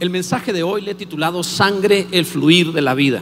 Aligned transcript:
El 0.00 0.10
mensaje 0.10 0.52
de 0.52 0.62
hoy 0.62 0.82
le 0.82 0.92
he 0.92 0.94
titulado 0.94 1.42
Sangre, 1.42 2.06
el 2.12 2.24
fluir 2.24 2.72
de 2.72 2.82
la 2.82 2.94
vida. 2.94 3.20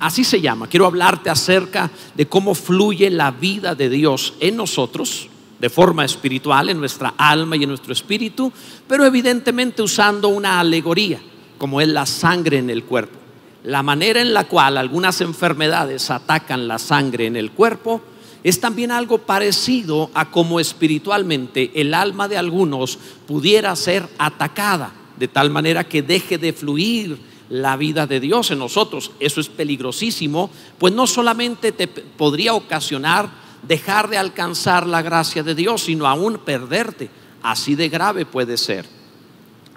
Así 0.00 0.24
se 0.24 0.40
llama. 0.40 0.66
Quiero 0.66 0.86
hablarte 0.86 1.30
acerca 1.30 1.88
de 2.16 2.26
cómo 2.26 2.56
fluye 2.56 3.08
la 3.10 3.30
vida 3.30 3.76
de 3.76 3.88
Dios 3.88 4.34
en 4.40 4.56
nosotros, 4.56 5.28
de 5.60 5.70
forma 5.70 6.04
espiritual, 6.04 6.68
en 6.68 6.80
nuestra 6.80 7.14
alma 7.16 7.56
y 7.56 7.62
en 7.62 7.68
nuestro 7.68 7.92
espíritu, 7.92 8.52
pero 8.88 9.04
evidentemente 9.04 9.80
usando 9.80 10.26
una 10.26 10.58
alegoría, 10.58 11.20
como 11.58 11.80
es 11.80 11.86
la 11.86 12.06
sangre 12.06 12.58
en 12.58 12.70
el 12.70 12.82
cuerpo. 12.82 13.16
La 13.62 13.84
manera 13.84 14.20
en 14.20 14.34
la 14.34 14.48
cual 14.48 14.78
algunas 14.78 15.20
enfermedades 15.20 16.10
atacan 16.10 16.66
la 16.66 16.80
sangre 16.80 17.26
en 17.26 17.36
el 17.36 17.52
cuerpo 17.52 18.02
es 18.42 18.60
también 18.60 18.90
algo 18.90 19.18
parecido 19.18 20.10
a 20.12 20.28
cómo 20.32 20.58
espiritualmente 20.58 21.70
el 21.80 21.94
alma 21.94 22.26
de 22.26 22.36
algunos 22.36 22.98
pudiera 23.28 23.76
ser 23.76 24.08
atacada 24.18 24.97
de 25.18 25.28
tal 25.28 25.50
manera 25.50 25.84
que 25.84 26.02
deje 26.02 26.38
de 26.38 26.52
fluir 26.52 27.18
la 27.50 27.76
vida 27.76 28.06
de 28.06 28.20
Dios 28.20 28.50
en 28.50 28.58
nosotros. 28.58 29.10
Eso 29.20 29.40
es 29.40 29.48
peligrosísimo, 29.48 30.50
pues 30.78 30.94
no 30.94 31.06
solamente 31.06 31.72
te 31.72 31.88
podría 31.88 32.54
ocasionar 32.54 33.30
dejar 33.62 34.08
de 34.08 34.18
alcanzar 34.18 34.86
la 34.86 35.02
gracia 35.02 35.42
de 35.42 35.54
Dios, 35.54 35.82
sino 35.82 36.06
aún 36.06 36.38
perderte. 36.44 37.10
Así 37.42 37.74
de 37.74 37.88
grave 37.88 38.26
puede 38.26 38.56
ser. 38.56 38.86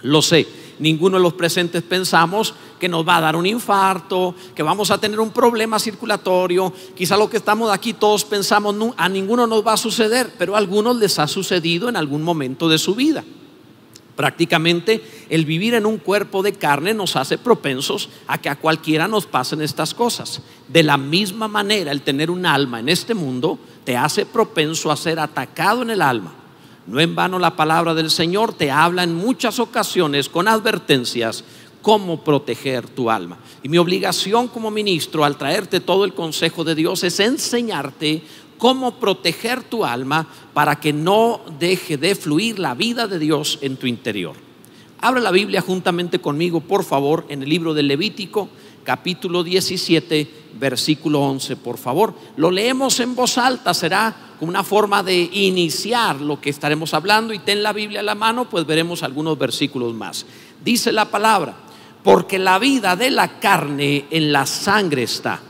Lo 0.02 0.22
sé, 0.22 0.48
ninguno 0.80 1.18
de 1.18 1.24
los 1.24 1.34
presentes 1.34 1.84
pensamos 1.84 2.56
que 2.80 2.90
nos 2.90 3.08
va 3.08 3.18
a 3.18 3.22
dar 3.22 3.36
un 3.36 3.46
infarto, 3.46 4.34
que 4.56 4.64
vamos 4.64 4.90
a 4.90 4.98
tener 4.98 5.20
un 5.20 5.30
problema 5.30 5.80
circulatorio. 5.80 6.74
Quizá 6.96 7.18
lo 7.18 7.30
que 7.30 7.38
estamos 7.38 7.72
aquí 7.72 7.94
todos 7.94 8.26
pensamos, 8.26 8.76
a 8.98 9.08
ninguno 9.08 9.46
nos 9.46 9.66
va 9.66 9.74
a 9.74 9.78
suceder, 9.78 10.32
pero 10.38 10.56
a 10.56 10.58
algunos 10.58 10.96
les 10.96 11.20
ha 11.20 11.28
sucedido 11.28 11.88
en 11.88 11.96
algún 11.96 12.24
momento 12.24 12.68
de 12.68 12.80
su 12.80 12.96
vida. 12.96 13.24
Prácticamente 14.16 15.04
el 15.30 15.46
vivir 15.46 15.74
en 15.74 15.86
un 15.86 15.98
cuerpo 15.98 16.44
de 16.44 16.54
carne 16.54 16.94
nos 16.94 17.16
hace 17.16 17.38
propensos 17.38 18.10
a 18.28 18.38
que 18.38 18.50
a 18.50 18.58
cualquiera 18.58 19.08
nos 19.08 19.26
pasen 19.26 19.62
estas 19.62 19.94
cosas. 19.94 20.42
De 20.68 20.84
la 20.84 20.98
misma 20.98 21.48
manera, 21.48 21.92
el 21.92 22.02
tener 22.02 22.30
un 22.30 22.46
alma 22.46 22.80
en 22.80 22.90
este 22.90 23.14
mundo 23.14 23.58
te 23.84 23.98
hace 23.98 24.26
propenso 24.26 24.92
a 24.92 24.98
ser 24.98 25.20
atacado 25.20 25.82
en 25.82 25.90
el 25.90 26.02
alma. 26.02 26.34
No 26.88 27.00
en 27.00 27.16
vano 27.16 27.40
la 27.40 27.56
palabra 27.56 27.94
del 27.94 28.10
Señor 28.10 28.54
te 28.54 28.72
habla 28.72 29.04
en 29.04 29.16
muchas 29.16 29.60
ocasiones 29.60 30.28
con 30.28 30.48
advertencias 30.48 31.44
cómo 31.82 32.24
proteger 32.24 32.88
tu 32.88 33.10
alma. 33.10 33.38
Y 33.64 33.70
mi 33.70 33.78
obligación 33.78 34.48
como 34.48 34.72
ministro 34.72 35.26
al 35.26 35.38
traerte 35.38 35.80
todo 35.80 36.06
el 36.06 36.14
consejo 36.14 36.64
de 36.64 36.76
Dios 36.76 37.04
es 37.04 37.20
enseñarte 37.20 38.24
cómo 38.62 38.92
proteger 38.92 39.64
tu 39.64 39.84
alma 39.84 40.28
para 40.54 40.80
que 40.80 40.94
no 40.94 41.42
deje 41.58 41.98
de 41.98 42.14
fluir 42.14 42.60
la 42.60 42.76
vida 42.76 43.08
de 43.08 43.18
Dios 43.18 43.58
en 43.64 43.76
tu 43.76 43.88
interior. 43.88 44.36
Abra 45.00 45.20
la 45.20 45.32
Biblia 45.32 45.62
juntamente 45.62 46.20
conmigo, 46.20 46.62
por 46.62 46.84
favor, 46.84 47.26
en 47.30 47.42
el 47.42 47.50
libro 47.50 47.74
de 47.74 47.82
Levítico, 47.82 48.50
capítulo 48.84 49.44
17, 49.44 50.30
versículo 50.60 51.22
11, 51.22 51.56
por 51.56 51.80
favor. 51.80 52.14
Lo 52.38 52.52
leemos 52.52 53.00
en 53.00 53.16
voz 53.16 53.40
alta, 53.40 53.74
será 53.74 54.16
como 54.38 54.52
una 54.52 54.64
forma 54.64 55.02
de 55.02 55.28
iniciar 55.34 56.22
lo 56.22 56.40
que 56.40 56.52
estaremos 56.52 56.94
hablando 56.94 57.34
y 57.34 57.40
ten 57.40 57.64
la 57.64 57.74
Biblia 57.74 58.02
a 58.02 58.04
la 58.04 58.14
mano, 58.14 58.48
pues 58.48 58.68
veremos 58.68 59.02
algunos 59.02 59.40
versículos 59.40 59.96
más. 59.96 60.24
Dice 60.64 60.92
la 60.92 61.06
palabra, 61.06 61.56
porque 62.04 62.38
la 62.38 62.60
vida 62.60 62.96
de 62.96 63.10
la 63.10 63.40
carne 63.40 64.06
en 64.12 64.32
la 64.32 64.46
sangre 64.46 65.02
está 65.02 65.42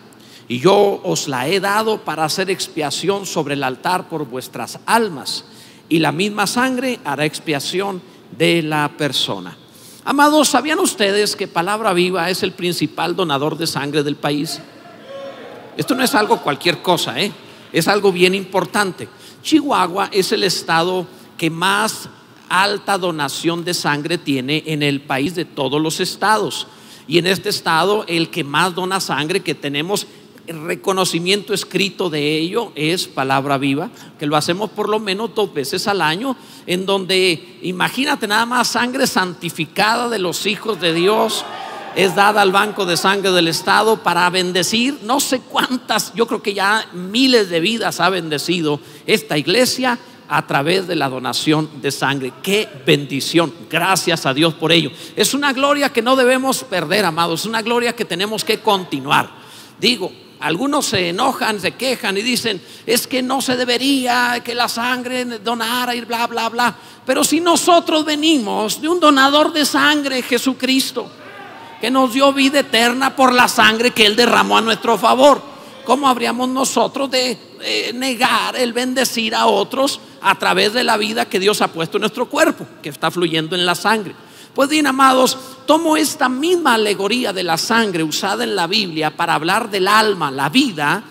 y 0.52 0.60
yo 0.60 1.00
os 1.06 1.30
la 1.30 1.48
he 1.48 1.62
dado 1.62 2.00
para 2.00 2.26
hacer 2.26 2.50
expiación 2.50 3.26
sobre 3.26 3.54
el 3.54 3.64
altar 3.64 4.10
por 4.10 4.26
vuestras 4.26 4.80
almas, 4.86 5.46
y 5.88 6.00
la 6.00 6.12
misma 6.12 6.46
sangre 6.46 7.00
hará 7.06 7.24
expiación 7.24 8.02
de 8.38 8.62
la 8.62 8.92
persona. 8.98 9.58
Amados, 10.04 10.50
¿sabían 10.50 10.80
ustedes 10.80 11.38
que 11.38 11.48
Palabra 11.48 11.94
Viva 11.94 12.30
es 12.30 12.44
el 12.44 12.52
principal 12.52 13.16
donador 13.16 13.58
de 13.58 13.66
sangre 13.66 14.04
del 14.04 14.18
país? 14.18 14.60
Esto 15.78 15.96
no 15.96 16.04
es 16.04 16.14
algo 16.16 16.42
cualquier 16.42 16.82
cosa, 16.82 17.18
¿eh? 17.18 17.32
es 17.72 17.88
algo 17.88 18.12
bien 18.12 18.36
importante. 18.36 19.08
Chihuahua 19.44 20.10
es 20.12 20.34
el 20.34 20.44
estado 20.44 21.08
que 21.38 21.50
más 21.50 22.10
alta 22.50 22.98
donación 22.98 23.64
de 23.64 23.74
sangre 23.74 24.18
tiene 24.18 24.64
en 24.66 24.84
el 24.84 25.00
país 25.00 25.34
de 25.34 25.46
todos 25.46 25.82
los 25.82 26.02
estados. 26.02 26.68
Y 27.08 27.18
en 27.18 27.28
este 27.28 27.50
estado 27.50 28.06
el 28.08 28.30
que 28.30 28.44
más 28.44 28.76
dona 28.76 29.00
sangre 29.00 29.40
que 29.40 29.56
tenemos 29.56 30.08
el 30.48 30.64
reconocimiento 30.66 31.54
escrito 31.54 32.10
de 32.10 32.38
ello 32.38 32.72
es 32.76 33.08
palabra 33.08 33.58
viva, 33.58 33.90
que 34.20 34.26
lo 34.26 34.36
hacemos 34.36 34.70
por 34.72 34.90
lo 34.90 35.00
menos 35.00 35.34
dos 35.36 35.54
veces 35.54 35.88
al 35.88 36.02
año, 36.02 36.36
en 36.68 36.86
donde 36.86 37.60
imagínate 37.62 38.28
nada 38.28 38.46
más 38.46 38.70
sangre 38.70 39.08
santificada 39.08 40.10
de 40.10 40.20
los 40.20 40.46
hijos 40.46 40.80
de 40.80 40.94
Dios 40.94 41.46
es 41.96 42.16
dada 42.16 42.42
al 42.42 42.52
banco 42.52 42.86
de 42.86 42.96
sangre 42.96 43.32
del 43.32 43.48
Estado 43.48 43.98
para 43.98 44.30
bendecir 44.30 45.00
no 45.04 45.20
sé 45.20 45.42
cuántas, 45.42 46.14
yo 46.14 46.26
creo 46.26 46.42
que 46.42 46.54
ya 46.54 46.88
miles 46.94 47.50
de 47.50 47.60
vidas 47.60 48.00
ha 48.00 48.10
bendecido 48.10 48.80
esta 49.06 49.38
iglesia 49.38 50.00
a 50.30 50.48
través 50.48 50.88
de 50.88 50.96
la 50.96 51.10
donación 51.10 51.70
de 51.82 51.92
sangre. 51.92 52.32
Qué 52.42 52.70
bendición. 52.86 53.54
Gracias 53.70 54.26
a 54.26 54.34
Dios 54.34 54.54
por 54.54 54.72
ello. 54.72 54.90
Es 55.18 55.34
una 55.34 55.52
gloria 55.52 55.90
que 55.90 56.02
no 56.02 56.16
debemos 56.16 56.64
perder, 56.64 57.04
amados. 57.04 57.42
Es 57.42 57.46
una 57.46 57.62
gloria 57.62 57.94
que 57.94 58.06
tenemos 58.06 58.46
que 58.46 58.62
continuar. 58.62 59.30
Digo, 59.78 60.10
algunos 60.42 60.88
se 60.88 61.10
enojan, 61.10 61.60
se 61.60 61.74
quejan 61.74 62.18
y 62.18 62.22
dicen, 62.22 62.62
es 62.86 63.06
que 63.06 63.22
no 63.22 63.42
se 63.42 63.56
debería 63.56 64.42
que 64.44 64.56
la 64.56 64.68
sangre 64.68 65.26
donara 65.26 65.96
y 65.96 66.02
bla, 66.02 66.26
bla, 66.28 66.50
bla. 66.50 66.76
Pero 67.06 67.24
si 67.24 67.40
nosotros 67.40 68.04
venimos 68.04 68.82
de 68.82 68.90
un 68.90 69.00
donador 69.00 69.54
de 69.54 69.66
sangre, 69.66 70.24
Jesucristo, 70.24 71.10
que 71.80 71.92
nos 71.92 72.14
dio 72.14 72.34
vida 72.34 72.60
eterna 72.60 73.16
por 73.16 73.34
la 73.34 73.48
sangre 73.48 73.92
que 73.92 74.06
Él 74.06 74.16
derramó 74.16 74.58
a 74.58 74.62
nuestro 74.62 74.98
favor, 74.98 75.42
¿cómo 75.86 76.10
habríamos 76.10 76.50
nosotros 76.50 77.10
de 77.12 77.38
eh, 77.62 77.92
negar 77.94 78.56
el 78.56 78.74
bendecir 78.74 79.36
a 79.36 79.46
otros 79.46 80.00
a 80.22 80.38
través 80.38 80.74
de 80.74 80.84
la 80.84 80.98
vida 80.98 81.26
que 81.26 81.40
Dios 81.40 81.62
ha 81.62 81.68
puesto 81.68 81.98
en 81.98 82.02
nuestro 82.02 82.28
cuerpo, 82.28 82.66
que 82.82 82.90
está 82.90 83.12
fluyendo 83.12 83.56
en 83.56 83.66
la 83.66 83.76
sangre? 83.76 84.16
Pues 84.54 84.70
bien, 84.70 84.86
amados, 84.86 85.38
tomo 85.66 85.96
esta 85.96 86.28
misma 86.28 86.74
alegoría 86.74 87.32
de 87.32 87.44
la 87.44 87.58
sangre 87.58 88.04
usada 88.04 88.44
en 88.44 88.56
la 88.56 88.68
Biblia 88.68 89.16
para 89.16 89.36
hablar 89.36 89.70
del 89.70 89.88
alma, 89.88 90.30
la 90.30 90.50
vida, 90.50 91.02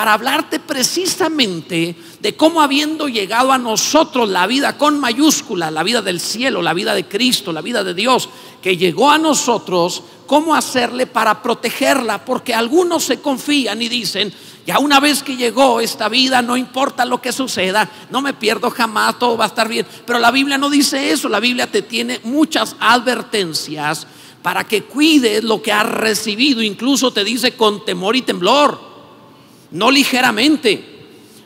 para 0.00 0.14
hablarte 0.14 0.58
precisamente 0.60 1.94
de 2.20 2.34
cómo 2.34 2.62
habiendo 2.62 3.06
llegado 3.06 3.52
a 3.52 3.58
nosotros 3.58 4.30
la 4.30 4.46
vida 4.46 4.78
con 4.78 4.98
mayúscula, 4.98 5.70
la 5.70 5.82
vida 5.82 6.00
del 6.00 6.20
cielo, 6.20 6.62
la 6.62 6.72
vida 6.72 6.94
de 6.94 7.06
Cristo, 7.06 7.52
la 7.52 7.60
vida 7.60 7.84
de 7.84 7.92
Dios, 7.92 8.30
que 8.62 8.78
llegó 8.78 9.10
a 9.10 9.18
nosotros, 9.18 10.02
cómo 10.26 10.54
hacerle 10.54 11.06
para 11.06 11.42
protegerla, 11.42 12.24
porque 12.24 12.54
algunos 12.54 13.04
se 13.04 13.20
confían 13.20 13.82
y 13.82 13.90
dicen, 13.90 14.32
ya 14.64 14.78
una 14.78 15.00
vez 15.00 15.22
que 15.22 15.36
llegó 15.36 15.82
esta 15.82 16.08
vida, 16.08 16.40
no 16.40 16.56
importa 16.56 17.04
lo 17.04 17.20
que 17.20 17.30
suceda, 17.30 17.86
no 18.08 18.22
me 18.22 18.32
pierdo 18.32 18.70
jamás, 18.70 19.18
todo 19.18 19.36
va 19.36 19.44
a 19.44 19.48
estar 19.48 19.68
bien. 19.68 19.86
Pero 20.06 20.18
la 20.18 20.30
Biblia 20.30 20.56
no 20.56 20.70
dice 20.70 21.10
eso, 21.10 21.28
la 21.28 21.40
Biblia 21.40 21.70
te 21.70 21.82
tiene 21.82 22.20
muchas 22.24 22.74
advertencias 22.80 24.06
para 24.42 24.64
que 24.64 24.84
cuides 24.84 25.44
lo 25.44 25.60
que 25.60 25.72
has 25.72 25.84
recibido, 25.84 26.62
incluso 26.62 27.12
te 27.12 27.22
dice 27.22 27.54
con 27.54 27.84
temor 27.84 28.16
y 28.16 28.22
temblor, 28.22 28.89
no 29.70 29.90
ligeramente, 29.90 30.84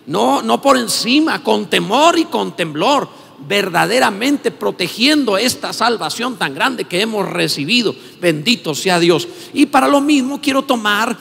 no, 0.07 0.43
no 0.43 0.61
por 0.61 0.77
encima, 0.77 1.43
con 1.43 1.69
temor 1.69 2.19
y 2.19 2.25
con 2.25 2.57
temblor 2.57 3.09
verdaderamente 3.47 4.51
protegiendo 4.51 5.37
esta 5.37 5.73
salvación 5.73 6.37
tan 6.37 6.55
grande 6.55 6.85
que 6.85 7.01
hemos 7.01 7.29
recibido. 7.29 7.95
Bendito 8.21 8.75
sea 8.75 8.99
Dios. 8.99 9.29
Y 9.53 9.67
para 9.67 9.89
lo 9.89 10.01
mismo 10.01 10.41
quiero 10.41 10.63
tomar 10.63 11.17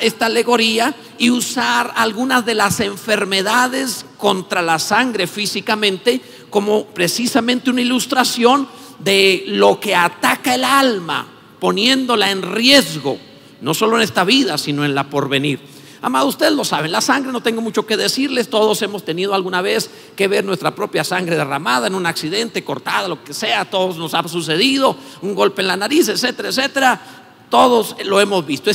esta 0.00 0.26
alegoría 0.26 0.94
y 1.18 1.30
usar 1.30 1.92
algunas 1.96 2.46
de 2.46 2.54
las 2.54 2.80
enfermedades 2.80 4.06
contra 4.16 4.62
la 4.62 4.78
sangre 4.78 5.26
físicamente 5.26 6.20
como 6.50 6.86
precisamente 6.86 7.70
una 7.70 7.82
ilustración 7.82 8.68
de 8.98 9.44
lo 9.48 9.78
que 9.78 9.94
ataca 9.94 10.54
el 10.54 10.64
alma, 10.64 11.26
poniéndola 11.60 12.30
en 12.30 12.42
riesgo, 12.42 13.18
no 13.60 13.74
solo 13.74 13.96
en 13.96 14.02
esta 14.02 14.24
vida, 14.24 14.56
sino 14.56 14.84
en 14.84 14.94
la 14.94 15.10
porvenir. 15.10 15.75
Amado, 16.06 16.28
ustedes 16.28 16.52
lo 16.52 16.64
saben, 16.64 16.92
la 16.92 17.00
sangre 17.00 17.32
no 17.32 17.40
tengo 17.40 17.60
mucho 17.60 17.84
que 17.84 17.96
decirles, 17.96 18.48
todos 18.48 18.80
hemos 18.82 19.04
tenido 19.04 19.34
alguna 19.34 19.60
vez 19.60 19.90
que 20.14 20.28
ver 20.28 20.44
nuestra 20.44 20.72
propia 20.72 21.02
sangre 21.02 21.34
derramada 21.34 21.88
en 21.88 21.96
un 21.96 22.06
accidente, 22.06 22.62
cortada, 22.62 23.08
lo 23.08 23.24
que 23.24 23.34
sea, 23.34 23.64
todos 23.64 23.96
nos 23.96 24.14
ha 24.14 24.22
sucedido, 24.28 24.96
un 25.22 25.34
golpe 25.34 25.62
en 25.62 25.66
la 25.66 25.76
nariz, 25.76 26.08
etcétera, 26.08 26.50
etcétera. 26.50 27.00
Todos 27.50 27.96
lo 28.04 28.20
hemos 28.20 28.46
visto. 28.46 28.70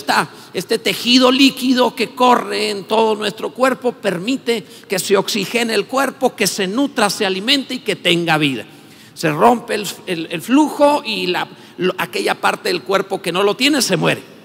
este 0.53 0.77
tejido 0.77 1.31
líquido 1.31 1.95
que 1.95 2.13
corre 2.13 2.69
en 2.69 2.83
todo 2.83 3.15
nuestro 3.15 3.51
cuerpo 3.51 3.93
permite 3.93 4.65
que 4.89 4.99
se 4.99 5.15
oxigene 5.15 5.73
el 5.73 5.85
cuerpo, 5.85 6.35
que 6.35 6.47
se 6.47 6.67
nutra, 6.67 7.09
se 7.09 7.25
alimente 7.25 7.75
y 7.75 7.79
que 7.79 7.95
tenga 7.95 8.37
vida. 8.37 8.65
Se 9.13 9.31
rompe 9.31 9.75
el, 9.75 10.41
flujo 10.41 11.01
y 11.05 11.33
aquella 11.97 12.35
parte 12.41 12.67
del 12.67 12.81
cuerpo 12.81 13.21
que 13.21 13.31
no 13.31 13.41
lo 13.41 13.55
tiene 13.55 13.81
se 13.81 13.95
muere. 13.95 14.40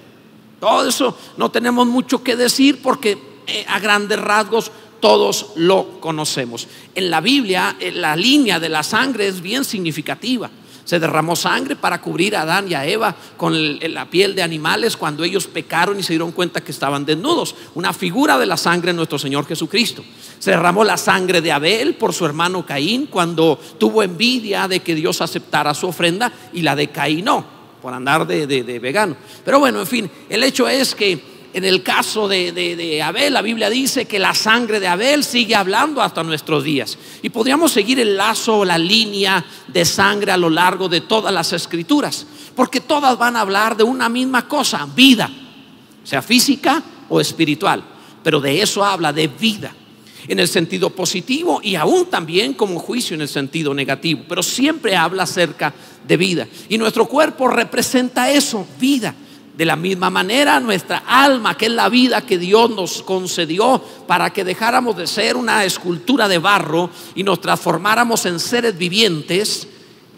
Todo 0.59 0.87
eso 0.87 1.17
no 1.37 1.51
tenemos 1.51 1.87
mucho 1.87 2.23
que 2.23 2.35
decir 2.35 2.81
porque 2.81 3.17
eh, 3.45 3.65
a 3.67 3.79
grandes 3.79 4.19
rasgos 4.19 4.71
todos 4.99 5.51
lo 5.55 5.99
conocemos. 5.99 6.67
En 6.95 7.09
la 7.11 7.21
Biblia 7.21 7.75
eh, 7.79 7.91
la 7.91 8.15
línea 8.15 8.59
de 8.59 8.69
la 8.69 8.83
sangre 8.83 9.27
es 9.27 9.41
bien 9.41 9.63
significativa. 9.63 10.49
Se 10.83 10.99
derramó 10.99 11.35
sangre 11.35 11.75
para 11.75 11.99
cubrir 11.99 12.33
a 12.35 12.43
Adán 12.43 12.71
y 12.71 12.73
a 12.73 12.85
Eva 12.85 13.13
con 13.35 13.77
la 13.77 14.09
piel 14.09 14.35
de 14.35 14.41
animales 14.41 14.95
cuando 14.95 15.25
ellos 15.25 15.45
pecaron 15.45 15.99
y 15.99 16.03
se 16.03 16.13
dieron 16.13 16.31
cuenta 16.31 16.61
que 16.61 16.71
estaban 16.71 17.05
desnudos. 17.05 17.55
Una 17.75 17.91
figura 17.91 18.37
de 18.37 18.45
la 18.45 18.55
sangre 18.55 18.91
de 18.91 18.95
nuestro 18.95 19.19
Señor 19.19 19.45
Jesucristo. 19.45 20.01
Se 20.39 20.51
derramó 20.51 20.85
la 20.85 20.95
sangre 20.95 21.41
de 21.41 21.51
Abel 21.51 21.95
por 21.95 22.13
su 22.13 22.25
hermano 22.25 22.65
Caín 22.65 23.07
cuando 23.07 23.59
tuvo 23.77 24.01
envidia 24.01 24.69
de 24.69 24.79
que 24.79 24.95
Dios 24.95 25.19
aceptara 25.19 25.73
su 25.73 25.87
ofrenda 25.87 26.31
y 26.53 26.61
la 26.61 26.73
de 26.73 26.87
Caín 26.89 27.25
no, 27.25 27.56
por 27.81 27.93
andar 27.93 28.25
de, 28.25 28.47
de 28.47 28.79
vegano. 28.79 29.15
Pero 29.43 29.59
bueno, 29.59 29.79
en 29.79 29.87
fin, 29.87 30.11
el 30.29 30.43
hecho 30.43 30.67
es 30.67 30.95
que 30.95 31.37
en 31.57 31.63
el 31.63 31.81
caso 31.81 32.27
de, 32.27 33.01
Abel, 33.03 33.33
la 33.33 33.41
Biblia 33.41 33.69
dice 33.69 34.05
que 34.05 34.19
la 34.19 34.35
sangre 34.35 34.79
de 34.79 34.87
Abel 34.87 35.23
sigue 35.23 35.55
hablando 35.55 36.03
hasta 36.03 36.21
nuestros 36.21 36.63
días. 36.63 36.97
Y 37.23 37.29
podríamos 37.29 37.71
seguir 37.71 37.99
el 37.99 38.15
lazo 38.15 38.63
la 38.63 38.77
línea 38.77 39.43
de 39.67 39.83
sangre 39.83 40.31
a 40.31 40.37
lo 40.37 40.51
largo 40.51 40.87
de 40.87 41.01
todas 41.01 41.33
las 41.33 41.53
escrituras, 41.53 42.27
porque 42.55 42.81
todas 42.81 43.17
van 43.17 43.35
a 43.35 43.41
hablar 43.41 43.75
de 43.75 43.83
una 43.83 44.07
misma 44.07 44.47
cosa, 44.47 44.87
vida, 44.95 45.31
sea 46.03 46.21
física 46.21 46.83
o 47.09 47.19
espiritual, 47.19 47.83
pero 48.21 48.39
de 48.39 48.61
eso 48.61 48.83
habla, 48.83 49.11
de 49.11 49.27
vida, 49.27 49.73
en 50.27 50.39
el 50.39 50.47
sentido 50.47 50.89
positivo 50.89 51.59
y 51.63 51.73
aún 51.73 52.05
también 52.07 52.53
como 52.53 52.77
juicio 52.77 53.15
en 53.15 53.21
el 53.21 53.29
sentido 53.29 53.73
negativo, 53.73 54.25
pero 54.29 54.43
siempre 54.43 54.95
habla 54.95 55.23
acerca 55.23 55.73
de 56.07 56.17
vida. 56.17 56.47
Y 56.69 56.77
nuestro 56.77 57.05
cuerpo 57.05 57.47
representa 57.47 58.31
eso, 58.31 58.65
vida. 58.79 59.13
De 59.55 59.65
la 59.65 59.75
misma 59.75 60.11
manera, 60.11 60.59
nuestra 60.59 60.99
alma, 61.07 61.57
que 61.57 61.65
es 61.65 61.71
la 61.71 61.89
vida 61.89 62.21
que 62.21 62.37
Dios 62.37 62.69
nos 62.69 63.01
concedió 63.01 63.83
para 64.05 64.29
que 64.31 64.43
dejáramos 64.43 64.95
de 64.95 65.07
ser 65.07 65.35
una 65.35 65.65
escultura 65.65 66.27
de 66.27 66.37
barro 66.37 66.91
y 67.15 67.23
nos 67.23 67.41
transformáramos 67.41 68.27
en 68.27 68.39
seres 68.39 68.77
vivientes, 68.77 69.67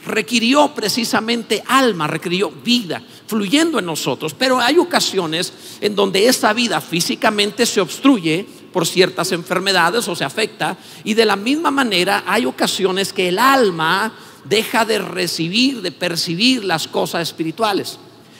requirió 0.05 0.73
precisamente 0.73 1.63
alma, 1.67 2.07
requirió 2.07 2.51
vida 2.51 3.01
fluyendo 3.27 3.79
en 3.79 3.85
nosotros. 3.85 4.33
Pero 4.33 4.59
hay 4.59 4.77
ocasiones 4.77 5.53
en 5.79 5.95
donde 5.95 6.27
esa 6.27 6.51
vida 6.51 6.81
físicamente 6.81 7.65
se 7.65 7.79
obstruye 7.79 8.45
por 8.73 8.87
ciertas 8.87 9.31
enfermedades 9.31 10.07
o 10.07 10.15
se 10.15 10.25
afecta. 10.25 10.77
Y 11.03 11.13
de 11.13 11.25
la 11.25 11.35
misma 11.35 11.71
manera 11.71 12.23
hay 12.25 12.45
ocasiones 12.45 13.13
que 13.13 13.29
el 13.29 13.39
alma 13.39 14.11
deja 14.45 14.85
de 14.85 14.99
recibir, 14.99 15.81
de 15.81 15.91
percibir 15.91 16.63
las 16.63 16.87
cosas 16.87 17.21
espirituales. 17.21 17.99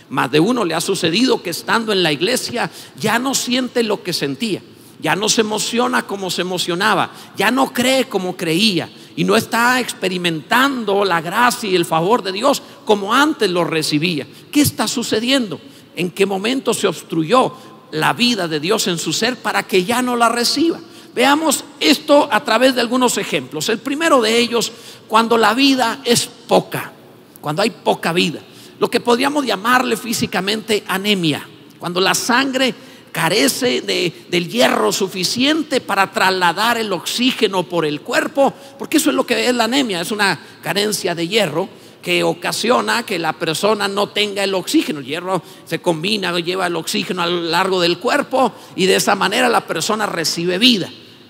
Más 0.09 0.31
de 0.31 0.39
uno 0.39 0.65
le 0.65 0.73
ha 0.73 0.81
sucedido 0.81 1.43
que 1.43 1.51
estando 1.51 1.91
en 1.91 2.03
la 2.03 2.11
iglesia 2.11 2.69
ya 2.99 3.19
no 3.19 3.35
siente 3.35 3.83
lo 3.83 4.01
que 4.01 4.13
sentía, 4.13 4.61
ya 4.99 5.15
no 5.15 5.29
se 5.29 5.41
emociona 5.41 6.07
como 6.07 6.31
se 6.31 6.41
emocionaba, 6.41 7.11
ya 7.37 7.51
no 7.51 7.71
cree 7.71 8.05
como 8.05 8.35
creía 8.35 8.89
y 9.15 9.23
no 9.23 9.35
está 9.35 9.79
experimentando 9.79 11.05
la 11.05 11.21
gracia 11.21 11.69
y 11.69 11.75
el 11.75 11.85
favor 11.85 12.23
de 12.23 12.31
Dios 12.31 12.61
como 12.85 13.13
antes 13.13 13.49
lo 13.49 13.63
recibía. 13.63 14.25
¿Qué 14.51 14.61
está 14.61 14.87
sucediendo? 14.87 15.59
¿En 15.95 16.09
qué 16.11 16.25
momento 16.25 16.73
se 16.73 16.87
obstruyó 16.87 17.53
la 17.91 18.13
vida 18.13 18.47
de 18.47 18.59
Dios 18.59 18.87
en 18.87 18.97
su 18.97 19.13
ser 19.13 19.37
para 19.37 19.63
que 19.63 19.83
ya 19.83 20.01
no 20.01 20.15
la 20.15 20.29
reciba? 20.29 20.79
Veamos 21.19 21.65
esto 21.81 22.29
a 22.31 22.45
través 22.45 22.75
de 22.75 22.79
algunos 22.79 23.17
ejemplos. 23.17 23.67
El 23.67 23.79
primero 23.79 24.21
de 24.21 24.37
ellos, 24.37 24.71
cuando 25.05 25.37
la 25.37 25.53
vida 25.53 25.99
es 26.05 26.25
poca, 26.25 26.93
cuando 27.41 27.61
hay 27.61 27.71
poca 27.71 28.13
vida 28.13 28.39
lo 28.79 28.89
que 28.89 29.01
podríamos 29.01 29.45
llamarle 29.45 29.97
físicamente 29.97 30.81
anemia, 30.87 31.45
cuando 31.77 31.99
la 31.99 32.15
sangre 32.15 32.73
carece 33.11 33.81
de, 33.81 34.27
del 34.29 34.47
hierro 34.47 34.93
suficiente 34.93 35.81
para 35.81 36.09
trasladar 36.09 36.77
el 36.77 36.93
oxígeno 36.93 37.63
por 37.63 37.85
el 37.85 37.99
cuerpo, 37.99 38.53
porque 38.77 38.95
eso 38.95 39.09
es 39.09 39.15
lo 39.17 39.25
que 39.25 39.49
es 39.49 39.53
la 39.53 39.65
anemia, 39.65 39.99
es 39.99 40.11
una 40.11 40.39
carencia 40.63 41.15
de 41.15 41.27
hierro 41.27 41.67
que 42.01 42.23
ocasiona 42.23 43.03
que 43.03 43.19
la 43.19 43.33
persona 43.33 43.89
no 43.89 44.07
tenga 44.07 44.41
el 44.45 44.53
oxígeno. 44.53 44.99
El 44.99 45.05
hierro 45.05 45.43
se 45.65 45.81
combina, 45.81 46.31
lleva 46.39 46.67
el 46.67 46.77
oxígeno 46.77 47.21
a 47.21 47.27
lo 47.27 47.41
largo 47.41 47.81
del 47.81 47.99
cuerpo 47.99 48.53
y 48.77 48.85
de 48.85 48.95
esa 48.95 49.15
manera 49.15 49.49
la 49.49 49.67
persona 49.67 50.05
recibe 50.05 50.57
vida. 50.57 50.89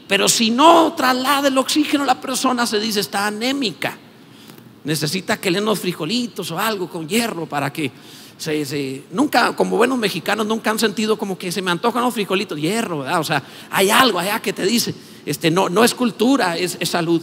Pero 0.09 0.27
si 0.27 0.51
no 0.51 0.91
traslada 0.97 1.47
el 1.47 1.57
oxígeno, 1.57 2.03
la 2.03 2.19
persona 2.19 2.65
se 2.65 2.81
dice 2.81 2.99
está 2.99 3.27
anémica 3.27 3.97
necesita 4.83 5.37
que 5.37 5.51
le 5.51 5.61
unos 5.61 5.79
frijolitos 5.79 6.51
o 6.51 6.59
algo 6.59 6.89
con 6.89 7.07
hierro 7.07 7.45
para 7.45 7.71
que 7.71 7.91
nunca, 9.11 9.55
como 9.55 9.77
buenos 9.77 9.97
mexicanos, 9.97 10.45
nunca 10.45 10.69
han 10.71 10.79
sentido 10.79 11.17
como 11.17 11.37
que 11.37 11.51
se 11.51 11.61
me 11.61 11.71
antojan 11.71 12.03
los 12.03 12.13
frijolitos, 12.13 12.59
hierro, 12.59 12.99
O 12.99 13.23
sea, 13.23 13.43
hay 13.69 13.89
algo 13.89 14.19
allá 14.19 14.41
que 14.41 14.53
te 14.53 14.65
dice, 14.65 14.95
este, 15.25 15.51
no, 15.51 15.69
no 15.69 15.83
es 15.83 15.93
cultura, 15.93 16.57
es, 16.57 16.77
es 16.79 16.89
salud. 16.89 17.21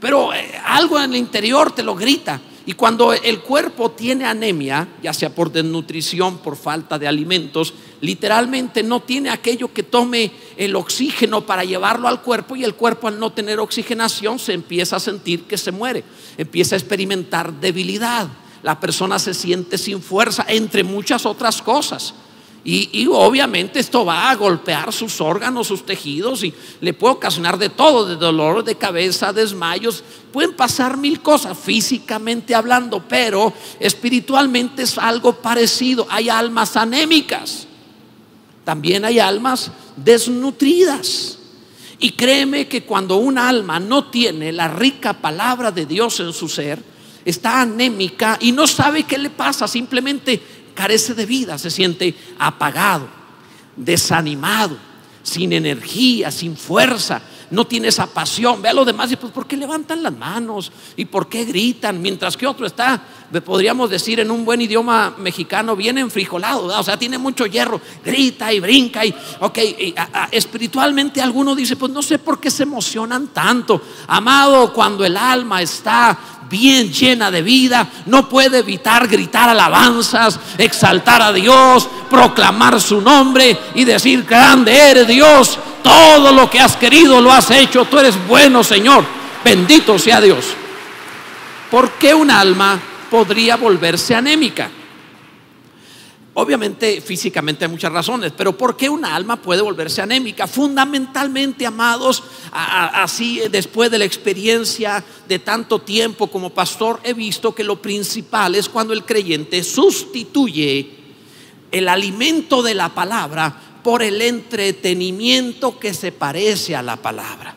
Pero 0.00 0.32
eh, 0.32 0.52
algo 0.64 0.98
en 0.98 1.12
el 1.12 1.18
interior 1.18 1.72
te 1.72 1.82
lo 1.82 1.94
grita. 1.94 2.40
Y 2.64 2.72
cuando 2.74 3.12
el 3.12 3.40
cuerpo 3.40 3.90
tiene 3.90 4.24
anemia, 4.24 4.88
ya 5.02 5.12
sea 5.12 5.34
por 5.34 5.50
desnutrición, 5.50 6.38
por 6.38 6.56
falta 6.56 6.98
de 6.98 7.08
alimentos, 7.08 7.74
literalmente 8.00 8.82
no 8.82 9.00
tiene 9.00 9.30
aquello 9.30 9.72
que 9.72 9.82
tome 9.82 10.30
el 10.56 10.76
oxígeno 10.76 11.46
para 11.46 11.64
llevarlo 11.64 12.08
al 12.08 12.22
cuerpo 12.22 12.56
y 12.56 12.64
el 12.64 12.74
cuerpo 12.74 13.08
al 13.08 13.18
no 13.18 13.32
tener 13.32 13.60
oxigenación 13.60 14.38
se 14.38 14.52
empieza 14.52 14.96
a 14.96 15.00
sentir 15.00 15.44
que 15.44 15.58
se 15.58 15.72
muere, 15.72 16.04
empieza 16.36 16.74
a 16.74 16.78
experimentar 16.78 17.52
debilidad, 17.52 18.28
la 18.62 18.80
persona 18.80 19.18
se 19.18 19.34
siente 19.34 19.78
sin 19.78 20.02
fuerza, 20.02 20.44
entre 20.48 20.84
muchas 20.84 21.26
otras 21.26 21.62
cosas. 21.62 22.14
Y, 22.64 23.06
obviamente 23.06 23.78
esto 23.78 24.04
va 24.04 24.30
a 24.30 24.34
golpear 24.34 24.92
sus 24.92 25.20
órganos, 25.22 25.68
sus 25.68 25.86
tejidos 25.86 26.44
y 26.44 26.52
le 26.80 26.92
puede 26.92 27.14
ocasionar 27.14 27.56
de 27.56 27.70
todo, 27.70 28.04
de 28.04 28.16
dolor 28.16 28.62
de 28.64 28.74
cabeza, 28.74 29.32
desmayos. 29.32 30.04
Pueden 30.32 30.54
pasar 30.54 30.98
mil 30.98 31.22
cosas 31.22 31.56
físicamente 31.56 32.54
hablando, 32.54 33.02
pero 33.08 33.54
espiritualmente 33.80 34.82
es 34.82 34.98
algo 34.98 35.34
parecido. 35.36 36.06
Hay 36.10 36.28
almas 36.28 36.76
anémicas, 36.76 37.67
también 38.68 39.06
hay 39.06 39.18
almas 39.18 39.70
desnutridas. 39.96 41.38
Y 41.98 42.10
créeme 42.10 42.68
que 42.68 42.82
cuando 42.82 43.16
un 43.16 43.38
alma 43.38 43.80
no 43.80 44.10
tiene 44.10 44.52
la 44.52 44.68
rica 44.68 45.14
palabra 45.14 45.72
de 45.72 45.86
Dios 45.86 46.20
en 46.20 46.34
su 46.34 46.50
ser, 46.50 46.78
está 47.24 47.62
anémica 47.62 48.36
y 48.42 48.52
no 48.52 48.66
sabe 48.66 49.04
qué 49.04 49.16
le 49.16 49.30
pasa, 49.30 49.66
simplemente 49.66 50.42
carece 50.74 51.14
de 51.14 51.24
vida, 51.24 51.56
se 51.56 51.70
siente 51.70 52.14
apagado, 52.38 53.08
desanimado, 53.74 54.76
sin 55.22 55.54
energía, 55.54 56.30
sin 56.30 56.54
fuerza, 56.54 57.22
no 57.50 57.66
tiene 57.66 57.88
esa 57.88 58.06
pasión. 58.06 58.62
Ve 58.62 58.68
a 58.68 58.72
los 58.72 58.86
demás 58.86 59.10
y 59.12 59.16
pues 59.16 59.32
¿por 59.32 59.46
qué 59.46 59.56
levantan 59.56 60.02
las 60.02 60.12
manos? 60.12 60.72
¿Y 60.96 61.04
por 61.04 61.28
qué 61.28 61.44
gritan? 61.44 62.00
Mientras 62.00 62.36
que 62.36 62.46
otro 62.46 62.66
está, 62.66 63.02
podríamos 63.44 63.90
decir 63.90 64.20
en 64.20 64.30
un 64.30 64.44
buen 64.44 64.60
idioma 64.60 65.14
mexicano, 65.18 65.76
bien 65.76 65.98
enfrijolado, 65.98 66.66
o 66.66 66.82
sea, 66.82 66.98
tiene 66.98 67.18
mucho 67.18 67.46
hierro, 67.46 67.80
grita 68.04 68.52
y 68.52 68.60
brinca 68.60 69.04
y, 69.04 69.14
ok, 69.40 69.58
espiritualmente 70.30 71.20
alguno 71.20 71.54
dice, 71.54 71.76
pues 71.76 71.92
no 71.92 72.02
sé 72.02 72.18
por 72.18 72.40
qué 72.40 72.50
se 72.50 72.62
emocionan 72.62 73.28
tanto. 73.28 73.82
Amado, 74.06 74.72
cuando 74.72 75.04
el 75.04 75.16
alma 75.16 75.60
está 75.62 76.18
bien 76.48 76.92
llena 76.92 77.30
de 77.30 77.42
vida, 77.42 77.86
no 78.06 78.28
puede 78.28 78.58
evitar 78.58 79.06
gritar 79.06 79.48
alabanzas, 79.48 80.40
exaltar 80.56 81.20
a 81.20 81.32
Dios, 81.32 81.88
proclamar 82.10 82.80
su 82.80 83.00
nombre 83.00 83.58
y 83.74 83.84
decir, 83.84 84.24
grande 84.24 84.74
eres 84.74 85.06
Dios, 85.06 85.58
todo 85.82 86.32
lo 86.32 86.50
que 86.50 86.60
has 86.60 86.76
querido 86.76 87.20
lo 87.20 87.32
has 87.32 87.50
hecho, 87.50 87.84
tú 87.84 87.98
eres 87.98 88.14
bueno 88.26 88.62
Señor, 88.62 89.04
bendito 89.44 89.98
sea 89.98 90.20
Dios. 90.20 90.44
¿Por 91.70 91.92
qué 91.92 92.14
un 92.14 92.30
alma 92.30 92.80
podría 93.10 93.56
volverse 93.56 94.14
anémica? 94.14 94.70
Obviamente 96.40 97.00
físicamente 97.00 97.64
hay 97.64 97.70
muchas 97.70 97.92
razones, 97.92 98.32
pero 98.36 98.56
¿por 98.56 98.76
qué 98.76 98.88
una 98.88 99.16
alma 99.16 99.42
puede 99.42 99.60
volverse 99.60 100.02
anémica? 100.02 100.46
Fundamentalmente, 100.46 101.66
amados, 101.66 102.22
así 102.52 103.40
después 103.50 103.90
de 103.90 103.98
la 103.98 104.04
experiencia 104.04 105.04
de 105.26 105.40
tanto 105.40 105.80
tiempo 105.80 106.28
como 106.28 106.50
pastor, 106.50 107.00
he 107.02 107.12
visto 107.12 107.52
que 107.52 107.64
lo 107.64 107.82
principal 107.82 108.54
es 108.54 108.68
cuando 108.68 108.92
el 108.92 109.04
creyente 109.04 109.64
sustituye 109.64 110.90
el 111.72 111.88
alimento 111.88 112.62
de 112.62 112.74
la 112.74 112.90
palabra 112.90 113.67
por 113.82 114.02
el 114.02 114.20
entretenimiento 114.20 115.78
que 115.78 115.94
se 115.94 116.12
parece 116.12 116.76
a 116.76 116.82
la 116.82 116.96
palabra, 116.96 117.56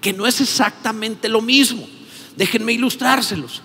que 0.00 0.12
no 0.12 0.26
es 0.26 0.40
exactamente 0.40 1.28
lo 1.28 1.40
mismo. 1.40 1.86
Déjenme 2.36 2.72
ilustrárselos. 2.72 3.62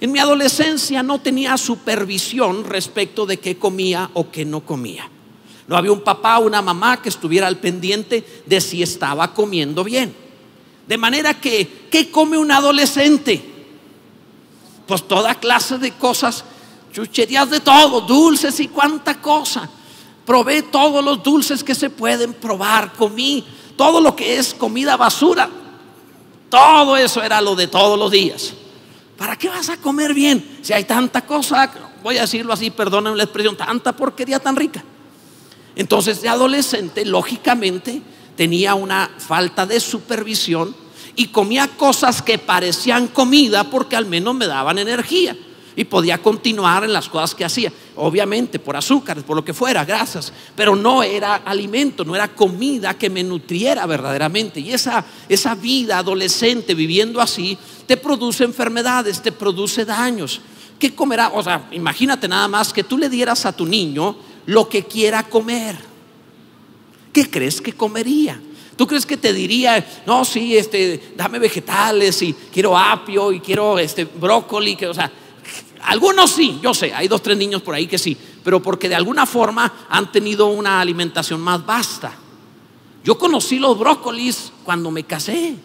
En 0.00 0.12
mi 0.12 0.18
adolescencia 0.18 1.02
no 1.02 1.20
tenía 1.20 1.58
supervisión 1.58 2.64
respecto 2.64 3.26
de 3.26 3.38
qué 3.38 3.58
comía 3.58 4.10
o 4.14 4.30
qué 4.30 4.44
no 4.44 4.60
comía. 4.60 5.08
No 5.68 5.76
había 5.76 5.92
un 5.92 6.00
papá 6.00 6.38
o 6.38 6.46
una 6.46 6.62
mamá 6.62 7.00
que 7.02 7.10
estuviera 7.10 7.46
al 7.46 7.58
pendiente 7.58 8.42
de 8.46 8.60
si 8.60 8.82
estaba 8.82 9.32
comiendo 9.34 9.84
bien. 9.84 10.14
De 10.88 10.98
manera 10.98 11.34
que, 11.34 11.86
¿qué 11.90 12.10
come 12.10 12.38
un 12.38 12.50
adolescente? 12.50 13.40
Pues 14.86 15.06
toda 15.06 15.36
clase 15.36 15.78
de 15.78 15.92
cosas, 15.92 16.44
chucherías 16.92 17.50
de 17.50 17.60
todo, 17.60 18.00
dulces 18.00 18.58
y 18.58 18.68
cuánta 18.68 19.20
cosa. 19.20 19.70
Probé 20.30 20.62
todos 20.62 21.04
los 21.04 21.24
dulces 21.24 21.64
que 21.64 21.74
se 21.74 21.90
pueden 21.90 22.34
probar, 22.34 22.92
comí 22.92 23.44
todo 23.76 24.00
lo 24.00 24.14
que 24.14 24.38
es 24.38 24.54
comida 24.54 24.96
basura. 24.96 25.50
Todo 26.48 26.96
eso 26.96 27.20
era 27.20 27.40
lo 27.40 27.56
de 27.56 27.66
todos 27.66 27.98
los 27.98 28.12
días 28.12 28.54
¿Para 29.18 29.34
qué 29.34 29.48
vas 29.48 29.68
a 29.70 29.78
comer 29.78 30.14
bien 30.14 30.60
si 30.62 30.72
hay 30.72 30.84
tanta 30.84 31.26
cosa, 31.26 31.68
voy 32.04 32.18
a 32.18 32.20
decirlo 32.20 32.52
así, 32.52 32.70
perdónenme 32.70 33.16
la 33.16 33.24
expresión, 33.24 33.56
tanta 33.56 33.90
porquería 33.90 34.38
tan 34.38 34.54
rica? 34.54 34.84
Entonces, 35.74 36.22
de 36.22 36.28
adolescente, 36.28 37.04
lógicamente, 37.04 38.00
tenía 38.36 38.76
una 38.76 39.10
falta 39.18 39.66
de 39.66 39.80
supervisión 39.80 40.76
y 41.16 41.26
comía 41.26 41.66
cosas 41.76 42.22
que 42.22 42.38
parecían 42.38 43.08
comida 43.08 43.64
porque 43.64 43.96
al 43.96 44.06
menos 44.06 44.36
me 44.36 44.46
daban 44.46 44.78
energía 44.78 45.36
y 45.74 45.82
podía 45.86 46.22
continuar 46.22 46.84
en 46.84 46.92
las 46.92 47.08
cosas 47.08 47.34
que 47.34 47.44
hacía. 47.44 47.72
Obviamente 47.96 48.58
por 48.58 48.76
azúcar, 48.76 49.22
por 49.22 49.36
lo 49.36 49.44
que 49.44 49.52
fuera, 49.52 49.84
grasas, 49.84 50.32
pero 50.54 50.76
no 50.76 51.02
era 51.02 51.36
alimento, 51.36 52.04
no 52.04 52.14
era 52.14 52.28
comida 52.34 52.94
que 52.94 53.10
me 53.10 53.22
nutriera 53.22 53.84
verdaderamente. 53.86 54.60
Y 54.60 54.72
esa, 54.72 55.04
esa 55.28 55.54
vida 55.54 55.98
adolescente 55.98 56.74
viviendo 56.74 57.20
así 57.20 57.58
te 57.86 57.96
produce 57.96 58.44
enfermedades, 58.44 59.20
te 59.20 59.32
produce 59.32 59.84
daños. 59.84 60.40
¿Qué 60.78 60.94
comerá? 60.94 61.28
O 61.34 61.42
sea, 61.42 61.68
imagínate 61.72 62.26
nada 62.26 62.48
más 62.48 62.72
que 62.72 62.84
tú 62.84 62.96
le 62.96 63.08
dieras 63.08 63.44
a 63.44 63.52
tu 63.52 63.66
niño 63.66 64.16
lo 64.46 64.68
que 64.68 64.84
quiera 64.84 65.22
comer. 65.24 65.76
¿Qué 67.12 67.28
crees 67.28 67.60
que 67.60 67.72
comería? 67.72 68.40
¿Tú 68.76 68.86
crees 68.86 69.04
que 69.04 69.18
te 69.18 69.34
diría, 69.34 69.84
no, 70.06 70.24
sí, 70.24 70.56
este, 70.56 71.12
dame 71.14 71.38
vegetales 71.38 72.22
y 72.22 72.32
quiero 72.32 72.78
apio 72.78 73.30
y 73.30 73.40
quiero 73.40 73.78
este 73.78 74.06
brócoli, 74.06 74.74
que, 74.74 74.86
o 74.86 74.94
sea, 74.94 75.12
algunos 75.84 76.30
sí, 76.30 76.58
yo 76.62 76.74
sé, 76.74 76.92
hay 76.92 77.08
dos, 77.08 77.22
tres 77.22 77.36
niños 77.36 77.62
por 77.62 77.74
ahí 77.74 77.86
que 77.86 77.98
sí, 77.98 78.16
pero 78.44 78.62
porque 78.62 78.88
de 78.88 78.94
alguna 78.94 79.26
forma 79.26 79.86
han 79.88 80.12
tenido 80.12 80.46
una 80.48 80.80
alimentación 80.80 81.40
más 81.40 81.64
vasta. 81.64 82.12
Yo 83.02 83.16
conocí 83.18 83.58
los 83.58 83.78
brócolis 83.78 84.52
cuando 84.64 84.90
me 84.90 85.04
casé. 85.04 85.56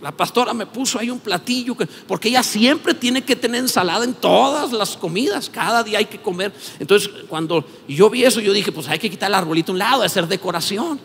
La 0.00 0.10
pastora 0.10 0.52
me 0.52 0.66
puso 0.66 0.98
ahí 0.98 1.10
un 1.10 1.20
platillo, 1.20 1.76
porque 2.08 2.28
ella 2.28 2.42
siempre 2.42 2.92
tiene 2.92 3.22
que 3.22 3.36
tener 3.36 3.60
ensalada 3.60 4.04
en 4.04 4.14
todas 4.14 4.72
las 4.72 4.96
comidas, 4.96 5.48
cada 5.48 5.84
día 5.84 5.98
hay 5.98 6.06
que 6.06 6.20
comer. 6.20 6.52
Entonces, 6.80 7.08
cuando 7.28 7.64
yo 7.86 8.10
vi 8.10 8.24
eso, 8.24 8.40
yo 8.40 8.52
dije, 8.52 8.72
pues 8.72 8.88
hay 8.88 8.98
que 8.98 9.08
quitar 9.08 9.30
el 9.30 9.36
arbolito 9.36 9.70
a 9.70 9.74
un 9.74 9.78
lado, 9.78 10.02
hacer 10.02 10.26
decoración. 10.26 10.98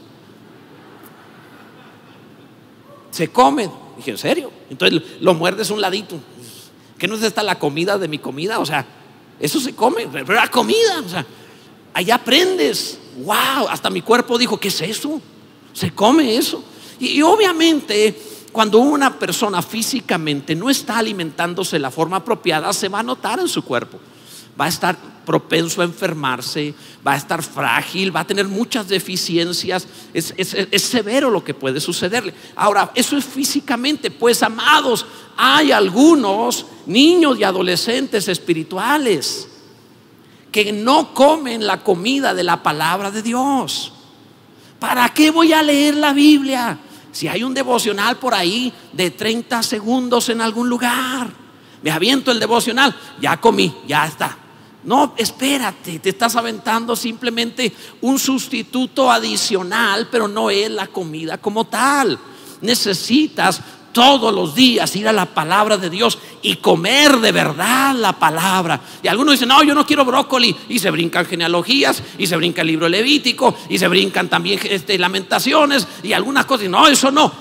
Se 3.11 3.27
come. 3.29 3.86
Dije, 3.97 4.11
¿en 4.11 4.17
serio? 4.17 4.51
Entonces 4.69 5.01
lo 5.19 5.33
muerdes 5.33 5.69
un 5.69 5.81
ladito. 5.81 6.19
¿Qué 6.97 7.07
no 7.07 7.15
es 7.15 7.23
esta 7.23 7.43
la 7.43 7.59
comida 7.59 7.97
de 7.97 8.07
mi 8.07 8.19
comida? 8.19 8.59
O 8.59 8.65
sea, 8.65 8.85
eso 9.39 9.59
se 9.59 9.75
come, 9.75 10.07
pero 10.11 10.33
la 10.33 10.49
comida, 10.49 11.01
o 11.05 11.09
sea, 11.09 11.25
allá 11.93 12.15
aprendes. 12.15 12.99
Wow, 13.17 13.67
hasta 13.69 13.89
mi 13.89 14.01
cuerpo 14.01 14.37
dijo, 14.37 14.59
¿qué 14.59 14.67
es 14.67 14.81
eso? 14.81 15.21
Se 15.73 15.91
come 15.91 16.37
eso. 16.37 16.63
y 16.99 17.21
obviamente 17.21 18.15
cuando 18.57 18.79
una 18.79 19.19
persona 19.19 19.61
físicamente 19.61 20.55
no 20.55 20.69
está 20.69 20.97
alimentándose 20.97 21.75
de 21.75 21.79
la 21.79 21.91
forma 21.91 22.17
apropiada, 22.17 22.73
se 22.73 22.89
va 22.89 23.01
a 23.01 23.03
notar 23.03 23.39
en 23.39 23.47
su 23.47 23.63
cuerpo. 23.63 23.99
Va 24.59 24.65
a 24.65 24.69
estar 24.69 24.97
propenso 25.27 25.81
a 25.81 25.83
enfermarse, 25.83 26.73
va 27.05 27.11
a 27.11 27.17
estar 27.17 27.43
frágil, 27.43 28.15
va 28.15 28.21
a 28.21 28.27
tener 28.27 28.47
muchas 28.47 28.87
deficiencias. 28.87 29.85
Es, 30.13 30.33
severo 30.81 31.29
lo 31.29 31.43
que 31.43 31.53
puede 31.53 31.81
sucederle. 31.81 32.33
Ahora, 32.55 32.91
eso 32.95 33.17
es 33.17 33.25
físicamente. 33.25 34.09
Pues, 34.09 34.41
amados, 34.41 35.05
hay 35.35 35.73
algunos 35.73 36.65
niños 36.85 37.37
y 37.37 37.43
adolescentes 37.43 38.29
espirituales 38.29 39.49
que 40.49 40.71
no 40.71 41.13
comen 41.13 41.67
la 41.67 41.83
comida 41.83 42.33
de 42.33 42.45
la 42.45 42.63
palabra 42.63 43.11
de 43.11 43.21
Dios. 43.21 43.91
¿Para 44.79 45.09
qué 45.09 45.29
voy 45.29 45.51
a 45.51 45.61
leer 45.61 45.95
la 45.95 46.13
Biblia? 46.13 46.79
Si 47.11 47.27
hay 47.27 47.43
un 47.43 47.53
devocional 47.53 48.15
por 48.15 48.33
ahí 48.33 48.71
de 48.93 49.11
30 49.11 49.61
segundos 49.61 50.29
en 50.29 50.39
algún 50.39 50.69
lugar, 50.69 51.29
me 51.83 51.91
aviento 51.91 52.31
el 52.31 52.39
devocional, 52.39 52.95
ya 53.19 53.41
comí, 53.41 53.75
ya 53.85 54.05
está. 54.05 54.46
No, 54.83 55.13
espérate, 55.17 55.99
te 55.99 56.09
estás 56.09 56.35
aventando 56.35 56.95
simplemente 56.95 57.73
un 58.01 58.19
sustituto 58.19 59.11
adicional, 59.11 60.07
pero 60.09 60.27
no 60.27 60.49
es 60.49 60.69
la 60.69 60.87
comida 60.87 61.37
como 61.37 61.65
tal. 61.65 62.17
Necesitas 62.61 63.61
todos 63.97 64.31
los 64.31 64.53
días 64.53 64.95
ir 64.95 65.07
a 65.07 65.11
la 65.11 65.25
palabra 65.25 65.75
de 65.75 65.89
Dios 65.89 66.19
y 66.43 66.57
comer 66.57 67.17
de 67.17 67.31
verdad 67.31 67.95
la 67.95 68.13
palabra. 68.13 68.79
Y 69.01 69.07
algunos 69.07 69.33
dicen, 69.33 69.47
no, 69.47 69.63
yo 69.63 69.73
no 69.73 69.87
quiero 69.87 70.05
brócoli. 70.05 70.55
Y 70.69 70.77
se 70.77 70.91
brincan 70.91 71.25
genealogías, 71.25 72.03
y 72.19 72.27
se 72.27 72.37
brinca 72.37 72.61
el 72.61 72.67
libro 72.67 72.87
levítico, 72.87 73.57
y 73.69 73.79
se 73.79 73.87
brincan 73.87 74.29
también 74.29 74.59
este, 74.63 74.99
lamentaciones, 74.99 75.87
y 76.03 76.13
algunas 76.13 76.45
cosas. 76.45 76.69
no, 76.69 76.87
eso 76.87 77.09
no. 77.09 77.33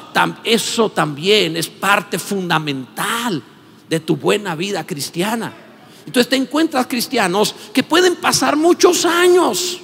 eso 0.44 0.88
también 0.88 1.58
es 1.58 1.68
parte 1.68 2.18
fundamental 2.18 3.42
de 3.88 4.00
tu 4.00 4.16
buena 4.16 4.54
vida 4.56 4.86
cristiana. 4.86 5.65
Entonces 6.06 6.28
te 6.28 6.36
encuentras 6.36 6.86
cristianos 6.86 7.54
que 7.72 7.82
pueden 7.82 8.16
pasar 8.16 8.56
muchos 8.56 9.04
años 9.04 9.80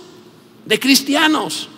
de 0.64 0.78
cristianos, 0.78 1.68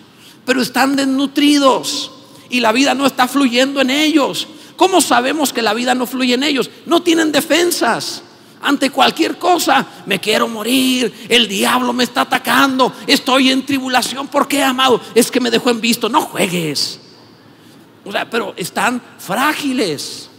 pero 0.45 0.61
están 0.61 0.95
desnutridos 0.95 2.11
y 2.49 2.59
la 2.59 2.71
vida 2.71 2.93
no 2.93 3.07
está 3.07 3.27
fluyendo 3.27 3.81
en 3.81 3.89
ellos. 3.89 4.47
¿Cómo 4.75 5.01
sabemos 5.01 5.51
que 5.51 5.61
la 5.61 5.73
vida 5.73 5.95
no 5.95 6.05
fluye 6.05 6.35
en 6.35 6.43
ellos? 6.43 6.69
No 6.85 7.01
tienen 7.01 7.31
defensas. 7.31 8.21
Ante 8.61 8.89
cualquier 8.89 9.37
cosa, 9.37 9.85
me 10.05 10.19
quiero 10.19 10.47
morir, 10.47 11.27
el 11.29 11.47
diablo 11.47 11.93
me 11.93 12.03
está 12.03 12.21
atacando, 12.21 12.91
estoy 13.05 13.51
en 13.51 13.65
tribulación. 13.65 14.27
¿Por 14.27 14.47
qué, 14.47 14.63
amado? 14.63 15.01
Es 15.13 15.29
que 15.29 15.39
me 15.39 15.51
dejó 15.51 15.69
en 15.69 15.81
visto. 15.81 16.09
No 16.09 16.21
juegues. 16.21 16.99
O 18.03 18.11
sea, 18.11 18.29
pero 18.29 18.53
están 18.57 19.01
frágiles. 19.19 20.29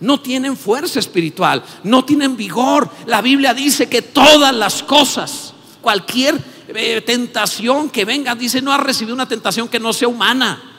No 0.00 0.20
tienen 0.20 0.56
fuerza 0.56 0.98
espiritual, 0.98 1.62
no 1.84 2.04
tienen 2.04 2.36
vigor. 2.36 2.88
La 3.06 3.20
Biblia 3.20 3.52
dice 3.52 3.88
que 3.88 4.02
todas 4.02 4.54
las 4.54 4.82
cosas, 4.82 5.52
cualquier 5.82 6.42
eh, 6.68 7.02
tentación 7.02 7.90
que 7.90 8.04
venga, 8.04 8.34
dice, 8.34 8.62
no 8.62 8.72
ha 8.72 8.78
recibido 8.78 9.14
una 9.14 9.28
tentación 9.28 9.68
que 9.68 9.78
no 9.78 9.92
sea 9.92 10.08
humana. 10.08 10.70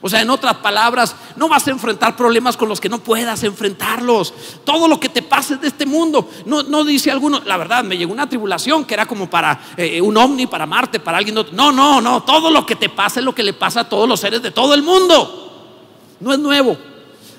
O 0.00 0.08
sea, 0.08 0.20
en 0.20 0.30
otras 0.30 0.58
palabras, 0.58 1.16
no 1.34 1.48
vas 1.48 1.66
a 1.66 1.72
enfrentar 1.72 2.14
problemas 2.14 2.56
con 2.56 2.68
los 2.68 2.80
que 2.80 2.88
no 2.88 3.00
puedas 3.00 3.42
enfrentarlos. 3.42 4.32
Todo 4.62 4.86
lo 4.86 5.00
que 5.00 5.08
te 5.08 5.22
pase 5.22 5.56
de 5.56 5.66
este 5.66 5.86
mundo, 5.86 6.30
no, 6.46 6.62
no 6.62 6.84
dice 6.84 7.10
alguno, 7.10 7.42
la 7.44 7.56
verdad, 7.56 7.82
me 7.82 7.98
llegó 7.98 8.12
una 8.12 8.28
tribulación 8.28 8.84
que 8.84 8.94
era 8.94 9.06
como 9.06 9.28
para 9.28 9.60
eh, 9.76 10.00
un 10.00 10.16
ovni, 10.16 10.46
para 10.46 10.66
Marte, 10.66 11.00
para 11.00 11.18
alguien. 11.18 11.34
No, 11.52 11.72
no, 11.72 12.00
no, 12.00 12.22
todo 12.22 12.50
lo 12.52 12.64
que 12.64 12.76
te 12.76 12.88
pasa 12.88 13.18
es 13.18 13.26
lo 13.26 13.34
que 13.34 13.42
le 13.42 13.54
pasa 13.54 13.80
a 13.80 13.88
todos 13.88 14.08
los 14.08 14.20
seres 14.20 14.40
de 14.40 14.52
todo 14.52 14.72
el 14.72 14.84
mundo. 14.84 16.16
No 16.20 16.32
es 16.32 16.38
nuevo. 16.38 16.76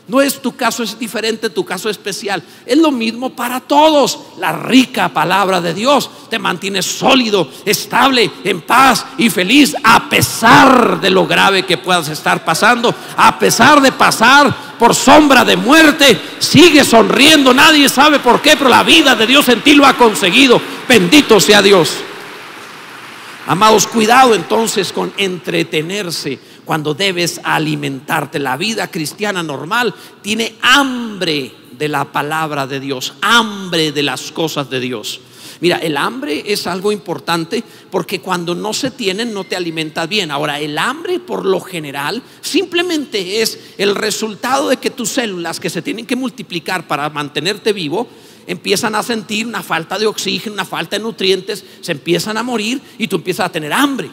No 0.09 0.21
es 0.21 0.41
tu 0.41 0.55
caso, 0.55 0.81
es 0.81 0.97
diferente, 0.97 1.51
tu 1.51 1.63
caso 1.63 1.87
especial. 1.87 2.41
Es 2.65 2.79
lo 2.79 2.89
mismo 2.89 3.29
para 3.29 3.59
todos. 3.59 4.19
La 4.39 4.51
rica 4.51 5.09
palabra 5.09 5.61
de 5.61 5.75
Dios 5.75 6.09
te 6.31 6.39
mantiene 6.39 6.81
sólido, 6.81 7.47
estable, 7.63 8.31
en 8.43 8.61
paz 8.61 9.05
y 9.19 9.29
feliz 9.29 9.75
a 9.83 10.09
pesar 10.09 10.99
de 10.99 11.11
lo 11.11 11.27
grave 11.27 11.63
que 11.63 11.77
puedas 11.77 12.09
estar 12.09 12.43
pasando, 12.43 12.93
a 13.17 13.37
pesar 13.37 13.81
de 13.81 13.91
pasar 13.91 14.77
por 14.79 14.95
sombra 14.95 15.45
de 15.45 15.55
muerte. 15.55 16.19
Sigue 16.39 16.83
sonriendo, 16.83 17.53
nadie 17.53 17.87
sabe 17.87 18.17
por 18.17 18.41
qué, 18.41 18.57
pero 18.57 18.69
la 18.71 18.81
vida 18.81 19.15
de 19.15 19.27
Dios 19.27 19.47
en 19.49 19.61
ti 19.61 19.75
lo 19.75 19.85
ha 19.85 19.95
conseguido. 19.95 20.59
Bendito 20.87 21.39
sea 21.39 21.61
Dios. 21.61 21.91
Amados, 23.49 23.87
cuidado 23.87 24.35
entonces 24.35 24.93
con 24.93 25.11
entretenerse 25.17 26.37
cuando 26.65 26.93
debes 26.93 27.41
alimentarte. 27.43 28.37
La 28.37 28.57
vida 28.57 28.91
cristiana 28.91 29.41
normal 29.41 29.95
tiene 30.21 30.53
hambre 30.61 31.51
de 31.71 31.87
la 31.89 32.05
palabra 32.05 32.67
de 32.67 32.79
Dios, 32.79 33.15
hambre 33.21 33.91
de 33.91 34.03
las 34.03 34.31
cosas 34.31 34.69
de 34.69 34.79
Dios. 34.79 35.19
Mira, 35.61 35.77
el 35.77 35.97
hambre 35.97 36.43
es 36.45 36.67
algo 36.67 36.91
importante 36.91 37.63
porque 37.89 38.21
cuando 38.21 38.53
no 38.53 38.71
se 38.71 38.91
tiene 38.91 39.25
no 39.25 39.43
te 39.43 39.55
alimentas 39.55 40.07
bien. 40.07 40.29
Ahora, 40.29 40.59
el 40.59 40.77
hambre 40.77 41.19
por 41.19 41.43
lo 41.43 41.59
general 41.59 42.21
simplemente 42.41 43.41
es 43.41 43.59
el 43.79 43.95
resultado 43.95 44.69
de 44.69 44.77
que 44.77 44.91
tus 44.91 45.09
células 45.09 45.59
que 45.59 45.71
se 45.71 45.81
tienen 45.81 46.05
que 46.05 46.15
multiplicar 46.15 46.87
para 46.87 47.09
mantenerte 47.09 47.73
vivo 47.73 48.07
empiezan 48.51 48.95
a 48.95 49.03
sentir 49.03 49.47
una 49.47 49.63
falta 49.63 49.97
de 49.97 50.07
oxígeno, 50.07 50.53
una 50.53 50.65
falta 50.65 50.97
de 50.97 51.03
nutrientes, 51.03 51.63
se 51.81 51.91
empiezan 51.91 52.37
a 52.37 52.43
morir 52.43 52.81
y 52.97 53.07
tú 53.07 53.17
empiezas 53.17 53.45
a 53.45 53.51
tener 53.51 53.71
hambre 53.71 54.09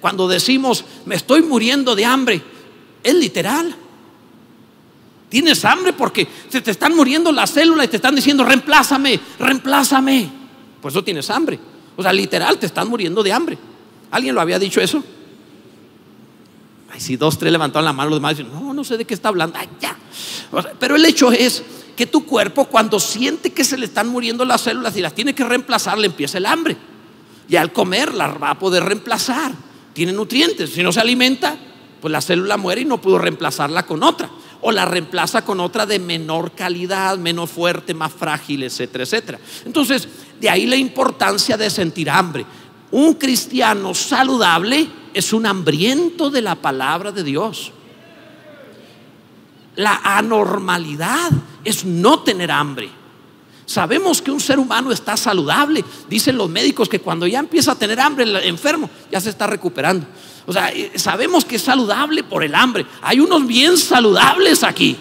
cuando 0.00 0.28
decimos, 0.28 0.84
me 1.06 1.14
estoy 1.14 1.42
muriendo 1.42 1.94
de 1.94 2.04
hambre, 2.04 2.42
es 3.02 3.14
literal. 3.14 3.74
Tienes 5.28 5.64
hambre 5.64 5.94
porque 5.94 6.28
se 6.48 6.60
te 6.60 6.70
están 6.70 6.94
muriendo 6.94 7.32
las 7.32 7.50
células 7.50 7.86
y 7.86 7.88
te 7.88 7.96
están 7.96 8.14
diciendo, 8.14 8.44
reemplázame, 8.44 9.18
reemplázame. 9.38 10.30
Por 10.80 10.90
eso 10.90 11.02
tienes 11.02 11.30
hambre. 11.30 11.58
O 11.96 12.02
sea, 12.02 12.12
literal, 12.12 12.58
te 12.58 12.66
están 12.66 12.88
muriendo 12.88 13.22
de 13.22 13.32
hambre. 13.32 13.58
¿Alguien 14.10 14.34
lo 14.34 14.42
había 14.42 14.58
dicho 14.58 14.80
eso? 14.80 15.02
Ay, 16.90 17.00
si 17.00 17.16
dos, 17.16 17.38
tres 17.38 17.50
levantaron 17.50 17.86
la 17.86 17.94
mano, 17.94 18.10
los 18.10 18.18
demás 18.18 18.36
dicen, 18.36 18.52
no, 18.52 18.74
no 18.74 18.84
sé 18.84 18.98
de 18.98 19.06
qué 19.06 19.14
está 19.14 19.28
hablando. 19.28 19.56
Ay, 19.58 19.68
ya. 19.80 19.96
pero 20.78 20.96
el 20.96 21.04
hecho 21.06 21.32
es 21.32 21.62
que 21.96 22.06
tu 22.06 22.24
cuerpo, 22.24 22.66
cuando 22.66 22.98
siente 22.98 23.52
que 23.52 23.64
se 23.64 23.76
le 23.76 23.86
están 23.86 24.08
muriendo 24.08 24.44
las 24.44 24.62
células 24.62 24.96
y 24.96 25.00
las 25.00 25.14
tiene 25.14 25.34
que 25.34 25.44
reemplazar, 25.44 25.98
le 25.98 26.06
empieza 26.06 26.38
el 26.38 26.46
hambre. 26.46 26.76
Y 27.48 27.56
al 27.56 27.72
comer 27.72 28.14
la 28.14 28.28
va 28.28 28.50
a 28.50 28.58
poder 28.58 28.84
reemplazar. 28.84 29.52
Tiene 29.92 30.12
nutrientes. 30.12 30.70
Si 30.70 30.82
no 30.82 30.92
se 30.92 31.00
alimenta, 31.00 31.56
pues 32.00 32.10
la 32.10 32.20
célula 32.20 32.56
muere 32.56 32.80
y 32.80 32.84
no 32.84 33.00
pudo 33.00 33.18
reemplazarla 33.18 33.84
con 33.84 34.02
otra. 34.02 34.30
o 34.62 34.70
la 34.70 34.84
reemplaza 34.84 35.44
con 35.44 35.58
otra 35.60 35.86
de 35.86 35.98
menor 35.98 36.52
calidad, 36.52 37.18
menos 37.18 37.50
fuerte, 37.50 37.94
más 37.94 38.12
frágil, 38.12 38.62
etcétera, 38.62 39.04
etcétera. 39.04 39.38
Entonces, 39.66 40.08
de 40.40 40.48
ahí 40.48 40.66
la 40.66 40.76
importancia 40.76 41.56
de 41.56 41.68
sentir 41.68 42.08
hambre. 42.08 42.46
Un 42.92 43.14
cristiano 43.14 43.92
saludable 43.92 44.88
es 45.12 45.32
un 45.32 45.46
hambriento 45.46 46.30
de 46.30 46.42
la 46.42 46.54
palabra 46.54 47.10
de 47.10 47.24
Dios. 47.24 47.72
La 49.74 50.00
anormalidad 50.04 51.32
es 51.64 51.84
no 51.84 52.20
tener 52.20 52.50
hambre. 52.50 52.90
Sabemos 53.64 54.20
que 54.20 54.30
un 54.30 54.40
ser 54.40 54.58
humano 54.58 54.92
está 54.92 55.16
saludable. 55.16 55.84
Dicen 56.08 56.36
los 56.36 56.50
médicos 56.50 56.88
que 56.88 56.98
cuando 57.00 57.26
ya 57.26 57.38
empieza 57.38 57.72
a 57.72 57.74
tener 57.74 58.00
hambre 58.00 58.24
el 58.24 58.36
enfermo, 58.36 58.90
ya 59.10 59.20
se 59.20 59.30
está 59.30 59.46
recuperando. 59.46 60.06
O 60.46 60.52
sea, 60.52 60.70
eh, 60.70 60.92
sabemos 60.96 61.44
que 61.44 61.56
es 61.56 61.62
saludable 61.62 62.24
por 62.24 62.42
el 62.42 62.54
hambre. 62.54 62.84
Hay 63.00 63.20
unos 63.20 63.46
bien 63.46 63.78
saludables 63.78 64.64
aquí. 64.64 64.96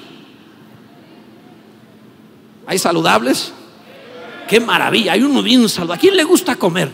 ¿Hay 2.67 2.77
saludables? 2.77 3.51
Qué 4.47 4.59
maravilla. 4.59 5.13
Hay 5.13 5.23
unos 5.23 5.43
bien 5.43 5.67
saludables. 5.67 5.97
¿A 5.97 6.01
quién 6.01 6.15
le 6.15 6.23
gusta 6.23 6.55
comer? 6.55 6.91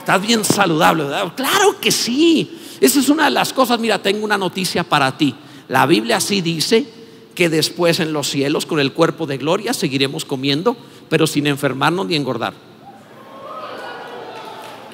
Estás 0.00 0.20
bien 0.20 0.44
saludable. 0.44 1.04
Claro 1.36 1.80
que 1.80 1.92
sí. 1.92 2.76
Esa 2.80 2.98
es 2.98 3.08
una 3.08 3.26
de 3.26 3.30
las 3.30 3.52
cosas. 3.52 3.78
Mira, 3.78 4.02
tengo 4.02 4.24
una 4.24 4.36
noticia 4.36 4.82
para 4.82 5.16
ti. 5.16 5.34
La 5.68 5.86
Biblia 5.86 6.20
sí 6.20 6.40
dice 6.40 6.97
que 7.38 7.48
después 7.48 8.00
en 8.00 8.12
los 8.12 8.28
cielos, 8.28 8.66
con 8.66 8.80
el 8.80 8.92
cuerpo 8.92 9.24
de 9.24 9.38
gloria, 9.38 9.72
seguiremos 9.72 10.24
comiendo, 10.24 10.76
pero 11.08 11.24
sin 11.24 11.46
enfermarnos 11.46 12.06
ni 12.06 12.16
engordar. 12.16 12.52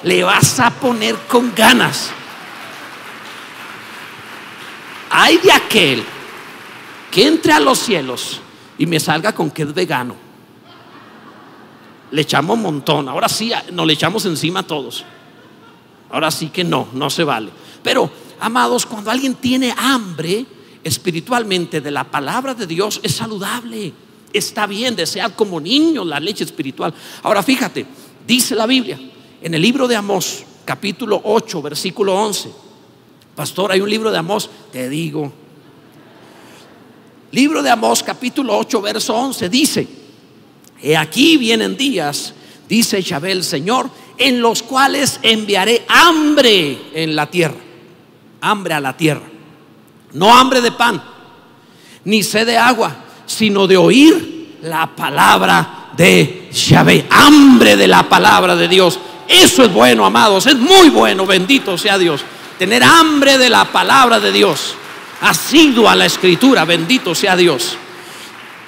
Le 0.03 0.23
vas 0.23 0.59
a 0.59 0.69
poner 0.69 1.15
con 1.27 1.55
ganas. 1.55 2.11
Hay 5.09 5.37
de 5.39 5.51
aquel 5.51 6.03
que 7.09 7.25
entre 7.25 7.51
a 7.51 7.59
los 7.59 7.79
cielos 7.79 8.39
y 8.77 8.85
me 8.85 8.99
salga 8.99 9.33
con 9.33 9.49
que 9.49 9.63
es 9.63 9.73
vegano. 9.73 10.15
Le 12.11 12.21
echamos 12.21 12.57
un 12.57 12.61
montón. 12.61 13.09
Ahora 13.09 13.27
sí, 13.27 13.51
nos 13.71 13.87
le 13.87 13.93
echamos 13.93 14.23
encima 14.27 14.59
a 14.59 14.67
todos. 14.67 15.03
Ahora 16.11 16.29
sí 16.29 16.49
que 16.49 16.63
no, 16.63 16.89
no 16.93 17.09
se 17.09 17.23
vale. 17.23 17.49
Pero, 17.81 18.07
amados, 18.39 18.85
cuando 18.85 19.09
alguien 19.09 19.33
tiene 19.33 19.73
hambre 19.75 20.45
espiritualmente 20.85 21.81
de 21.81 21.91
la 21.91 22.09
palabra 22.09 22.53
de 22.53 22.65
Dios, 22.65 23.01
es 23.03 23.15
saludable. 23.15 23.91
Está 24.31 24.67
bien 24.67 24.95
desear 24.95 25.35
como 25.35 25.59
niños 25.59 26.07
la 26.07 26.21
leche 26.21 26.45
espiritual. 26.45 26.93
Ahora 27.23 27.43
fíjate, 27.43 27.85
dice 28.25 28.55
la 28.55 28.65
Biblia 28.65 28.97
en 29.41 29.53
el 29.53 29.61
libro 29.61 29.85
de 29.85 29.97
Amós, 29.97 30.45
capítulo 30.63 31.19
8, 31.23 31.61
versículo 31.61 32.15
11 32.15 32.65
Pastor, 33.35 33.73
hay 33.73 33.81
un 33.81 33.89
libro 33.89 34.11
de 34.11 34.17
Amós, 34.17 34.49
te 34.71 34.87
digo. 34.87 35.31
Libro 37.31 37.61
de 37.61 37.69
Amós, 37.69 38.01
capítulo 38.01 38.57
8, 38.57 38.81
verso 38.81 39.13
11, 39.13 39.49
dice, 39.49 39.87
He 40.81 40.95
aquí 40.95 41.35
vienen 41.35 41.75
días, 41.75 42.33
dice 42.69 43.01
Yahvé 43.01 43.43
Señor, 43.43 43.89
en 44.17 44.41
los 44.41 44.63
cuales 44.63 45.19
enviaré 45.21 45.85
hambre 45.89 46.77
en 46.93 47.13
la 47.13 47.29
tierra, 47.29 47.57
hambre 48.39 48.73
a 48.73 48.79
la 48.79 48.95
tierra, 48.95 49.27
no 50.15 50.35
hambre 50.35 50.59
de 50.59 50.71
pan, 50.71 51.01
ni 52.03 52.23
sed 52.23 52.47
de 52.47 52.57
agua, 52.57 52.93
sino 53.25 53.67
de 53.67 53.77
oír 53.77 54.57
la 54.63 54.87
palabra 54.87 55.91
de 55.95 56.49
Yahvé, 56.51 57.05
hambre 57.09 57.77
de 57.77 57.87
la 57.87 58.03
palabra 58.09 58.55
de 58.55 58.67
Dios. 58.67 58.99
Eso 59.27 59.63
es 59.63 59.71
bueno, 59.71 60.05
amados, 60.05 60.45
es 60.47 60.55
muy 60.55 60.89
bueno, 60.89 61.25
bendito 61.25 61.77
sea 61.77 61.97
Dios 61.97 62.25
tener 62.57 62.83
hambre 62.83 63.37
de 63.37 63.49
la 63.49 63.65
palabra 63.65 64.19
de 64.19 64.31
Dios, 64.31 64.75
asiduo 65.21 65.89
a 65.89 65.95
la 65.95 66.05
escritura, 66.05 66.65
bendito 66.65 67.13
sea 67.13 67.35
Dios. 67.35 67.77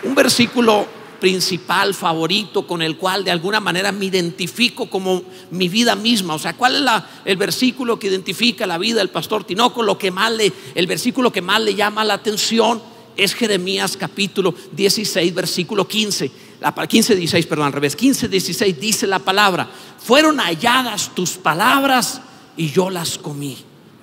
Un 0.03 0.15
versículo 0.15 0.87
principal, 1.19 1.93
favorito, 1.93 2.65
con 2.65 2.81
el 2.81 2.97
cual 2.97 3.23
de 3.23 3.31
alguna 3.31 3.59
manera 3.59 3.91
me 3.91 4.05
identifico 4.05 4.89
como 4.89 5.23
mi 5.51 5.69
vida 5.69 5.95
misma. 5.95 6.35
O 6.35 6.39
sea, 6.39 6.53
¿cuál 6.55 6.75
es 6.75 6.81
la, 6.81 7.09
el 7.25 7.37
versículo 7.37 7.99
que 7.99 8.07
identifica 8.07 8.67
la 8.67 8.77
vida 8.77 8.97
del 8.99 9.09
pastor 9.09 9.43
Tinoco? 9.43 9.83
Lo 9.83 9.97
que 9.97 10.11
más 10.11 10.31
le, 10.31 10.51
el 10.75 10.87
versículo 10.87 11.31
que 11.31 11.41
más 11.41 11.61
le 11.61 11.75
llama 11.75 12.03
la 12.03 12.15
atención 12.15 12.81
es 13.15 13.33
Jeremías 13.33 13.97
capítulo 13.97 14.53
16, 14.71 15.33
versículo 15.33 15.87
15. 15.87 16.31
La, 16.61 16.73
15, 16.73 17.15
16, 17.15 17.45
perdón, 17.45 17.67
al 17.67 17.73
revés. 17.73 17.95
15, 17.95 18.27
16 18.29 18.79
dice 18.79 19.07
la 19.07 19.19
palabra, 19.19 19.69
fueron 19.97 20.39
halladas 20.39 21.13
tus 21.13 21.31
palabras 21.31 22.21
y 22.55 22.71
yo 22.71 22.89
las 22.89 23.17
comí. 23.17 23.57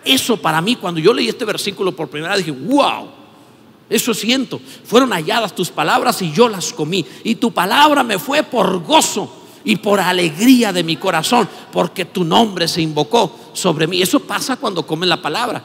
Eso 0.05 0.37
para 0.37 0.61
mí, 0.61 0.77
cuando 0.77 1.01
yo 1.01 1.15
leí 1.15 1.29
este 1.29 1.45
versículo 1.45 1.97
por 1.97 2.09
primera 2.09 2.35
vez, 2.35 2.45
dije, 2.45 2.59
wow, 2.67 3.24
eso 3.89 4.15
siento. 4.15 4.61
Fueron 4.85 5.13
halladas 5.13 5.55
tus 5.55 5.71
palabras 5.71 6.21
y 6.23 6.33
yo 6.33 6.49
las 6.49 6.73
comí. 6.73 7.05
Y 7.23 7.37
tu 7.37 7.53
palabra 7.53 8.03
me 8.03 8.19
fue 8.19 8.43
por 8.43 8.83
gozo 8.83 9.43
y 9.65 9.77
por 9.77 10.01
alegría 10.01 10.73
de 10.73 10.85
mi 10.85 10.97
corazón, 10.97 11.49
porque 11.73 12.05
tu 12.05 12.25
nombre 12.25 12.69
se 12.69 12.83
invocó 12.83 13.51
sobre 13.53 13.87
mí. 13.87 14.03
Eso 14.03 14.21
pasa 14.21 14.57
cuando 14.57 14.87
comes 14.87 15.09
la 15.09 15.21
palabra. 15.21 15.65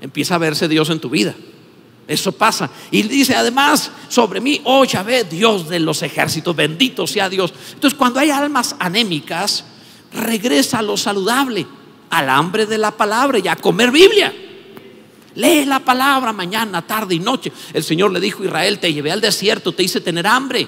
Empieza 0.00 0.34
a 0.34 0.38
verse 0.38 0.68
Dios 0.68 0.90
en 0.90 1.00
tu 1.00 1.10
vida. 1.10 1.34
Eso 2.08 2.32
pasa. 2.32 2.70
Y 2.90 3.02
dice 3.02 3.34
además 3.34 3.90
sobre 4.08 4.40
mí, 4.40 4.60
oh 4.64 4.84
Yahvé, 4.84 5.24
Dios 5.24 5.68
de 5.68 5.80
los 5.80 6.02
ejércitos, 6.02 6.54
bendito 6.54 7.06
sea 7.06 7.28
Dios. 7.28 7.52
Entonces 7.74 7.98
cuando 7.98 8.20
hay 8.20 8.30
almas 8.30 8.76
anémicas, 8.78 9.64
regresa 10.12 10.78
a 10.78 10.82
lo 10.82 10.96
saludable 10.96 11.66
al 12.10 12.30
hambre 12.30 12.66
de 12.66 12.78
la 12.78 12.92
palabra 12.92 13.38
y 13.38 13.48
a 13.48 13.56
comer 13.56 13.90
Biblia. 13.90 14.32
Lee 15.36 15.64
la 15.64 15.80
palabra 15.80 16.32
mañana, 16.32 16.82
tarde 16.82 17.14
y 17.14 17.18
noche. 17.20 17.52
El 17.72 17.84
Señor 17.84 18.10
le 18.10 18.20
dijo 18.20 18.42
Israel, 18.42 18.78
te 18.78 18.92
llevé 18.92 19.12
al 19.12 19.20
desierto, 19.20 19.72
te 19.72 19.82
hice 19.82 20.00
tener 20.00 20.26
hambre. 20.26 20.66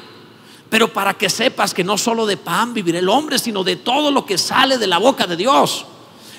Pero 0.70 0.92
para 0.92 1.14
que 1.14 1.30
sepas 1.30 1.74
que 1.74 1.82
no 1.82 1.96
solo 1.98 2.26
de 2.26 2.36
pan 2.36 2.74
vivirá 2.74 2.98
el 2.98 3.08
hombre, 3.08 3.38
sino 3.38 3.64
de 3.64 3.76
todo 3.76 4.10
lo 4.10 4.26
que 4.26 4.38
sale 4.38 4.78
de 4.78 4.86
la 4.86 4.98
boca 4.98 5.26
de 5.26 5.36
Dios. 5.36 5.86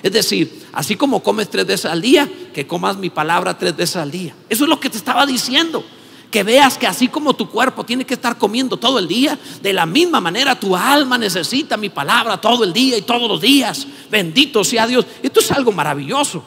Es 0.03 0.13
decir, 0.13 0.67
así 0.71 0.95
como 0.95 1.21
comes 1.21 1.49
tres 1.49 1.65
veces 1.65 1.91
al 1.91 2.01
día, 2.01 2.29
que 2.53 2.67
comas 2.67 2.97
mi 2.97 3.09
palabra 3.09 3.57
tres 3.57 3.75
veces 3.75 3.97
al 3.97 4.11
día. 4.11 4.35
Eso 4.47 4.63
es 4.63 4.69
lo 4.69 4.79
que 4.79 4.89
te 4.89 4.97
estaba 4.97 5.25
diciendo 5.25 5.83
que 6.29 6.43
veas 6.43 6.77
que 6.77 6.85
así 6.85 7.07
como 7.07 7.33
tu 7.33 7.49
cuerpo 7.49 7.83
tiene 7.83 8.05
que 8.05 8.13
estar 8.13 8.37
comiendo 8.37 8.77
todo 8.77 8.99
el 8.99 9.07
día, 9.07 9.37
de 9.61 9.73
la 9.73 9.87
misma 9.87 10.21
manera 10.21 10.59
tu 10.59 10.75
alma 10.75 11.17
necesita 11.17 11.75
mi 11.75 11.89
palabra 11.89 12.39
todo 12.39 12.63
el 12.63 12.71
día 12.71 12.97
y 12.97 13.01
todos 13.01 13.27
los 13.27 13.41
días. 13.41 13.87
Bendito 14.11 14.63
sea 14.63 14.85
Dios. 14.85 15.05
Esto 15.23 15.39
es 15.39 15.51
algo 15.51 15.71
maravilloso. 15.71 16.43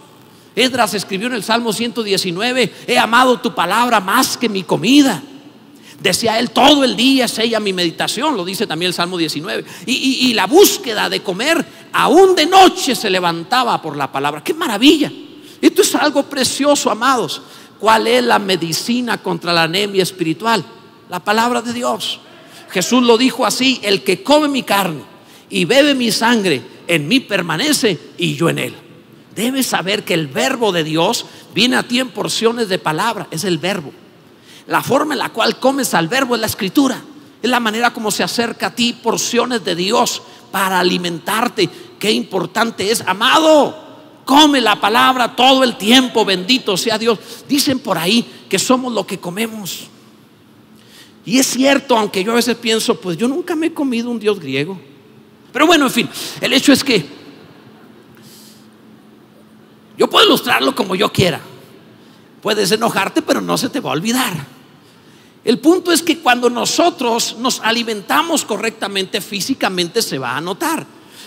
Edras 0.55 0.95
escribió 0.95 1.29
en 1.29 1.35
el 1.35 1.43
Salmo 1.43 1.73
119, 1.73 2.73
he 2.87 2.99
amado 2.99 3.41
tu 3.41 3.55
palabra 3.55 4.01
más 4.01 4.37
que 4.37 4.49
mi 4.49 4.62
comida. 4.62 5.23
Decía 6.01 6.38
él, 6.38 6.51
todo 6.51 6.83
el 6.83 6.97
día 6.97 7.27
es 7.27 7.38
ella 7.38 7.61
mi 7.61 7.73
meditación, 7.73 8.37
lo 8.37 8.45
dice 8.45 8.67
también 8.67 8.88
el 8.88 8.95
Salmo 8.95 9.17
19. 9.17 9.65
Y, 9.87 10.29
y 10.29 10.35
la 10.35 10.47
búsqueda 10.47 11.09
de 11.09 11.23
comer, 11.23 11.65
aún 11.93 12.35
de 12.35 12.47
noche 12.47 12.95
se 12.95 13.09
levantaba 13.09 13.81
por 13.81 13.97
la 13.97 14.11
palabra. 14.11 14.43
¡Qué 14.43 14.53
maravilla! 14.53 15.11
Esto 15.61 15.83
es 15.83 15.95
algo 15.95 16.25
precioso, 16.25 16.91
amados. 16.91 17.41
¿Cuál 17.79 18.09
es 18.09 18.25
la 18.25 18.38
medicina 18.38 19.19
contra 19.19 19.53
la 19.53 19.62
anemia 19.62 20.03
espiritual? 20.03 20.65
La 21.09 21.21
palabra 21.21 21.62
de 21.62 21.73
Dios. 21.73 22.21
Jesús 22.71 23.03
lo 23.03 23.17
dijo 23.17 23.47
así, 23.47 23.81
el 23.83 24.03
que 24.03 24.23
come 24.23 24.49
mi 24.49 24.65
carne 24.65 25.03
y 25.51 25.67
bebe 25.67 25.95
mi 25.95 26.11
sangre, 26.11 26.62
en 26.88 27.07
mí 27.07 27.21
permanece 27.21 27.99
y 28.19 28.35
yo 28.35 28.49
en 28.49 28.59
él. 28.59 28.75
Debes 29.35 29.66
saber 29.66 30.05
que 30.05 30.14
el 30.14 30.27
verbo 30.27 30.73
de 30.73 30.85
Dios 30.85 31.27
viene 31.55 31.77
a 31.77 31.83
ti 31.83 32.01
en 32.01 32.11
porciones 32.11 32.68
de 32.68 32.79
palabra, 32.79 33.29
es 33.31 33.45
el 33.45 33.59
verbo. 33.59 33.92
La 34.66 34.83
forma 34.83 35.14
en 35.14 35.21
la 35.21 35.31
cual 35.31 35.59
comes 35.59 35.95
al 35.95 36.09
verbo 36.09 36.35
es 36.35 36.40
la 36.40 36.47
escritura. 36.47 37.03
Es 37.42 37.51
la 37.51 37.61
manera 37.61 37.92
como 37.92 38.11
se 38.11 38.23
acerca 38.23 38.68
a 38.68 38.75
ti 38.75 38.92
porciones 38.92 39.64
de 39.64 39.75
Dios 39.75 40.23
para 40.53 40.79
alimentarte. 40.79 41.68
Qué 41.99 42.12
importante 42.12 42.90
es, 42.90 43.01
amado. 43.01 43.77
Come 44.25 44.61
la 44.61 44.81
palabra 44.81 45.35
todo 45.35 45.64
el 45.64 45.77
tiempo, 45.77 46.25
bendito 46.25 46.77
sea 46.77 46.99
Dios. 46.99 47.18
Dicen 47.49 47.81
por 47.81 47.99
ahí 47.99 48.45
que 48.49 48.59
somos 48.59 48.92
lo 48.92 49.05
que 49.07 49.18
comemos. 49.18 49.88
Y 51.25 51.38
es 51.38 51.47
cierto, 51.47 51.97
aunque 51.97 52.23
yo 52.23 52.33
a 52.33 52.37
veces 52.37 52.57
pienso, 52.57 53.01
pues 53.01 53.16
yo 53.16 53.27
nunca 53.27 53.57
me 53.57 53.66
he 53.66 53.75
comido 53.75 54.11
un 54.11 54.21
Dios 54.21 54.38
griego. 54.38 54.79
Pero 55.53 55.66
bueno, 55.66 55.87
en 55.87 55.92
fin, 55.92 56.09
el 56.40 56.53
hecho 56.53 56.73
es 56.73 56.85
que 56.85 57.22
yo 59.97 60.09
puedo 60.09 60.27
ilustrarlo 60.27 60.75
como 60.75 60.95
yo 60.95 61.13
quiera. 61.13 61.41
Puedes 62.41 62.73
enojarte, 62.73 63.23
pero 63.23 63.41
no 63.41 63.57
se 63.57 63.69
te 63.69 63.81
va 63.81 63.91
a 63.91 63.95
olvidar. 63.95 64.47
El 65.45 65.59
punto 65.59 65.93
es 65.93 66.03
que 66.03 66.19
cuando 66.19 66.49
nosotros 66.49 67.37
nos 67.39 67.61
alimentamos 67.61 68.45
correctamente, 68.45 69.21
físicamente 69.21 70.03
se 70.03 70.19
va 70.19 70.37
a 70.37 70.41
notar. 70.41 70.87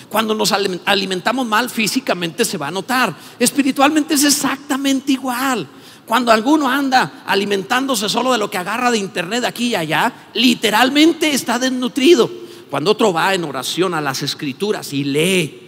Cuando 0.09 0.35
nos 0.35 0.51
alimentamos 0.51 1.45
mal 1.47 1.69
físicamente 1.69 2.45
se 2.45 2.57
va 2.57 2.67
a 2.67 2.71
notar. 2.71 3.15
Espiritualmente 3.39 4.13
es 4.13 4.23
exactamente 4.23 5.13
igual. 5.13 5.67
Cuando 6.05 6.31
alguno 6.31 6.69
anda 6.69 7.23
alimentándose 7.25 8.07
solo 8.07 8.31
de 8.31 8.37
lo 8.37 8.49
que 8.49 8.57
agarra 8.57 8.91
de 8.91 8.99
internet 8.99 9.43
aquí 9.43 9.69
y 9.69 9.75
allá, 9.75 10.13
literalmente 10.33 11.31
está 11.31 11.57
desnutrido. 11.57 12.29
Cuando 12.69 12.91
otro 12.91 13.11
va 13.11 13.33
en 13.33 13.43
oración 13.43 13.93
a 13.93 14.01
las 14.01 14.21
escrituras 14.21 14.93
y 14.93 15.03
lee 15.03 15.61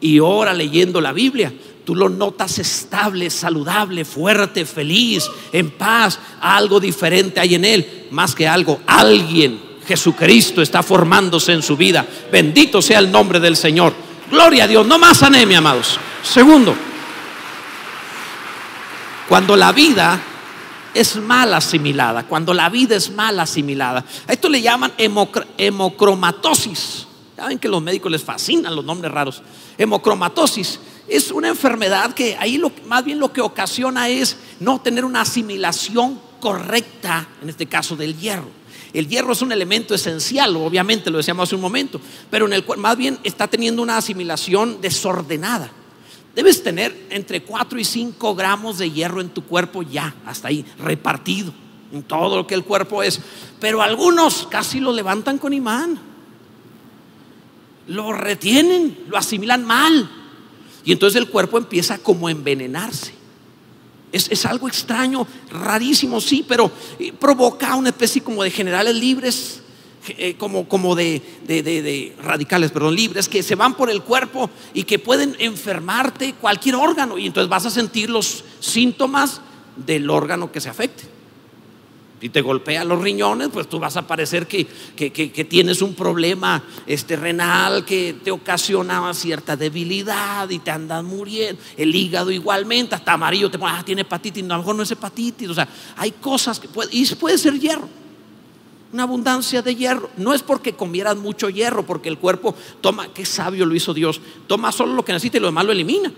y 0.00 0.20
ora 0.20 0.52
leyendo 0.52 1.00
la 1.00 1.12
Biblia, 1.12 1.52
tú 1.88 1.94
lo 1.94 2.10
notas 2.10 2.58
estable, 2.58 3.30
saludable, 3.30 4.04
fuerte, 4.04 4.66
feliz, 4.66 5.24
en 5.50 5.70
paz. 5.70 6.18
Algo 6.42 6.78
diferente 6.80 7.40
hay 7.40 7.54
en 7.54 7.64
él, 7.64 8.08
más 8.10 8.34
que 8.34 8.46
algo, 8.46 8.80
alguien, 8.86 9.58
Jesucristo 9.86 10.60
está 10.60 10.82
formándose 10.82 11.54
en 11.54 11.62
su 11.62 11.78
vida. 11.78 12.06
Bendito 12.30 12.82
sea 12.82 12.98
el 12.98 13.10
nombre 13.10 13.40
del 13.40 13.56
Señor. 13.56 13.94
Gloria 14.30 14.64
a 14.64 14.66
Dios, 14.66 14.86
no 14.86 14.98
más 14.98 15.22
anemia, 15.22 15.56
amados. 15.56 15.98
Segundo, 16.22 16.74
cuando 19.26 19.56
la 19.56 19.72
vida 19.72 20.20
es 20.92 21.16
mal 21.16 21.54
asimilada, 21.54 22.24
cuando 22.24 22.52
la 22.52 22.68
vida 22.68 22.96
es 22.96 23.10
mal 23.12 23.40
asimilada. 23.40 24.04
A 24.26 24.32
esto 24.34 24.50
le 24.50 24.60
llaman 24.60 24.92
hemocromatosis. 25.56 27.06
Saben 27.34 27.58
que 27.58 27.68
los 27.68 27.80
médicos 27.80 28.12
les 28.12 28.22
fascinan 28.22 28.76
los 28.76 28.84
nombres 28.84 29.10
raros. 29.10 29.40
Hemocromatosis 29.78 30.80
es 31.08 31.30
una 31.30 31.48
enfermedad 31.48 32.12
que 32.14 32.36
ahí 32.36 32.58
lo, 32.58 32.70
más 32.86 33.04
bien 33.04 33.18
lo 33.18 33.32
que 33.32 33.40
ocasiona 33.40 34.08
es 34.08 34.36
no 34.60 34.80
tener 34.80 35.04
una 35.04 35.22
asimilación 35.22 36.20
correcta, 36.40 37.28
en 37.42 37.48
este 37.48 37.66
caso 37.66 37.96
del 37.96 38.16
hierro. 38.16 38.48
El 38.92 39.08
hierro 39.08 39.32
es 39.32 39.42
un 39.42 39.52
elemento 39.52 39.94
esencial, 39.94 40.56
obviamente 40.56 41.10
lo 41.10 41.18
decíamos 41.18 41.48
hace 41.48 41.54
un 41.54 41.60
momento, 41.60 42.00
pero 42.30 42.46
en 42.46 42.52
el 42.52 42.64
cual 42.64 42.78
más 42.78 42.96
bien 42.96 43.18
está 43.22 43.48
teniendo 43.48 43.82
una 43.82 43.96
asimilación 43.96 44.80
desordenada. 44.80 45.70
Debes 46.34 46.62
tener 46.62 47.06
entre 47.10 47.42
4 47.42 47.78
y 47.78 47.84
5 47.84 48.34
gramos 48.34 48.78
de 48.78 48.90
hierro 48.90 49.20
en 49.20 49.30
tu 49.30 49.44
cuerpo 49.44 49.82
ya, 49.82 50.14
hasta 50.24 50.48
ahí, 50.48 50.64
repartido 50.78 51.52
en 51.92 52.02
todo 52.02 52.36
lo 52.36 52.46
que 52.46 52.54
el 52.54 52.64
cuerpo 52.64 53.02
es. 53.02 53.20
Pero 53.60 53.82
algunos 53.82 54.46
casi 54.50 54.80
lo 54.80 54.92
levantan 54.92 55.38
con 55.38 55.52
imán, 55.52 55.98
lo 57.88 58.12
retienen, 58.12 58.98
lo 59.08 59.16
asimilan 59.16 59.64
mal. 59.64 60.08
Y 60.88 60.92
entonces 60.92 61.20
el 61.20 61.28
cuerpo 61.28 61.58
empieza 61.58 61.98
como 61.98 62.28
a 62.28 62.30
envenenarse. 62.30 63.12
Es, 64.10 64.46
algo 64.46 64.68
extraño, 64.68 65.26
rarísimo, 65.50 66.18
sí, 66.18 66.42
pero 66.48 66.72
eh, 66.98 67.12
provoca 67.12 67.74
una 67.74 67.90
especie 67.90 68.22
como 68.22 68.42
de 68.42 68.50
generales 68.50 68.96
libres, 68.96 69.60
eh, 70.16 70.36
como, 70.38 70.66
como 70.66 70.94
de, 70.94 71.20
de, 71.46 72.16
radicales, 72.22 72.70
perdón, 72.70 72.94
libres, 72.94 73.28
que 73.28 73.42
se 73.42 73.54
van 73.54 73.76
por 73.76 73.90
el 73.90 74.00
cuerpo 74.00 74.48
y 74.72 74.84
que 74.84 74.98
pueden 74.98 75.36
enfermarte 75.38 76.32
cualquier 76.32 76.76
órgano. 76.76 77.18
Y 77.18 77.26
entonces 77.26 77.50
vas 77.50 77.66
a 77.66 77.70
sentir 77.70 78.08
los 78.08 78.42
síntomas 78.58 79.42
del 79.76 80.08
órgano 80.08 80.50
que 80.50 80.62
se 80.62 80.70
afecte 80.70 81.17
y 82.20 82.30
te 82.30 82.40
golpea 82.40 82.84
los 82.84 83.00
riñones, 83.00 83.48
pues 83.52 83.68
tú 83.68 83.78
vas 83.78 83.96
a 83.96 84.06
parecer 84.06 84.46
que, 84.46 84.64
tienes 85.48 85.82
un 85.82 85.94
problema 85.94 86.62
este, 86.86 87.16
renal 87.16 87.84
que 87.84 88.16
te 88.22 88.30
ocasiona 88.30 89.12
cierta 89.14 89.56
debilidad 89.56 90.48
y 90.50 90.58
te 90.58 90.70
andas 90.70 91.04
muriendo. 91.04 91.60
El 91.76 91.94
hígado 91.94 92.30
igualmente, 92.30 92.94
hasta 92.94 93.12
amarillo 93.12 93.50
te 93.50 93.58
ah, 93.62 93.82
tiene 93.84 94.02
hepatitis, 94.02 94.44
no, 94.44 94.54
a 94.54 94.56
lo 94.56 94.62
mejor 94.62 94.76
no 94.76 94.82
es 94.82 94.90
hepatitis. 94.90 95.48
O 95.48 95.54
sea, 95.54 95.68
hay 95.96 96.12
cosas 96.12 96.58
que 96.58 96.68
puede, 96.68 96.90
y 96.92 97.06
puede 97.14 97.38
ser 97.38 97.58
hierro. 97.58 97.88
Una 98.92 99.02
abundancia 99.02 99.60
de 99.60 99.76
hierro. 99.76 100.10
No 100.16 100.32
es 100.32 100.42
porque 100.42 100.72
comieras 100.72 101.16
mucho 101.16 101.50
hierro, 101.50 101.84
porque 101.84 102.08
el 102.08 102.18
cuerpo 102.18 102.54
toma, 102.80 103.12
qué 103.12 103.24
sabio 103.24 103.66
lo 103.66 103.74
hizo 103.74 103.94
Dios, 103.94 104.20
toma 104.46 104.72
solo 104.72 104.94
lo 104.94 105.04
que 105.04 105.12
necesita 105.12 105.36
y 105.36 105.40
lo 105.40 105.48
demás 105.48 105.66
lo 105.66 105.72
elimina. 105.72 106.12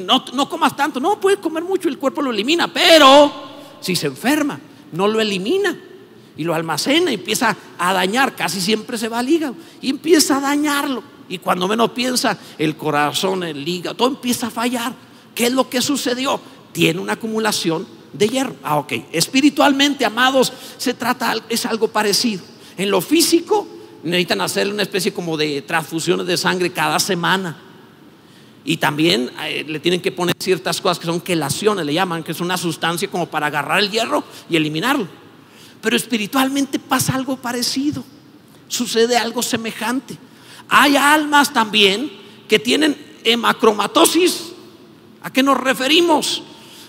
No, 0.00 0.24
no 0.32 0.48
comas 0.48 0.74
tanto, 0.74 0.98
no 0.98 1.20
puedes 1.20 1.38
comer 1.38 1.62
mucho 1.62 1.88
el 1.88 1.96
cuerpo 1.96 2.20
lo 2.20 2.32
elimina, 2.32 2.72
pero 2.72 3.32
si 3.80 3.94
se 3.94 4.08
enferma 4.08 4.58
no 4.92 5.08
lo 5.08 5.20
elimina 5.20 5.76
y 6.36 6.44
lo 6.44 6.54
almacena 6.54 7.10
y 7.10 7.14
empieza 7.14 7.56
a 7.78 7.92
dañar, 7.92 8.34
casi 8.36 8.60
siempre 8.60 8.98
se 8.98 9.08
va 9.08 9.20
al 9.20 9.28
hígado 9.28 9.54
y 9.80 9.90
empieza 9.90 10.38
a 10.38 10.40
dañarlo. 10.40 11.02
Y 11.28 11.38
cuando 11.38 11.66
menos 11.66 11.90
piensa, 11.90 12.38
el 12.58 12.76
corazón, 12.76 13.42
el 13.42 13.66
hígado, 13.66 13.96
todo 13.96 14.08
empieza 14.08 14.48
a 14.48 14.50
fallar. 14.50 14.94
¿Qué 15.34 15.46
es 15.46 15.52
lo 15.52 15.68
que 15.68 15.80
sucedió? 15.80 16.40
Tiene 16.72 17.00
una 17.00 17.14
acumulación 17.14 17.86
de 18.12 18.28
hierro. 18.28 18.54
Ah, 18.62 18.78
ok. 18.78 18.92
Espiritualmente, 19.12 20.04
amados, 20.04 20.52
se 20.76 20.94
trata, 20.94 21.34
es 21.48 21.66
algo 21.66 21.88
parecido. 21.88 22.44
En 22.76 22.90
lo 22.90 23.00
físico, 23.00 23.66
necesitan 24.02 24.40
hacer 24.40 24.68
una 24.68 24.82
especie 24.82 25.12
como 25.12 25.36
de 25.36 25.62
transfusiones 25.62 26.26
de 26.26 26.36
sangre 26.36 26.72
cada 26.72 27.00
semana. 27.00 27.56
Y 28.66 28.78
también 28.78 29.30
eh, 29.44 29.64
le 29.66 29.78
tienen 29.78 30.02
que 30.02 30.10
poner 30.10 30.34
ciertas 30.38 30.80
cosas 30.80 30.98
que 30.98 31.06
son 31.06 31.20
quelaciones, 31.20 31.86
le 31.86 31.94
llaman, 31.94 32.24
que 32.24 32.32
es 32.32 32.40
una 32.40 32.56
sustancia 32.56 33.08
como 33.08 33.26
para 33.26 33.46
agarrar 33.46 33.78
el 33.78 33.90
hierro 33.90 34.24
y 34.50 34.56
eliminarlo. 34.56 35.06
Pero 35.80 35.96
espiritualmente 35.96 36.80
pasa 36.80 37.14
algo 37.14 37.36
parecido, 37.36 38.02
sucede 38.66 39.16
algo 39.16 39.40
semejante. 39.40 40.18
Hay 40.68 40.96
almas 40.96 41.52
también 41.52 42.10
que 42.48 42.58
tienen 42.58 42.96
hemacromatosis. 43.22 44.52
¿A 45.22 45.32
qué 45.32 45.44
nos 45.44 45.56
referimos? 45.56 46.42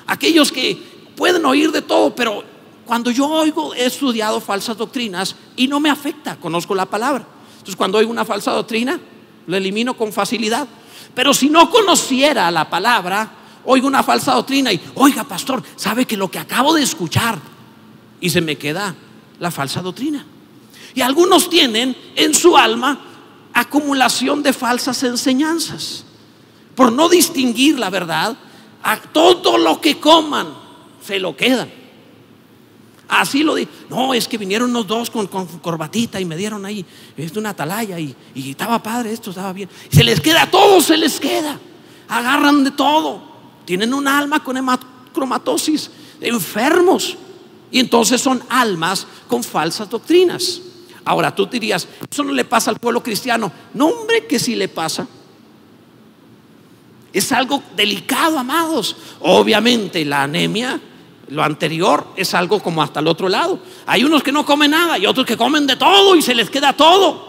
Aquellos 0.07 0.51
que 0.51 0.81
pueden 1.15 1.45
oír 1.45 1.71
de 1.71 1.83
todo, 1.83 2.15
pero 2.15 2.43
cuando 2.85 3.11
yo 3.11 3.27
oigo, 3.27 3.75
he 3.75 3.85
estudiado 3.85 4.39
falsas 4.41 4.77
doctrinas 4.77 5.35
y 5.55 5.67
no 5.67 5.79
me 5.79 5.91
afecta, 5.91 6.37
conozco 6.37 6.73
la 6.73 6.85
palabra. 6.85 7.27
Entonces 7.53 7.75
cuando 7.75 7.97
oigo 7.97 8.09
una 8.09 8.25
falsa 8.25 8.51
doctrina, 8.51 8.99
lo 9.45 9.57
elimino 9.57 9.95
con 9.95 10.13
facilidad. 10.13 10.67
Pero 11.13 11.33
si 11.33 11.49
no 11.49 11.69
conociera 11.69 12.49
la 12.51 12.69
palabra, 12.69 13.29
oigo 13.65 13.87
una 13.87 14.03
falsa 14.03 14.33
doctrina 14.33 14.71
y, 14.71 14.81
oiga, 14.95 15.23
pastor, 15.23 15.63
¿sabe 15.75 16.05
que 16.05 16.17
lo 16.17 16.29
que 16.29 16.39
acabo 16.39 16.73
de 16.73 16.83
escuchar? 16.83 17.39
Y 18.19 18.29
se 18.29 18.41
me 18.41 18.57
queda 18.57 18.95
la 19.39 19.51
falsa 19.51 19.81
doctrina. 19.81 20.25
Y 20.93 21.01
algunos 21.01 21.49
tienen 21.49 21.95
en 22.15 22.33
su 22.33 22.57
alma 22.57 22.99
acumulación 23.53 24.43
de 24.43 24.53
falsas 24.53 25.03
enseñanzas. 25.03 26.05
Por 26.75 26.91
no 26.91 27.09
distinguir 27.09 27.79
la 27.79 27.89
verdad, 27.89 28.37
a 28.83 28.97
todo 28.97 29.57
lo 29.57 29.81
que 29.81 29.99
coman 29.99 30.47
se 31.01 31.19
lo 31.19 31.35
quedan. 31.35 31.71
Así 33.07 33.43
lo 33.43 33.55
di. 33.55 33.67
No, 33.89 34.13
es 34.13 34.27
que 34.27 34.37
vinieron 34.37 34.73
los 34.73 34.85
dos 34.85 35.09
con, 35.09 35.27
corbatita 35.27 36.19
y 36.19 36.25
me 36.25 36.35
dieron 36.35 36.65
ahí 36.65 36.85
una 37.35 37.51
atalaya 37.51 37.99
y, 37.99 38.15
y, 38.35 38.51
estaba 38.51 38.81
padre, 38.81 39.13
esto 39.13 39.29
estaba 39.29 39.53
bien. 39.53 39.69
Se 39.89 40.03
les 40.03 40.19
queda, 40.19 40.49
todo 40.49 40.81
se 40.81 40.97
les 40.97 41.19
queda. 41.19 41.59
Agarran 42.09 42.63
de 42.63 42.71
todo. 42.71 43.21
Tienen 43.65 43.93
un 43.93 44.07
alma 44.07 44.43
con 44.43 44.57
hemacromatosis, 44.57 45.89
enfermos. 46.21 47.17
Y 47.71 47.79
entonces 47.79 48.21
son 48.21 48.41
almas 48.49 49.07
con 49.27 49.43
falsas 49.43 49.89
doctrinas. 49.89 50.61
Ahora 51.03 51.33
tú 51.33 51.45
dirías, 51.45 51.87
eso 52.09 52.23
no 52.23 52.33
le 52.33 52.43
pasa 52.43 52.71
al 52.71 52.79
pueblo 52.79 53.01
cristiano. 53.01 53.51
No, 53.73 53.87
hombre, 53.87 54.25
que 54.27 54.39
sí 54.39 54.55
le 54.55 54.67
pasa. 54.67 55.07
Es 57.13 57.31
algo 57.31 57.63
delicado, 57.75 58.37
amados. 58.37 58.95
Obviamente 59.21 60.03
la 60.03 60.23
anemia 60.23 60.79
lo 61.29 61.43
anterior 61.43 62.07
es 62.15 62.33
algo 62.33 62.61
como 62.61 62.81
hasta 62.81 62.99
el 62.99 63.07
otro 63.07 63.29
lado. 63.29 63.59
Hay 63.85 64.03
unos 64.03 64.23
que 64.23 64.31
no 64.31 64.45
comen 64.45 64.71
nada 64.71 64.97
y 64.97 65.05
otros 65.05 65.25
que 65.25 65.37
comen 65.37 65.67
de 65.67 65.75
todo 65.75 66.15
y 66.15 66.21
se 66.21 66.33
les 66.35 66.49
queda 66.49 66.73
todo. 66.73 67.27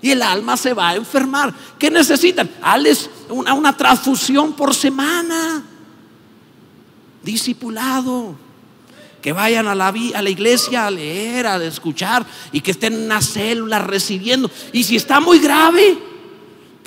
Y 0.00 0.10
el 0.10 0.22
alma 0.22 0.56
se 0.56 0.74
va 0.74 0.90
a 0.90 0.96
enfermar. 0.96 1.52
¿Qué 1.78 1.90
necesitan? 1.90 2.48
Hales 2.62 3.10
una, 3.28 3.54
una 3.54 3.76
transfusión 3.76 4.52
por 4.52 4.74
semana. 4.74 5.62
Discipulado. 7.22 8.36
Que 9.22 9.32
vayan 9.32 9.66
a 9.66 9.74
la, 9.74 9.88
a 9.88 10.22
la 10.22 10.30
iglesia 10.30 10.86
a 10.86 10.90
leer, 10.90 11.46
a 11.46 11.62
escuchar 11.64 12.24
y 12.52 12.60
que 12.60 12.70
estén 12.70 12.94
en 12.94 13.02
una 13.02 13.20
célula 13.20 13.80
recibiendo. 13.80 14.48
Y 14.72 14.84
si 14.84 14.94
está 14.94 15.18
muy 15.18 15.40
grave, 15.40 15.98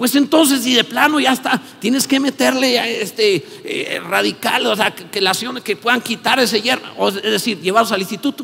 pues 0.01 0.15
entonces, 0.15 0.63
si 0.63 0.73
de 0.73 0.83
plano 0.83 1.19
ya 1.19 1.31
está, 1.31 1.61
tienes 1.79 2.07
que 2.07 2.19
meterle 2.19 3.03
este 3.03 3.45
eh, 3.63 3.99
radical, 3.99 4.65
o 4.65 4.75
sea, 4.75 4.95
que, 4.95 5.05
que 5.63 5.75
puedan 5.75 6.01
quitar 6.01 6.39
ese 6.39 6.59
hierro, 6.59 7.07
es 7.07 7.21
decir, 7.21 7.61
llevarlos 7.61 7.91
al 7.91 7.99
instituto. 7.99 8.43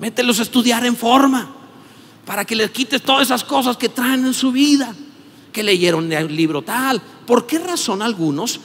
Mételos 0.00 0.40
a 0.40 0.42
estudiar 0.42 0.84
en 0.84 0.96
forma, 0.96 1.48
para 2.26 2.44
que 2.44 2.56
les 2.56 2.72
quites 2.72 3.02
todas 3.02 3.22
esas 3.22 3.44
cosas 3.44 3.76
que 3.76 3.88
traen 3.88 4.26
en 4.26 4.34
su 4.34 4.50
vida, 4.50 4.92
que 5.52 5.62
leyeron 5.62 6.12
el 6.12 6.34
libro 6.34 6.62
tal. 6.62 7.00
¿Por 7.24 7.46
qué 7.46 7.60
razón 7.60 8.02
algunos? 8.02 8.58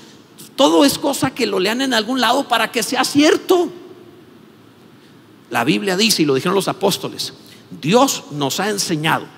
Todo 0.56 0.84
es 0.84 0.98
cosa 0.98 1.30
que 1.30 1.46
lo 1.46 1.60
lean 1.60 1.82
en 1.82 1.94
algún 1.94 2.20
lado 2.20 2.48
para 2.48 2.72
que 2.72 2.82
sea 2.82 3.04
cierto. 3.04 3.72
La 5.52 5.63
Biblia 5.63 5.96
dice, 5.96 6.24
y 6.24 6.26
lo 6.26 6.34
dijeron 6.34 6.56
los 6.56 6.68
apóstoles, 6.68 7.36
Dios 7.80 8.24
nos 8.32 8.60
ha 8.60 8.72
enseñado 8.72 9.38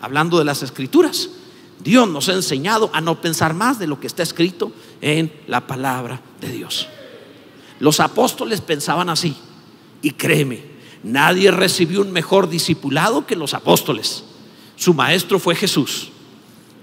hablando 0.00 0.38
de 0.38 0.44
las 0.44 0.62
escrituras, 0.62 1.30
Dios 1.80 2.08
nos 2.08 2.28
ha 2.28 2.32
enseñado 2.32 2.90
a 2.92 3.00
no 3.00 3.20
pensar 3.20 3.54
más 3.54 3.78
de 3.78 3.86
lo 3.86 4.00
que 4.00 4.06
está 4.06 4.22
escrito 4.22 4.72
en 5.00 5.32
la 5.46 5.66
palabra 5.66 6.20
de 6.40 6.50
Dios. 6.50 6.88
Los 7.78 8.00
apóstoles 8.00 8.60
pensaban 8.60 9.08
así, 9.08 9.36
y 10.02 10.10
créeme, 10.12 10.62
nadie 11.02 11.50
recibió 11.50 12.00
un 12.00 12.12
mejor 12.12 12.48
discipulado 12.48 13.26
que 13.26 13.36
los 13.36 13.54
apóstoles. 13.54 14.24
Su 14.76 14.94
maestro 14.94 15.38
fue 15.38 15.54
Jesús. 15.54 16.10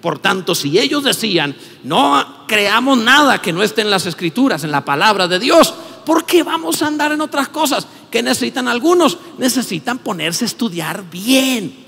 Por 0.01 0.19
tanto, 0.19 0.53
si 0.55 0.77
ellos 0.77 1.03
decían, 1.03 1.55
no 1.83 2.45
creamos 2.47 2.97
nada 2.97 3.41
que 3.41 3.51
no 3.51 3.63
esté 3.63 3.81
en 3.81 3.89
las 3.89 4.05
escrituras, 4.05 4.63
en 4.63 4.71
la 4.71 4.85
palabra 4.85 5.27
de 5.27 5.39
Dios, 5.39 5.73
¿por 6.05 6.25
qué 6.25 6.43
vamos 6.43 6.81
a 6.81 6.87
andar 6.87 7.11
en 7.11 7.21
otras 7.21 7.49
cosas? 7.49 7.87
¿Qué 8.11 8.21
necesitan 8.21 8.67
algunos? 8.67 9.17
Necesitan 9.37 9.97
ponerse 9.97 10.45
a 10.45 10.47
estudiar 10.47 11.09
bien 11.09 11.84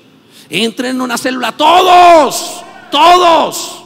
Entren 0.49 0.95
en 0.95 1.01
una 1.01 1.17
célula, 1.17 1.51
todos, 1.51 2.61
todos. 2.91 3.83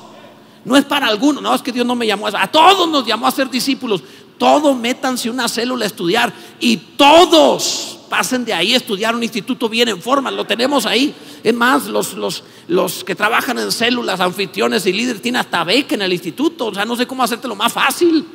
No 0.63 0.77
es 0.77 0.85
para 0.85 1.07
algunos, 1.07 1.41
no 1.41 1.53
es 1.55 1.61
que 1.61 1.71
Dios 1.71 1.85
no 1.85 1.95
me 1.95 2.05
llamó 2.05 2.27
a, 2.27 2.43
a 2.43 2.47
todos 2.51 2.87
nos 2.87 3.05
llamó 3.05 3.27
a 3.27 3.31
ser 3.31 3.49
discípulos. 3.49 4.03
Todos 4.37 4.75
métanse 4.75 5.29
una 5.29 5.47
célula 5.47 5.85
a 5.85 5.87
estudiar 5.87 6.33
y 6.59 6.77
todos 6.77 7.99
pasen 8.11 8.43
de 8.43 8.53
ahí 8.53 8.73
a 8.73 8.77
estudiar 8.77 9.15
un 9.15 9.23
instituto 9.23 9.69
bien 9.69 9.87
en 9.87 10.01
forma, 10.01 10.29
lo 10.29 10.45
tenemos 10.45 10.85
ahí. 10.85 11.15
Es 11.43 11.53
más, 11.53 11.85
los, 11.85 12.13
los, 12.13 12.43
los 12.67 13.05
que 13.05 13.15
trabajan 13.15 13.57
en 13.57 13.71
células, 13.71 14.19
anfitriones 14.19 14.85
y 14.85 14.91
líderes 14.91 15.21
tienen 15.21 15.39
hasta 15.39 15.63
beca 15.63 15.95
en 15.95 16.01
el 16.01 16.11
instituto, 16.11 16.65
o 16.65 16.73
sea, 16.73 16.83
no 16.83 16.97
sé 16.97 17.07
cómo 17.07 17.23
hacértelo 17.23 17.55
más 17.55 17.71
fácil. 17.71 18.27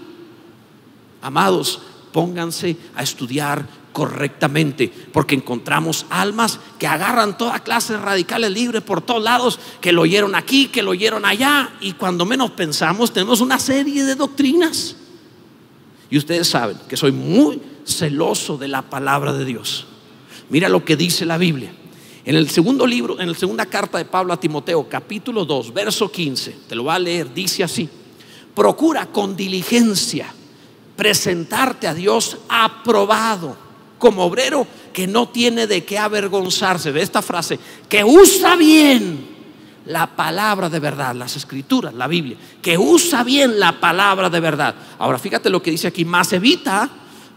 Amados, 1.21 1.79
pónganse 2.11 2.75
a 2.95 3.03
estudiar 3.03 3.67
correctamente, 3.97 4.93
porque 5.11 5.35
encontramos 5.35 6.05
almas 6.11 6.61
que 6.79 6.87
agarran 6.87 7.39
toda 7.39 7.61
clase 7.61 7.95
de 7.95 7.99
radicales 7.99 8.51
libres 8.51 8.83
por 8.83 9.01
todos 9.01 9.23
lados, 9.23 9.59
que 9.81 9.91
lo 9.91 10.03
oyeron 10.03 10.35
aquí, 10.35 10.67
que 10.67 10.83
lo 10.83 10.91
oyeron 10.91 11.25
allá, 11.25 11.73
y 11.81 11.93
cuando 11.93 12.27
menos 12.27 12.51
pensamos 12.51 13.11
tenemos 13.11 13.41
una 13.41 13.59
serie 13.59 14.05
de 14.05 14.15
doctrinas. 14.15 14.97
Y 16.11 16.19
ustedes 16.19 16.47
saben 16.47 16.77
que 16.87 16.99
soy 16.99 17.11
muy 17.11 17.59
celoso 17.87 18.59
de 18.59 18.69
la 18.69 18.83
palabra 18.83 19.33
de 19.33 19.47
Dios. 19.47 19.87
Mira 20.51 20.69
lo 20.69 20.85
que 20.85 20.95
dice 20.95 21.25
la 21.25 21.39
Biblia. 21.39 21.73
En 22.27 22.37
el 22.37 22.51
segundo 22.51 22.87
libro, 22.87 23.19
en 23.19 23.33
la 23.33 23.39
segunda 23.39 23.65
carta 23.65 23.97
de 23.97 24.05
Pablo 24.05 24.35
a 24.35 24.39
Timoteo, 24.39 24.87
capítulo 24.91 25.47
2, 25.47 25.73
verso 25.73 26.13
15, 26.13 26.55
te 26.69 26.75
lo 26.75 26.85
va 26.85 26.97
a 26.97 26.99
leer, 26.99 27.33
dice 27.33 27.65
así, 27.65 27.89
procura 28.55 29.07
con 29.07 29.35
diligencia 29.35 30.27
presentarte 30.97 31.89
a 31.89 31.95
Dios 31.95 32.37
aprobado 32.47 33.66
como 33.99 34.25
obrero 34.25 34.67
que 34.93 35.07
no 35.07 35.29
tiene 35.29 35.67
de 35.67 35.85
qué 35.85 35.99
avergonzarse. 35.99 36.93
Ve 36.93 37.03
esta 37.03 37.23
frase, 37.23 37.59
que 37.89 38.05
usa 38.05 38.57
bien 38.57 39.37
la 39.87 40.07
palabra 40.07 40.69
de 40.69 40.81
verdad, 40.81 41.15
las 41.15 41.37
escrituras, 41.37 41.95
la 41.95 42.07
Biblia, 42.07 42.37
que 42.61 42.77
usa 42.77 43.23
bien 43.23 43.61
la 43.61 43.81
palabra 43.81 44.29
de 44.29 44.41
verdad. 44.41 44.75
Ahora 44.99 45.19
fíjate 45.19 45.51
lo 45.51 45.63
que 45.63 45.71
dice 45.71 45.87
aquí, 45.87 46.05
más 46.05 46.33
evita 46.33 46.91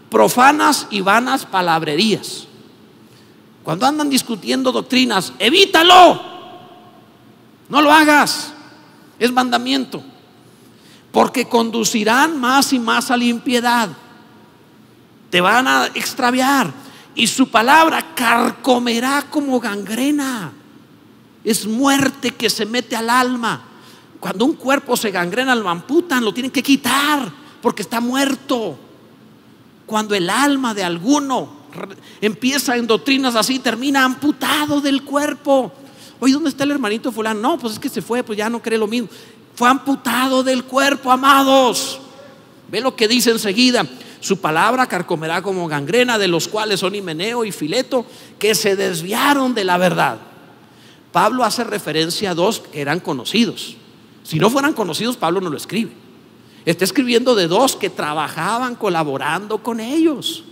profanas 0.09 0.87
y 0.89 1.01
vanas 1.01 1.45
palabrerías. 1.45 2.47
Cuando 3.63 3.85
andan 3.85 4.09
discutiendo 4.09 4.71
doctrinas, 4.71 5.33
evítalo. 5.37 6.19
No 7.69 7.81
lo 7.81 7.91
hagas. 7.91 8.53
Es 9.19 9.31
mandamiento. 9.31 10.01
Porque 11.11 11.45
conducirán 11.45 12.39
más 12.39 12.73
y 12.73 12.79
más 12.79 13.11
a 13.11 13.17
la 13.17 13.25
impiedad. 13.25 13.89
Te 15.29 15.41
van 15.41 15.67
a 15.67 15.87
extraviar. 15.93 16.71
Y 17.15 17.27
su 17.27 17.49
palabra 17.49 18.15
carcomerá 18.15 19.25
como 19.29 19.59
gangrena. 19.59 20.51
Es 21.43 21.65
muerte 21.65 22.31
que 22.31 22.49
se 22.49 22.65
mete 22.65 22.95
al 22.95 23.09
alma. 23.09 23.61
Cuando 24.19 24.45
un 24.45 24.53
cuerpo 24.53 24.97
se 24.97 25.11
gangrena, 25.11 25.55
lo 25.55 25.69
amputan, 25.69 26.23
lo 26.23 26.33
tienen 26.33 26.51
que 26.51 26.63
quitar 26.63 27.31
porque 27.61 27.81
está 27.81 27.99
muerto. 27.99 28.77
Cuando 29.85 30.15
el 30.15 30.29
alma 30.29 30.73
de 30.73 30.83
alguno 30.83 31.49
empieza 32.21 32.75
en 32.75 32.87
doctrinas 32.87 33.35
así, 33.35 33.59
termina 33.59 34.03
amputado 34.03 34.81
del 34.81 35.03
cuerpo. 35.03 35.71
Oye, 36.19 36.33
¿dónde 36.33 36.49
está 36.49 36.63
el 36.63 36.71
hermanito 36.71 37.11
fulano? 37.11 37.39
No, 37.39 37.57
pues 37.57 37.73
es 37.73 37.79
que 37.79 37.89
se 37.89 38.01
fue, 38.01 38.23
pues 38.23 38.37
ya 38.37 38.49
no 38.49 38.61
cree 38.61 38.77
lo 38.77 38.87
mismo. 38.87 39.07
Fue 39.55 39.69
amputado 39.69 40.43
del 40.43 40.63
cuerpo, 40.63 41.11
amados. 41.11 41.99
Ve 42.69 42.81
lo 42.81 42.95
que 42.95 43.07
dice 43.07 43.31
enseguida. 43.31 43.85
Su 44.21 44.39
palabra 44.39 44.87
carcomerá 44.87 45.41
como 45.41 45.67
gangrena, 45.67 46.17
de 46.17 46.27
los 46.27 46.47
cuales 46.47 46.81
son 46.81 46.95
Himeneo 46.95 47.45
y 47.45 47.51
Fileto, 47.51 48.05
que 48.37 48.53
se 48.53 48.75
desviaron 48.75 49.53
de 49.53 49.63
la 49.63 49.77
verdad. 49.77 50.19
Pablo 51.11 51.43
hace 51.43 51.63
referencia 51.63 52.31
a 52.31 52.35
dos 52.35 52.59
que 52.59 52.81
eran 52.81 52.99
conocidos. 52.99 53.77
Si 54.23 54.37
no 54.37 54.49
fueran 54.49 54.73
conocidos, 54.73 55.17
Pablo 55.17 55.41
no 55.41 55.49
lo 55.49 55.57
escribe. 55.57 55.91
Está 56.65 56.83
escribiendo 56.83 57.33
de 57.33 57.47
dos 57.47 57.75
que 57.75 57.89
trabajaban 57.89 58.75
colaborando 58.75 59.63
con 59.63 59.79
ellos. 59.79 60.43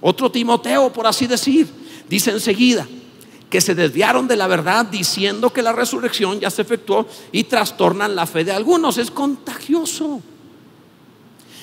Otro 0.00 0.30
Timoteo, 0.30 0.92
por 0.92 1.06
así 1.06 1.26
decir, 1.26 1.68
dice 2.08 2.30
enseguida 2.30 2.86
que 3.50 3.60
se 3.60 3.74
desviaron 3.74 4.28
de 4.28 4.36
la 4.36 4.46
verdad 4.46 4.86
diciendo 4.86 5.50
que 5.50 5.62
la 5.62 5.72
resurrección 5.72 6.38
ya 6.40 6.50
se 6.50 6.62
efectuó 6.62 7.06
y 7.32 7.44
trastornan 7.44 8.14
la 8.14 8.26
fe 8.26 8.44
de 8.44 8.52
algunos. 8.52 8.98
Es 8.98 9.10
contagioso. 9.10 10.20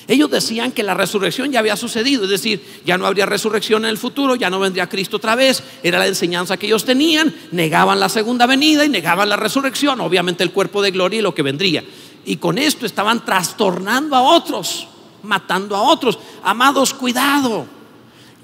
Ellos 0.08 0.30
decían 0.30 0.70
que 0.70 0.84
la 0.84 0.94
resurrección 0.94 1.50
ya 1.50 1.58
había 1.58 1.76
sucedido, 1.76 2.24
es 2.24 2.30
decir, 2.30 2.64
ya 2.84 2.96
no 2.96 3.06
habría 3.06 3.26
resurrección 3.26 3.84
en 3.84 3.90
el 3.90 3.98
futuro, 3.98 4.36
ya 4.36 4.50
no 4.50 4.60
vendría 4.60 4.88
Cristo 4.88 5.16
otra 5.16 5.34
vez, 5.34 5.64
era 5.82 5.98
la 5.98 6.06
enseñanza 6.06 6.56
que 6.56 6.66
ellos 6.66 6.84
tenían, 6.84 7.34
negaban 7.50 7.98
la 7.98 8.08
segunda 8.08 8.46
venida 8.46 8.84
y 8.84 8.88
negaban 8.88 9.28
la 9.28 9.36
resurrección, 9.36 10.00
obviamente 10.00 10.44
el 10.44 10.52
cuerpo 10.52 10.80
de 10.80 10.92
gloria 10.92 11.18
y 11.18 11.22
lo 11.22 11.34
que 11.34 11.42
vendría. 11.42 11.82
Y 12.24 12.36
con 12.36 12.56
esto 12.58 12.86
estaban 12.86 13.24
trastornando 13.24 14.14
a 14.14 14.22
otros, 14.22 14.86
matando 15.24 15.74
a 15.74 15.82
otros. 15.82 16.18
Amados, 16.44 16.94
cuidado. 16.94 17.66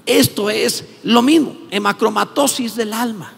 Esto 0.05 0.49
es 0.49 0.85
lo 1.03 1.21
mismo, 1.21 1.55
hemacromatosis 1.71 2.75
del 2.75 2.91
alma. 2.91 3.31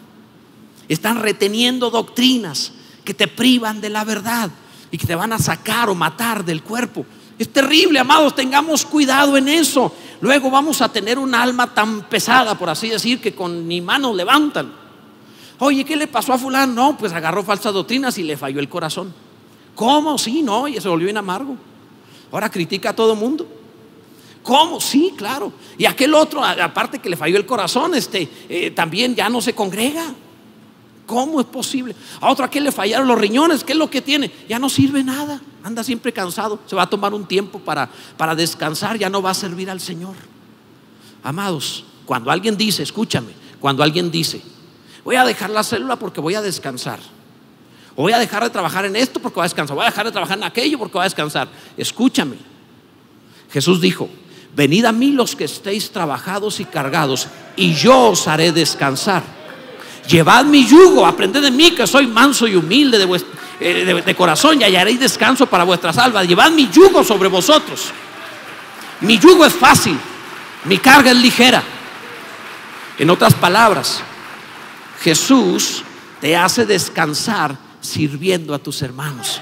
Están 0.88 1.20
reteniendo 1.22 1.90
doctrinas 1.90 2.72
que 3.04 3.14
te 3.14 3.28
privan 3.28 3.80
de 3.80 3.90
la 3.90 4.04
verdad 4.04 4.50
y 4.90 4.98
que 4.98 5.06
te 5.06 5.14
van 5.14 5.32
a 5.32 5.38
sacar 5.38 5.88
o 5.88 5.94
matar 5.94 6.44
del 6.44 6.62
cuerpo. 6.62 7.06
Es 7.38 7.52
terrible, 7.52 7.98
amados, 7.98 8.34
tengamos 8.34 8.84
cuidado 8.84 9.36
en 9.36 9.48
eso. 9.48 9.92
Luego 10.20 10.50
vamos 10.50 10.80
a 10.80 10.90
tener 10.90 11.18
un 11.18 11.34
alma 11.34 11.74
tan 11.74 12.08
pesada, 12.08 12.56
por 12.56 12.70
así 12.70 12.88
decir, 12.88 13.20
que 13.20 13.34
con 13.34 13.68
ni 13.68 13.80
manos 13.80 14.16
levantan. 14.16 14.72
Oye, 15.58 15.84
¿qué 15.84 15.96
le 15.96 16.06
pasó 16.06 16.32
a 16.32 16.38
fulano? 16.38 16.72
No, 16.72 16.96
pues 16.96 17.12
agarró 17.12 17.42
falsas 17.42 17.72
doctrinas 17.72 18.16
y 18.18 18.22
le 18.22 18.36
falló 18.36 18.60
el 18.60 18.68
corazón. 18.68 19.12
¿Cómo? 19.74 20.16
Sí, 20.16 20.42
no, 20.42 20.68
y 20.68 20.80
se 20.80 20.88
volvió 20.88 21.08
en 21.08 21.18
amargo. 21.18 21.56
Ahora 22.32 22.50
critica 22.50 22.90
a 22.90 22.96
todo 22.96 23.14
mundo. 23.14 23.46
¿Cómo? 24.42 24.80
Sí, 24.80 25.12
claro. 25.16 25.52
Y 25.76 25.86
aquel 25.86 26.14
otro, 26.14 26.42
aparte 26.42 26.98
que 26.98 27.10
le 27.10 27.16
falló 27.16 27.36
el 27.36 27.46
corazón, 27.46 27.94
este, 27.94 28.28
eh, 28.48 28.70
también 28.70 29.14
ya 29.14 29.28
no 29.28 29.40
se 29.40 29.54
congrega. 29.54 30.14
¿Cómo 31.06 31.40
es 31.40 31.46
posible? 31.46 31.94
A 32.20 32.30
otro 32.30 32.44
a 32.44 32.48
quien 32.48 32.64
le 32.64 32.72
fallaron 32.72 33.06
los 33.06 33.18
riñones, 33.18 33.62
¿qué 33.62 33.72
es 33.72 33.78
lo 33.78 33.88
que 33.88 34.02
tiene? 34.02 34.30
Ya 34.48 34.58
no 34.58 34.68
sirve 34.68 35.04
nada, 35.04 35.40
anda 35.62 35.84
siempre 35.84 36.12
cansado, 36.12 36.58
se 36.66 36.74
va 36.74 36.82
a 36.82 36.90
tomar 36.90 37.14
un 37.14 37.26
tiempo 37.26 37.60
para, 37.60 37.88
para 38.16 38.34
descansar, 38.34 38.98
ya 38.98 39.08
no 39.08 39.22
va 39.22 39.30
a 39.30 39.34
servir 39.34 39.70
al 39.70 39.80
Señor. 39.80 40.16
Amados, 41.22 41.84
cuando 42.04 42.30
alguien 42.30 42.56
dice, 42.56 42.82
escúchame, 42.82 43.32
cuando 43.60 43.84
alguien 43.84 44.10
dice, 44.10 44.42
voy 45.04 45.14
a 45.14 45.24
dejar 45.24 45.50
la 45.50 45.62
célula 45.62 45.96
porque 45.96 46.20
voy 46.20 46.34
a 46.34 46.42
descansar, 46.42 46.98
voy 47.94 48.12
a 48.12 48.18
dejar 48.18 48.42
de 48.42 48.50
trabajar 48.50 48.84
en 48.84 48.96
esto 48.96 49.20
porque 49.20 49.36
voy 49.36 49.44
a 49.44 49.48
descansar, 49.48 49.76
voy 49.76 49.84
a 49.84 49.90
dejar 49.90 50.06
de 50.06 50.12
trabajar 50.12 50.38
en 50.38 50.44
aquello 50.44 50.76
porque 50.78 50.94
voy 50.94 51.02
a 51.02 51.04
descansar, 51.04 51.48
escúchame. 51.76 52.36
Jesús 53.52 53.80
dijo, 53.80 54.08
venid 54.56 54.84
a 54.84 54.92
mí 54.92 55.12
los 55.12 55.36
que 55.36 55.44
estéis 55.44 55.92
trabajados 55.92 56.58
y 56.58 56.64
cargados, 56.64 57.28
y 57.54 57.74
yo 57.74 58.10
os 58.10 58.26
haré 58.26 58.50
descansar. 58.50 59.35
Llevad 60.08 60.44
mi 60.44 60.66
yugo, 60.66 61.04
aprended 61.04 61.42
de 61.42 61.50
mí 61.50 61.72
que 61.72 61.86
soy 61.86 62.06
manso 62.06 62.46
y 62.46 62.54
humilde 62.54 62.98
de, 62.98 63.24
eh, 63.60 64.14
corazón 64.16 64.60
y 64.60 64.64
hallaréis 64.64 65.00
descanso 65.00 65.46
para 65.46 65.64
vuestras 65.64 65.98
almas. 65.98 66.28
Llevad 66.28 66.52
mi 66.52 66.68
yugo 66.70 67.02
sobre 67.02 67.28
vosotros. 67.28 67.90
Mi 69.00 69.18
yugo 69.18 69.44
es 69.44 69.52
fácil, 69.52 69.98
mi 70.64 70.78
carga 70.78 71.10
es 71.10 71.16
ligera. 71.16 71.62
En 72.98 73.10
otras 73.10 73.34
palabras, 73.34 74.00
Jesús 75.02 75.82
te 76.20 76.36
hace 76.36 76.64
descansar 76.64 77.56
sirviendo 77.80 78.54
a 78.54 78.58
tus 78.58 78.80
hermanos, 78.82 79.40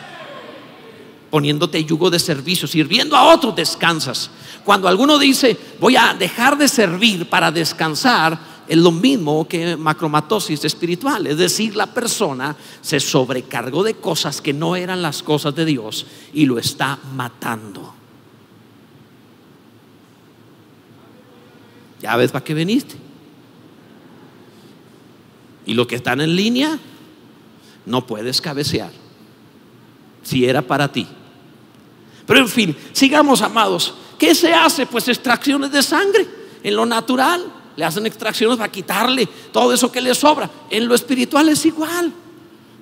poniéndote 1.31 1.85
yugo 1.85 2.11
de 2.11 2.19
servicio, 2.19 2.67
sirviendo 2.67 3.17
a 3.17 3.25
otros 3.25 3.55
descansas. 3.55 4.31
Cuando 4.65 4.89
alguno 4.89 5.19
dice, 5.19 5.57
voy 5.79 5.97
a 5.97 6.15
dejar 6.15 6.59
de 6.59 6.69
servir 6.69 7.29
para 7.29 7.53
descansar, 7.53 8.39
es 8.67 8.79
lo 8.79 8.91
mismo 8.91 9.47
que 9.47 9.77
macromatosis 9.77 10.65
espiritual, 10.65 11.27
es 11.27 11.37
decir, 11.37 11.77
la 11.77 11.87
persona 11.87 12.57
se 12.81 13.01
sobrecargó 13.01 13.83
de 13.83 13.95
cosas 13.95 14.41
que 14.41 14.53
no 14.53 14.77
eran 14.77 15.03
las 15.03 15.23
cosas 15.23 15.55
de 15.55 15.65
Dios 15.65 16.07
y 16.33 16.47
lo 16.47 16.59
está 16.59 16.99
matando. 17.15 17.95
Ya 22.01 22.17
ves 22.17 22.33
para 22.33 22.45
qué 22.45 22.55
veniste. 22.55 22.97
Y 25.67 25.75
lo 25.75 25.87
que 25.87 25.97
están 25.97 26.21
en 26.21 26.37
línea, 26.37 26.79
no 27.87 28.07
puedes 28.07 28.41
cabecear. 28.41 28.93
Si 30.23 30.45
era 30.45 30.63
para 30.63 30.93
ti. 30.93 31.07
Pero 32.27 32.41
en 32.41 32.49
fin, 32.49 32.77
sigamos 32.93 33.41
amados. 33.41 33.95
¿Qué 34.19 34.35
se 34.35 34.53
hace? 34.53 34.87
Pues 34.87 35.09
extracciones 35.09 35.73
de 35.73 35.83
sangre 35.83 36.27
en 36.63 36.77
lo 36.77 36.85
natural 36.87 37.64
le 37.77 37.85
hacen 37.85 38.07
extracciones 38.07 38.57
para 38.57 38.71
quitarle 38.71 39.27
todo 39.53 39.73
eso 39.73 39.91
que 39.91 40.01
le 40.01 40.15
sobra. 40.15 40.51
En 40.71 40.87
lo 40.87 40.95
espiritual 40.95 41.49
es 41.49 41.65
igual. 41.67 42.13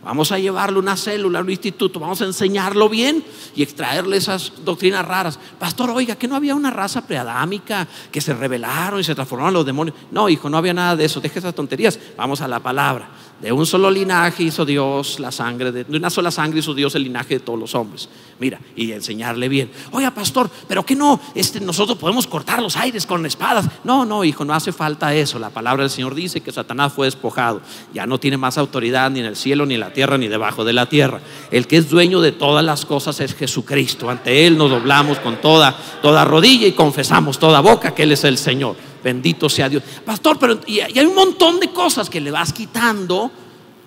Vamos 0.04 0.32
a 0.32 0.38
llevarle 0.38 0.80
una 0.80 0.96
célula 0.96 1.40
un 1.40 1.50
instituto, 1.50 2.00
vamos 2.00 2.20
a 2.22 2.24
enseñarlo 2.24 2.88
bien 2.88 3.22
y 3.54 3.62
extraerle 3.62 4.16
esas 4.16 4.52
doctrinas 4.64 5.06
raras. 5.06 5.38
Pastor, 5.60 5.90
oiga, 5.90 6.16
que 6.16 6.26
no 6.26 6.34
había 6.34 6.56
una 6.56 6.70
raza 6.70 7.06
preadámica 7.06 7.86
que 8.10 8.20
se 8.20 8.34
rebelaron 8.34 8.98
y 8.98 9.04
se 9.04 9.14
transformaron 9.14 9.54
los 9.54 9.64
demonios. 9.64 9.96
No, 10.10 10.28
hijo, 10.28 10.50
no 10.50 10.56
había 10.56 10.74
nada 10.74 10.96
de 10.96 11.04
eso. 11.04 11.20
Deje 11.20 11.38
esas 11.38 11.54
tonterías. 11.54 12.00
Vamos 12.16 12.40
a 12.40 12.48
la 12.48 12.58
palabra. 12.58 13.08
De 13.42 13.50
un 13.50 13.66
solo 13.66 13.90
linaje 13.90 14.44
hizo 14.44 14.64
Dios 14.64 15.18
la 15.18 15.32
sangre, 15.32 15.72
de, 15.72 15.84
una 15.96 16.10
sola 16.10 16.30
sangre 16.30 16.60
hizo 16.60 16.74
Dios 16.74 16.94
el 16.94 17.02
linaje 17.02 17.34
de 17.34 17.40
todos 17.40 17.58
los 17.58 17.74
hombres. 17.74 18.08
Mira, 18.38 18.60
y 18.76 18.92
enseñarle 18.92 19.48
bien. 19.48 19.68
Oiga, 19.90 20.12
pastor, 20.12 20.48
pero 20.68 20.86
que 20.86 20.94
no, 20.94 21.20
este, 21.34 21.60
nosotros 21.60 21.98
podemos 21.98 22.28
cortar 22.28 22.62
los 22.62 22.76
aires 22.76 23.04
con 23.04 23.26
espadas. 23.26 23.68
No, 23.82 24.04
no, 24.04 24.22
hijo, 24.22 24.44
no 24.44 24.54
hace 24.54 24.70
falta 24.70 25.12
eso. 25.12 25.40
La 25.40 25.50
palabra 25.50 25.82
del 25.82 25.90
Señor 25.90 26.14
dice 26.14 26.40
que 26.40 26.52
Satanás 26.52 26.92
fue 26.92 27.08
despojado. 27.08 27.60
Ya 27.92 28.06
no 28.06 28.20
tiene 28.20 28.36
más 28.36 28.58
autoridad 28.58 29.10
ni 29.10 29.18
en 29.18 29.26
el 29.26 29.34
cielo, 29.34 29.66
ni 29.66 29.74
en 29.74 29.80
la 29.80 29.92
tierra, 29.92 30.16
ni 30.18 30.28
debajo 30.28 30.64
de 30.64 30.74
la 30.74 30.86
tierra. 30.86 31.20
El 31.50 31.66
que 31.66 31.78
es 31.78 31.90
dueño 31.90 32.20
de 32.20 32.30
todas 32.30 32.64
las 32.64 32.86
cosas 32.86 33.18
es 33.18 33.34
Jesucristo. 33.34 34.08
Ante 34.08 34.46
Él 34.46 34.56
nos 34.56 34.70
doblamos 34.70 35.18
con 35.18 35.40
toda, 35.40 35.76
toda 36.00 36.24
rodilla 36.24 36.68
y 36.68 36.72
confesamos 36.72 37.40
toda 37.40 37.60
boca 37.60 37.92
que 37.92 38.04
Él 38.04 38.12
es 38.12 38.22
el 38.22 38.38
Señor. 38.38 38.91
Bendito 39.02 39.48
sea 39.48 39.68
Dios. 39.68 39.82
Pastor, 40.04 40.38
pero 40.38 40.60
y, 40.66 40.80
hay 40.80 40.98
un 41.00 41.14
montón 41.14 41.60
de 41.60 41.70
cosas 41.70 42.08
que 42.08 42.20
le 42.20 42.30
vas 42.30 42.52
quitando 42.52 43.30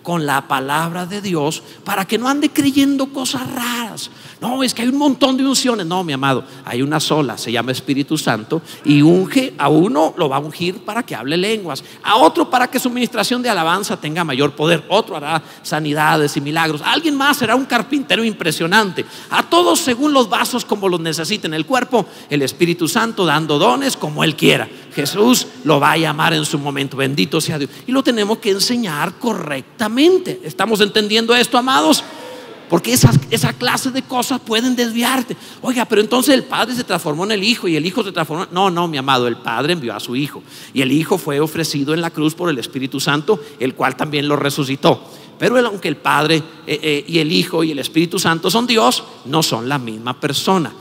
con 0.03 0.25
la 0.25 0.47
palabra 0.47 1.05
de 1.05 1.21
Dios 1.21 1.63
para 1.83 2.05
que 2.05 2.17
no 2.17 2.27
ande 2.27 2.49
creyendo 2.49 3.07
cosas 3.07 3.49
raras. 3.51 3.84
No, 4.41 4.63
es 4.63 4.73
que 4.73 4.81
hay 4.81 4.89
un 4.89 4.97
montón 4.97 5.37
de 5.37 5.45
unciones. 5.45 5.85
No, 5.85 6.03
mi 6.03 6.13
amado, 6.13 6.43
hay 6.65 6.81
una 6.81 6.99
sola, 6.99 7.37
se 7.37 7.51
llama 7.51 7.71
Espíritu 7.71 8.17
Santo 8.17 8.61
y 8.83 9.01
unge 9.01 9.53
a 9.57 9.69
uno, 9.69 10.13
lo 10.17 10.29
va 10.29 10.37
a 10.37 10.39
ungir 10.39 10.79
para 10.79 11.03
que 11.03 11.15
hable 11.15 11.37
lenguas, 11.37 11.83
a 12.03 12.17
otro 12.17 12.49
para 12.49 12.69
que 12.69 12.79
su 12.79 12.89
ministración 12.89 13.41
de 13.41 13.49
alabanza 13.49 13.97
tenga 13.97 14.23
mayor 14.23 14.51
poder, 14.51 14.83
otro 14.89 15.15
hará 15.15 15.41
sanidades 15.63 16.35
y 16.37 16.41
milagros, 16.41 16.81
alguien 16.83 17.15
más 17.15 17.37
será 17.37 17.55
un 17.55 17.65
carpintero 17.65 18.23
impresionante, 18.23 19.05
a 19.29 19.43
todos 19.43 19.79
según 19.79 20.13
los 20.13 20.29
vasos 20.29 20.65
como 20.65 20.89
los 20.89 20.99
necesiten 20.99 21.53
el 21.53 21.65
cuerpo, 21.65 22.05
el 22.29 22.41
Espíritu 22.41 22.87
Santo 22.87 23.25
dando 23.25 23.57
dones 23.57 23.95
como 23.95 24.23
él 24.23 24.35
quiera. 24.35 24.67
Jesús 24.95 25.47
lo 25.65 25.79
va 25.79 25.91
a 25.91 25.97
llamar 25.97 26.33
en 26.33 26.45
su 26.45 26.57
momento, 26.57 26.95
bendito 26.95 27.41
sea 27.41 27.59
Dios. 27.59 27.69
Y 27.85 27.91
lo 27.91 28.01
tenemos 28.01 28.37
que 28.37 28.51
enseñar 28.51 29.15
correctamente. 29.15 30.39
¿Estamos 30.43 30.79
entendiendo 30.79 31.35
esto, 31.35 31.57
amados? 31.57 32.01
Porque 32.69 32.93
esa 32.93 33.53
clase 33.53 33.91
de 33.91 34.01
cosas 34.01 34.41
pueden 34.41 34.75
desviarte. 34.75 35.37
Oiga, 35.61 35.85
pero 35.85 36.01
entonces 36.01 36.33
el 36.33 36.43
Padre 36.43 36.75
se 36.75 36.83
transformó 36.83 37.23
en 37.25 37.33
el 37.33 37.43
Hijo 37.43 37.67
y 37.67 37.75
el 37.75 37.85
Hijo 37.85 38.03
se 38.03 38.11
transformó. 38.11 38.47
No, 38.51 38.71
no, 38.71 38.87
mi 38.87 38.97
amado, 38.97 39.27
el 39.27 39.37
Padre 39.37 39.73
envió 39.73 39.93
a 39.93 39.99
su 39.99 40.15
Hijo. 40.15 40.41
Y 40.73 40.81
el 40.81 40.91
Hijo 40.91 41.17
fue 41.17 41.39
ofrecido 41.39 41.93
en 41.93 42.01
la 42.01 42.09
cruz 42.09 42.33
por 42.33 42.49
el 42.49 42.57
Espíritu 42.57 42.99
Santo, 42.99 43.39
el 43.59 43.75
cual 43.75 43.95
también 43.95 44.27
lo 44.27 44.35
resucitó. 44.35 45.03
Pero 45.37 45.57
aunque 45.59 45.89
el 45.89 45.97
Padre 45.97 46.37
eh, 46.65 46.79
eh, 46.81 47.05
y 47.07 47.19
el 47.19 47.31
Hijo 47.31 47.63
y 47.63 47.71
el 47.71 47.79
Espíritu 47.79 48.17
Santo 48.17 48.49
son 48.49 48.65
Dios, 48.65 49.03
no 49.25 49.43
son 49.43 49.69
la 49.69 49.77
misma 49.77 50.19
persona. 50.19 50.71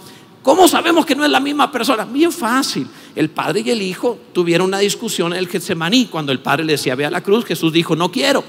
¿Cómo 0.42 0.68
sabemos 0.68 1.06
que 1.06 1.14
no 1.14 1.24
es 1.24 1.30
la 1.30 1.40
misma 1.40 1.70
persona? 1.70 2.04
Bien 2.04 2.30
fácil. 2.30 2.86
El 3.16 3.30
padre 3.30 3.62
y 3.64 3.70
el 3.70 3.80
hijo 3.80 4.18
tuvieron 4.34 4.68
una 4.68 4.78
discusión 4.78 5.32
en 5.32 5.38
el 5.38 5.48
Getsemaní. 5.48 6.04
Cuando 6.08 6.32
el 6.32 6.40
padre 6.40 6.66
le 6.66 6.72
decía, 6.72 6.94
ve 6.94 7.06
a 7.06 7.10
la 7.10 7.22
cruz, 7.22 7.46
Jesús 7.46 7.72
dijo, 7.72 7.96
no 7.96 8.12
quiero 8.12 8.44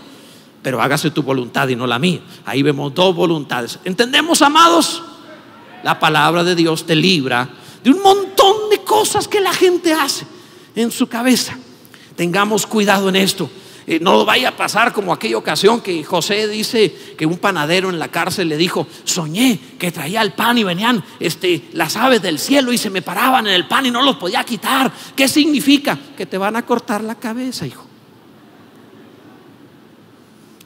pero 0.65 0.81
hágase 0.81 1.11
tu 1.11 1.21
voluntad 1.21 1.67
y 1.67 1.75
no 1.75 1.85
la 1.85 1.99
mía. 1.99 2.21
Ahí 2.43 2.63
vemos 2.63 2.91
dos 2.91 3.15
voluntades. 3.15 3.77
¿Entendemos, 3.83 4.41
amados? 4.41 5.03
La 5.83 5.99
palabra 5.99 6.43
de 6.43 6.55
Dios 6.55 6.87
te 6.87 6.95
libra 6.95 7.47
de 7.83 7.91
un 7.91 8.01
montón 8.01 8.71
de 8.71 8.79
cosas 8.79 9.27
que 9.27 9.39
la 9.39 9.53
gente 9.53 9.93
hace 9.93 10.25
en 10.75 10.89
su 10.89 11.05
cabeza. 11.05 11.55
Tengamos 12.15 12.65
cuidado 12.65 13.09
en 13.09 13.15
esto. 13.15 13.47
Eh, 13.85 13.99
no 14.01 14.25
vaya 14.25 14.49
a 14.49 14.57
pasar 14.57 14.91
como 14.91 15.13
aquella 15.13 15.37
ocasión 15.37 15.81
que 15.81 16.03
José 16.03 16.47
dice 16.47 17.13
que 17.15 17.27
un 17.27 17.37
panadero 17.37 17.91
en 17.91 17.99
la 17.99 18.07
cárcel 18.07 18.49
le 18.49 18.57
dijo, 18.57 18.87
soñé 19.03 19.59
que 19.77 19.91
traía 19.91 20.23
el 20.23 20.33
pan 20.33 20.57
y 20.57 20.63
venían 20.63 21.03
este, 21.19 21.69
las 21.73 21.95
aves 21.95 22.23
del 22.23 22.39
cielo 22.39 22.73
y 22.73 22.79
se 22.79 22.89
me 22.89 23.03
paraban 23.03 23.45
en 23.45 23.53
el 23.53 23.67
pan 23.67 23.85
y 23.85 23.91
no 23.91 24.01
los 24.01 24.15
podía 24.15 24.43
quitar. 24.43 24.91
¿Qué 25.15 25.27
significa? 25.27 25.95
Que 26.17 26.25
te 26.25 26.39
van 26.39 26.55
a 26.55 26.65
cortar 26.65 27.03
la 27.03 27.13
cabeza, 27.13 27.67
hijo. 27.67 27.85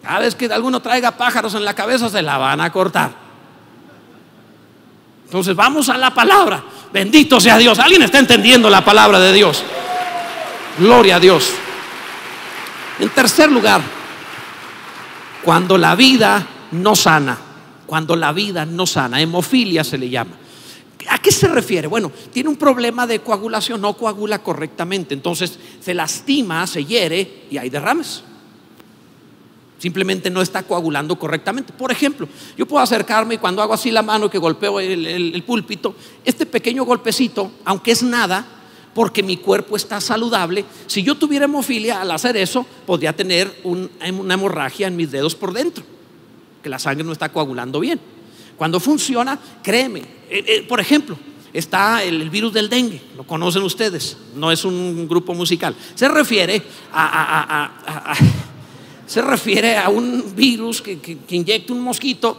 Cada 0.01 0.19
vez 0.19 0.35
que 0.35 0.45
alguno 0.45 0.81
traiga 0.81 1.11
pájaros 1.11 1.53
en 1.55 1.65
la 1.65 1.73
cabeza 1.73 2.09
se 2.09 2.21
la 2.21 2.37
van 2.37 2.61
a 2.61 2.71
cortar. 2.71 3.11
Entonces 5.25 5.55
vamos 5.55 5.89
a 5.89 5.97
la 5.97 6.13
palabra. 6.13 6.63
Bendito 6.91 7.39
sea 7.39 7.57
Dios. 7.57 7.77
¿Alguien 7.79 8.01
está 8.01 8.19
entendiendo 8.19 8.69
la 8.69 8.83
palabra 8.83 9.19
de 9.19 9.33
Dios? 9.33 9.63
Gloria 10.79 11.17
a 11.17 11.19
Dios. 11.19 11.51
En 12.99 13.09
tercer 13.09 13.51
lugar, 13.51 13.81
cuando 15.43 15.77
la 15.77 15.95
vida 15.95 16.45
no 16.71 16.95
sana, 16.95 17.37
cuando 17.85 18.15
la 18.15 18.31
vida 18.31 18.65
no 18.65 18.85
sana, 18.85 19.21
hemofilia 19.21 19.83
se 19.83 19.97
le 19.97 20.09
llama. 20.09 20.31
¿A 21.09 21.17
qué 21.17 21.31
se 21.31 21.47
refiere? 21.47 21.87
Bueno, 21.87 22.11
tiene 22.31 22.49
un 22.49 22.55
problema 22.55 23.07
de 23.07 23.19
coagulación, 23.19 23.81
no 23.81 23.93
coagula 23.93 24.39
correctamente, 24.39 25.13
entonces 25.13 25.57
se 25.79 25.93
lastima, 25.93 26.67
se 26.67 26.85
hiere 26.85 27.45
y 27.49 27.57
hay 27.57 27.69
derrames. 27.69 28.23
Simplemente 29.79 30.29
no 30.29 30.41
está 30.41 30.63
coagulando 30.63 31.17
correctamente. 31.17 31.71
Por 31.71 31.89
ejemplo, 31.91 32.27
yo 32.57 32.67
puedo 32.67 32.83
acercarme 32.83 33.35
y 33.35 33.37
cuando 33.37 33.61
hago 33.61 33.73
así 33.73 33.91
la 33.91 34.03
mano 34.03 34.29
que 34.29 34.37
golpeo 34.37 34.79
el, 34.81 35.43
púlpito, 35.43 35.95
este 36.25 36.45
pequeño 36.45 36.83
golpecito, 36.83 37.49
aunque 37.63 37.91
es 37.91 38.03
nada, 38.03 38.45
porque 38.93 39.23
mi 39.23 39.37
cuerpo 39.37 39.77
está 39.77 40.01
saludable, 40.01 40.65
si 40.85 41.01
yo 41.01 41.15
tuviera 41.15 41.45
hemofilia 41.45 42.01
al 42.01 42.11
hacer 42.11 42.35
eso, 42.35 42.65
podría 42.85 43.15
tener 43.15 43.61
una 43.63 44.33
hemorragia 44.33 44.87
en 44.87 44.97
mis 44.97 45.11
dedos 45.11 45.33
por 45.33 45.53
dentro, 45.53 45.85
que 46.61 46.67
la 46.67 46.77
sangre 46.77 47.05
no 47.05 47.13
está 47.13 47.29
coagulando 47.29 47.79
bien. 47.79 48.01
Cuando 48.57 48.81
funciona, 48.81 49.39
créeme, 49.63 49.99
eh, 50.29 50.43
eh, 50.45 50.65
por 50.67 50.81
ejemplo, 50.81 51.17
está 51.53 52.03
el, 52.03 52.29
virus 52.29 52.51
del 52.51 52.67
dengue, 52.67 53.01
lo 53.15 53.23
conocen 53.23 53.63
ustedes, 53.63 54.17
no 54.35 54.51
es 54.51 54.65
un 54.65 55.07
grupo 55.07 55.33
musical, 55.33 55.73
se 55.95 56.09
refiere 56.09 56.61
a 56.91 58.13
se 59.09 59.23
refiere 59.23 59.75
a 59.75 59.89
un 59.89 60.35
virus 60.35 60.83
que, 60.83 61.17
inyecta 61.29 61.73
un 61.73 61.81
mosquito 61.81 62.37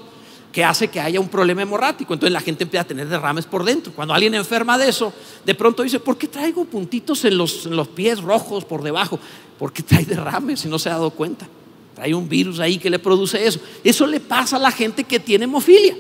que 0.53 0.63
hace 0.63 0.87
que 0.87 1.01
haya 1.01 1.19
un 1.19 1.29
problema 1.29 1.63
hemorrático. 1.63 2.15
Entonces 2.15 2.33
la 2.33 2.41
gente 2.41 2.63
empieza 2.63 2.83
a 2.83 2.87
tener 2.87 3.09
derrames 3.09 3.45
por 3.45 3.65
dentro. 3.65 3.93
Cuando 3.93 4.15
alguien 4.15 4.37
enferma 4.37 4.79
de 4.79 4.89
eso, 4.89 5.13
de 5.45 5.57
pronto 5.57 5.83
dice, 5.83 5.99
¿por 5.99 6.17
qué 6.17 6.29
traigo 6.29 6.65
puntitos 6.65 7.25
en 7.25 7.37
los, 7.37 7.67
en 7.67 7.75
los 7.75 7.89
pies 7.89 8.21
rojos 8.21 8.65
por 8.65 8.85
debajo? 8.85 9.19
Porque 9.59 9.83
trae 9.83 10.05
derrames 10.05 10.65
y 10.65 10.69
no 10.69 10.79
se 10.79 10.91
ha 10.91 10.93
dado 10.93 11.11
cuenta. 11.11 11.49
Trae 11.97 12.15
un 12.15 12.29
virus 12.29 12.61
ahí 12.61 12.79
que 12.79 12.89
le 12.89 13.01
produce 13.01 13.45
eso. 13.45 13.59
Eso 13.83 14.07
le 14.07 14.21
pasa 14.21 14.55
a 14.55 14.61
la 14.61 14.71
gente 14.71 15.03
que 15.03 15.19
tiene 15.19 15.47
hemofilia. 15.47 15.97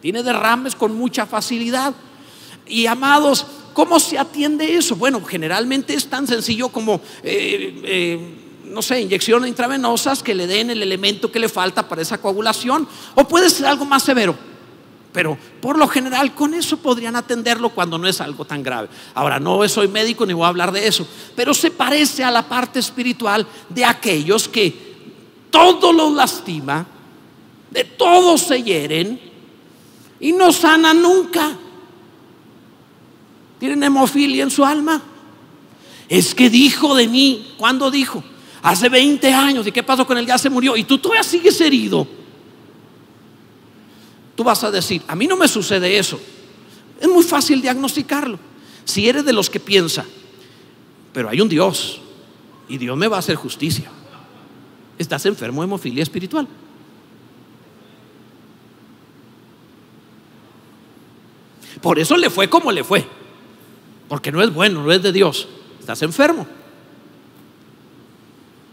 Tiene 0.00 0.22
derrames 0.22 0.74
con 0.74 0.96
mucha 0.96 1.26
facilidad. 1.26 1.94
Y 2.66 2.86
amados, 2.86 3.44
¿cómo 3.74 4.00
se 4.00 4.16
atiende 4.16 4.74
eso? 4.74 4.96
Bueno, 4.96 5.22
generalmente 5.22 5.92
es 5.92 6.06
tan 6.08 6.26
sencillo 6.26 6.70
como... 6.70 7.02
Eh, 7.22 7.82
eh, 7.84 8.44
no 8.70 8.82
sé, 8.82 9.00
inyecciones 9.00 9.48
intravenosas 9.48 10.22
que 10.22 10.34
le 10.34 10.46
den 10.46 10.70
el 10.70 10.82
elemento 10.82 11.30
que 11.30 11.38
le 11.38 11.48
falta 11.48 11.88
para 11.88 12.02
esa 12.02 12.18
coagulación. 12.18 12.86
O 13.14 13.26
puede 13.26 13.50
ser 13.50 13.66
algo 13.66 13.84
más 13.84 14.02
severo. 14.02 14.36
Pero 15.12 15.38
por 15.60 15.78
lo 15.78 15.88
general 15.88 16.34
con 16.34 16.54
eso 16.54 16.76
podrían 16.76 17.16
atenderlo 17.16 17.70
cuando 17.70 17.98
no 17.98 18.06
es 18.06 18.20
algo 18.20 18.44
tan 18.44 18.62
grave. 18.62 18.88
Ahora, 19.14 19.40
no 19.40 19.66
soy 19.68 19.88
médico 19.88 20.26
ni 20.26 20.32
voy 20.32 20.44
a 20.44 20.48
hablar 20.48 20.70
de 20.70 20.86
eso, 20.86 21.06
pero 21.34 21.54
se 21.54 21.70
parece 21.70 22.22
a 22.22 22.30
la 22.30 22.48
parte 22.48 22.78
espiritual 22.78 23.46
de 23.68 23.84
aquellos 23.84 24.48
que 24.48 24.88
todo 25.50 25.92
lo 25.92 26.10
lastima, 26.10 26.86
de 27.70 27.84
todo 27.84 28.36
se 28.36 28.62
hieren 28.62 29.20
y 30.20 30.32
no 30.32 30.52
sanan 30.52 31.00
nunca. 31.00 31.56
Tienen 33.58 33.82
hemofilia 33.82 34.42
en 34.42 34.50
su 34.50 34.64
alma. 34.64 35.02
Es 36.08 36.34
que 36.34 36.48
dijo 36.48 36.94
de 36.94 37.08
mí, 37.08 37.54
¿cuándo 37.56 37.90
dijo? 37.90 38.22
Hace 38.62 38.88
20 38.88 39.32
años. 39.32 39.66
¿Y 39.66 39.72
qué 39.72 39.82
pasó 39.82 40.06
con 40.06 40.18
él? 40.18 40.26
Ya 40.26 40.38
se 40.38 40.50
murió. 40.50 40.76
Y 40.76 40.84
tú 40.84 40.98
todavía 40.98 41.22
sigues 41.22 41.60
herido. 41.60 42.06
Tú 44.34 44.44
vas 44.44 44.62
a 44.62 44.70
decir, 44.70 45.02
a 45.06 45.16
mí 45.16 45.26
no 45.26 45.36
me 45.36 45.48
sucede 45.48 45.98
eso. 45.98 46.20
Es 47.00 47.08
muy 47.08 47.22
fácil 47.22 47.60
diagnosticarlo. 47.60 48.38
Si 48.84 49.08
eres 49.08 49.24
de 49.24 49.32
los 49.32 49.50
que 49.50 49.60
piensa, 49.60 50.04
pero 51.12 51.28
hay 51.28 51.40
un 51.40 51.48
Dios 51.48 52.00
y 52.68 52.78
Dios 52.78 52.96
me 52.96 53.08
va 53.08 53.16
a 53.16 53.18
hacer 53.20 53.36
justicia. 53.36 53.90
Estás 54.98 55.26
enfermo 55.26 55.62
de 55.62 55.66
hemofilia 55.66 56.02
espiritual. 56.02 56.46
Por 61.80 61.98
eso 61.98 62.16
le 62.16 62.30
fue 62.30 62.48
como 62.48 62.72
le 62.72 62.82
fue. 62.82 63.06
Porque 64.08 64.32
no 64.32 64.42
es 64.42 64.52
bueno, 64.52 64.82
no 64.82 64.92
es 64.92 65.02
de 65.02 65.12
Dios. 65.12 65.48
Estás 65.78 66.02
enfermo. 66.02 66.46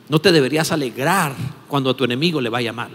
No 0.10 0.20
te 0.20 0.32
deberías 0.32 0.72
alegrar 0.72 1.36
cuando 1.68 1.90
a 1.90 1.94
tu 1.96 2.04
enemigo 2.04 2.40
le 2.40 2.50
vaya 2.50 2.72
mal. 2.72 2.92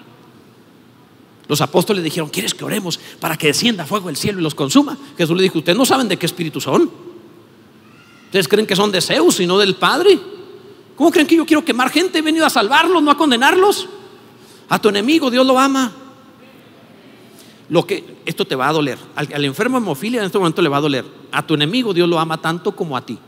Los 1.49 1.61
apóstoles 1.61 2.05
dijeron, 2.05 2.29
¿quieres 2.29 2.55
que 2.55 2.65
oremos 2.65 3.01
para 3.19 3.37
que 3.37 3.49
descienda 3.49 3.85
fuego 3.85 4.07
del 4.07 4.17
cielo 4.17 4.39
y 4.39 4.43
los 4.43 4.55
consuma? 4.55 4.97
Jesús 5.19 5.37
le 5.37 5.43
dijo, 5.43 5.59
ustedes 5.59 5.77
no 5.77 5.85
saben 5.85 6.07
de 6.07 6.17
qué 6.17 6.27
espíritu 6.27 6.61
son. 6.61 6.89
Ustedes 8.27 8.47
creen 8.47 8.67
que 8.67 8.77
son 8.77 8.93
de 8.93 9.01
Zeus 9.01 9.41
y 9.41 9.47
no 9.47 9.59
del 9.59 9.75
Padre. 9.75 10.17
¿Cómo 10.95 11.11
creen 11.11 11.27
que 11.27 11.35
yo 11.35 11.45
quiero 11.45 11.65
quemar 11.65 11.91
gente? 11.91 12.19
He 12.19 12.23
venido 12.23 12.47
a 12.47 12.51
salvarlos, 12.51 13.03
no 13.03 13.11
a 13.11 13.17
condenarlos. 13.17 13.89
A 14.69 14.81
tu 14.81 14.91
enemigo 14.91 15.29
Dios 15.29 15.45
lo 15.45 15.59
ama. 15.59 15.91
Lo 17.69 17.85
que 17.85 18.19
esto 18.25 18.45
te 18.45 18.55
va 18.55 18.69
a 18.69 18.73
doler. 18.73 18.99
Al, 19.17 19.29
al 19.35 19.45
enfermo 19.45 19.79
hemofilia 19.79 20.21
en 20.21 20.27
este 20.27 20.39
momento 20.39 20.63
le 20.63 20.69
va 20.69 20.77
a 20.77 20.83
doler. 20.83 21.05
A 21.33 21.45
tu 21.45 21.55
enemigo 21.55 21.93
Dios 21.93 22.09
lo 22.09 22.21
ama 22.21 22.41
tanto 22.41 22.77
como 22.77 22.97
a 22.97 23.05
ti. 23.05 23.19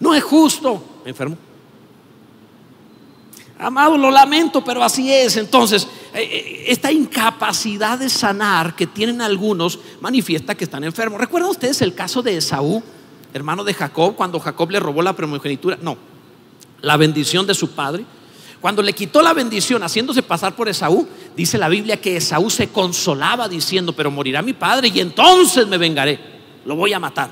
No 0.00 0.14
es 0.14 0.22
justo, 0.22 0.82
enfermo. 1.04 1.36
Amado, 3.58 3.96
lo 3.96 4.10
lamento, 4.10 4.64
pero 4.64 4.82
así 4.82 5.12
es. 5.12 5.36
Entonces, 5.36 5.86
eh, 6.12 6.22
eh, 6.22 6.64
esta 6.68 6.90
incapacidad 6.90 7.98
de 7.98 8.10
sanar 8.10 8.74
que 8.74 8.86
tienen 8.86 9.20
algunos 9.20 9.78
manifiesta 10.00 10.54
que 10.54 10.64
están 10.64 10.82
enfermos. 10.84 11.20
¿Recuerdan 11.20 11.50
ustedes 11.50 11.80
el 11.80 11.94
caso 11.94 12.20
de 12.20 12.36
Esaú, 12.36 12.82
hermano 13.32 13.62
de 13.62 13.72
Jacob, 13.72 14.16
cuando 14.16 14.40
Jacob 14.40 14.70
le 14.70 14.80
robó 14.80 15.02
la 15.02 15.14
primogenitura? 15.14 15.78
No, 15.80 15.96
la 16.82 16.96
bendición 16.96 17.46
de 17.46 17.54
su 17.54 17.70
padre. 17.70 18.04
Cuando 18.60 18.82
le 18.82 18.92
quitó 18.92 19.22
la 19.22 19.34
bendición 19.34 19.82
haciéndose 19.82 20.22
pasar 20.22 20.56
por 20.56 20.68
Esaú, 20.68 21.06
dice 21.36 21.58
la 21.58 21.68
Biblia 21.68 22.00
que 22.00 22.16
Esaú 22.16 22.50
se 22.50 22.68
consolaba 22.68 23.48
diciendo, 23.48 23.92
pero 23.92 24.10
morirá 24.10 24.42
mi 24.42 24.54
padre 24.54 24.90
y 24.92 25.00
entonces 25.00 25.66
me 25.68 25.78
vengaré, 25.78 26.18
lo 26.64 26.74
voy 26.74 26.92
a 26.92 26.98
matar. 26.98 27.30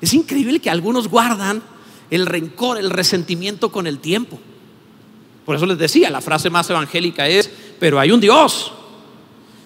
Es 0.00 0.12
increíble 0.14 0.60
que 0.60 0.68
algunos 0.68 1.08
guardan 1.08 1.62
el 2.10 2.26
rencor, 2.26 2.78
el 2.78 2.90
resentimiento 2.90 3.70
con 3.70 3.86
el 3.86 3.98
tiempo. 3.98 4.38
Por 5.44 5.56
eso 5.56 5.66
les 5.66 5.78
decía, 5.78 6.10
la 6.10 6.20
frase 6.20 6.50
más 6.50 6.68
evangélica 6.68 7.26
es, 7.26 7.50
pero 7.78 7.98
hay 7.98 8.10
un 8.10 8.20
Dios. 8.20 8.72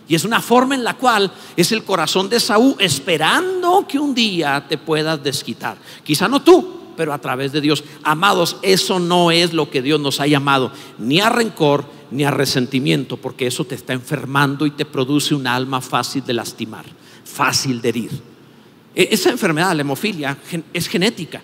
Y 0.09 0.14
es 0.14 0.24
una 0.24 0.40
forma 0.40 0.74
en 0.74 0.84
la 0.84 0.95
cual 0.95 1.32
es 1.57 1.72
el 1.72 1.84
corazón 1.84 2.28
de 2.28 2.38
Saúl 2.38 2.76
esperando 2.78 3.86
que 3.88 3.99
un 3.99 4.14
día 4.14 4.64
te 4.68 4.78
puedas 4.78 5.22
desquitar. 5.22 5.76
Quizá 6.05 6.28
no 6.28 6.43
tú, 6.43 6.82
pero 6.97 7.12
a 7.12 7.18
través 7.18 7.53
de 7.53 7.61
Dios. 7.61 7.82
Amados, 8.03 8.57
eso 8.62 8.99
no 8.99 9.30
es 9.30 9.53
lo 9.53 9.70
que 9.70 9.82
Dios 9.82 10.01
nos 10.01 10.20
ha 10.20 10.26
llamado, 10.26 10.72
ni 10.99 11.20
a 11.20 11.28
rencor, 11.28 11.84
ni 12.11 12.24
a 12.24 12.30
resentimiento, 12.30 13.16
porque 13.16 13.47
eso 13.47 13.64
te 13.64 13.74
está 13.74 13.93
enfermando 13.93 14.66
y 14.66 14.70
te 14.72 14.84
produce 14.84 15.34
un 15.34 15.47
alma 15.47 15.80
fácil 15.80 16.24
de 16.24 16.34
lastimar, 16.34 16.84
fácil 17.24 17.80
de 17.80 17.88
herir. 17.88 18.11
E, 18.95 19.09
esa 19.11 19.30
enfermedad, 19.30 19.74
la 19.74 19.80
hemofilia, 19.80 20.36
es 20.72 20.88
genética. 20.88 21.43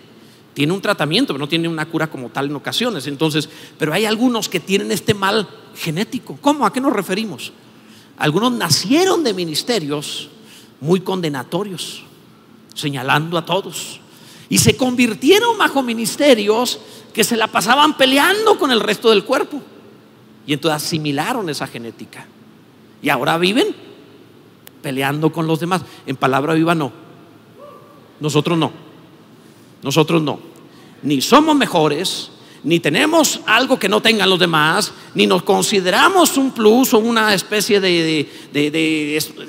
Tiene 0.53 0.73
un 0.73 0.81
tratamiento, 0.81 1.33
pero 1.33 1.39
no 1.39 1.49
tiene 1.49 1.67
una 1.67 1.85
cura 1.85 2.09
como 2.09 2.29
tal 2.29 2.47
en 2.47 2.55
ocasiones. 2.55 3.07
Entonces, 3.07 3.49
pero 3.77 3.93
hay 3.93 4.05
algunos 4.05 4.49
que 4.49 4.59
tienen 4.59 4.91
este 4.91 5.13
mal 5.13 5.47
genético. 5.75 6.37
¿Cómo? 6.41 6.65
¿A 6.65 6.73
qué 6.73 6.81
nos 6.81 6.93
referimos? 6.93 7.53
Algunos 8.17 8.51
nacieron 8.51 9.23
de 9.23 9.33
ministerios 9.33 10.29
muy 10.81 11.01
condenatorios, 11.01 12.03
señalando 12.73 13.37
a 13.37 13.45
todos, 13.45 14.01
y 14.49 14.57
se 14.57 14.75
convirtieron 14.75 15.57
bajo 15.57 15.83
ministerios 15.83 16.79
que 17.13 17.23
se 17.23 17.37
la 17.37 17.47
pasaban 17.47 17.95
peleando 17.97 18.57
con 18.57 18.71
el 18.71 18.79
resto 18.79 19.09
del 19.09 19.23
cuerpo. 19.23 19.61
Y 20.45 20.53
entonces 20.53 20.83
asimilaron 20.83 21.49
esa 21.49 21.67
genética. 21.67 22.25
Y 23.01 23.09
ahora 23.09 23.37
viven 23.37 23.67
peleando 24.81 25.31
con 25.31 25.47
los 25.47 25.59
demás. 25.59 25.83
En 26.05 26.15
palabra 26.15 26.53
viva 26.53 26.73
no. 26.75 26.91
Nosotros 28.19 28.57
no. 28.57 28.88
Nosotros 29.81 30.21
no. 30.21 30.39
Ni 31.03 31.21
somos 31.21 31.55
mejores, 31.55 32.29
ni 32.63 32.79
tenemos 32.79 33.39
algo 33.45 33.79
que 33.79 33.87
no 33.87 34.01
tengan 34.01 34.29
los 34.29 34.39
demás, 34.39 34.91
ni 35.15 35.25
nos 35.25 35.43
consideramos 35.43 36.35
un 36.37 36.51
plus 36.51 36.93
o 36.93 36.99
una 36.99 37.33
especie 37.33 37.79
de, 37.79 38.27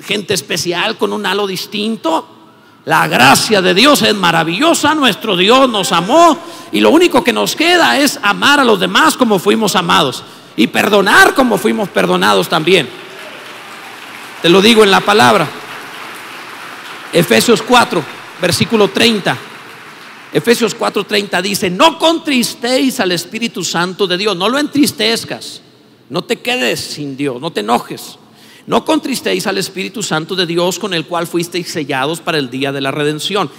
gente 0.05 0.33
especial 0.33 0.97
con 0.97 1.11
un 1.11 1.25
halo 1.25 1.45
distinto. 1.45 2.37
La 2.85 3.07
gracia 3.07 3.61
de 3.61 3.73
Dios 3.73 4.01
es 4.01 4.15
maravillosa, 4.15 4.95
nuestro 4.95 5.37
Dios 5.37 5.69
nos 5.69 5.91
amó 5.91 6.37
y 6.71 6.79
lo 6.79 6.89
único 6.89 7.23
que 7.23 7.33
nos 7.33 7.55
queda 7.55 7.99
es 7.99 8.19
amar 8.23 8.59
a 8.59 8.63
los 8.63 8.79
demás 8.79 9.17
como 9.17 9.37
fuimos 9.37 9.75
amados 9.75 10.23
y 10.55 10.67
perdonar 10.67 11.35
como 11.35 11.57
fuimos 11.57 11.89
perdonados 11.89 12.49
también. 12.49 12.89
Te 14.41 14.49
lo 14.49 14.61
digo 14.61 14.83
en 14.83 14.89
la 14.89 15.01
palabra. 15.01 15.47
Efesios 17.13 17.61
4, 17.61 18.03
versículo 18.41 18.87
30. 18.87 19.50
Efesios 20.33 20.77
4:30 20.77 21.41
dice, 21.41 21.69
no 21.69 21.99
contristéis 21.99 22.99
al 22.99 23.11
Espíritu 23.11 23.63
Santo 23.63 24.07
de 24.07 24.17
Dios, 24.17 24.35
no 24.35 24.47
lo 24.47 24.59
entristezcas, 24.59 25.61
no 26.09 26.23
te 26.23 26.37
quedes 26.37 26.79
sin 26.79 27.17
Dios, 27.17 27.41
no 27.41 27.51
te 27.51 27.59
enojes. 27.59 28.17
No 28.67 28.85
contristéis 28.85 29.47
al 29.47 29.57
Espíritu 29.57 30.03
Santo 30.03 30.35
de 30.35 30.45
Dios 30.45 30.77
con 30.77 30.93
el 30.93 31.05
cual 31.05 31.27
fuisteis 31.27 31.71
sellados 31.71 32.21
para 32.21 32.37
el 32.37 32.49
día 32.49 32.71
de 32.71 32.79
la 32.79 32.91
redención. 32.91 33.49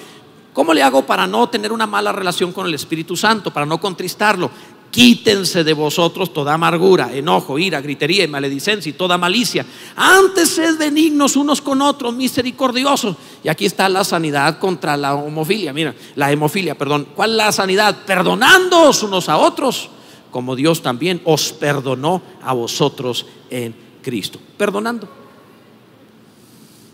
¿Cómo 0.53 0.73
le 0.73 0.83
hago 0.83 1.07
para 1.07 1.27
no 1.27 1.49
tener 1.49 1.73
una 1.73 1.87
mala 1.87 2.13
relación 2.13 2.53
con 2.53 2.67
el 2.67 2.75
Espíritu 2.75 3.17
Santo, 3.17 3.53
para 3.53 3.67
no 3.67 3.81
contristarlo? 3.81 4.51
Quítense 4.93 5.65
de 5.65 5.73
vosotros 5.73 6.35
toda 6.35 6.53
amargura, 6.53 7.15
enojo, 7.15 7.59
ira, 7.59 7.81
gritería 7.81 8.25
y 8.25 8.29
maledicencia 8.29 8.91
y 8.91 8.93
toda 8.93 9.17
malicia. 9.17 9.65
Antes 9.97 10.51
sed 10.51 10.77
benignos 10.77 11.35
unos 11.35 11.63
con 11.63 11.81
otros, 11.81 12.15
misericordiosos. 12.15 13.17
Y 13.43 13.49
aquí 13.49 13.65
está 13.65 13.89
la 13.89 14.05
sanidad 14.05 14.59
contra 14.59 14.95
la 14.99 15.15
homofilia. 15.15 15.73
Mira, 15.73 15.95
la 16.15 16.31
hemofilia, 16.31 16.77
perdón. 16.77 17.09
¿Cuál 17.17 17.39
la 17.39 17.51
sanidad? 17.53 18.05
Perdonándoos 18.05 19.03
unos 19.03 19.31
a 19.31 19.39
otros, 19.39 19.89
como 20.31 20.55
Dios 20.55 20.83
también 20.83 21.23
os 21.25 21.55
perdonó 21.55 22.21
a 22.43 22.53
vosotros 22.53 23.25
en 23.49 23.75
Cristo, 24.03 24.39
perdonando. 24.59 25.09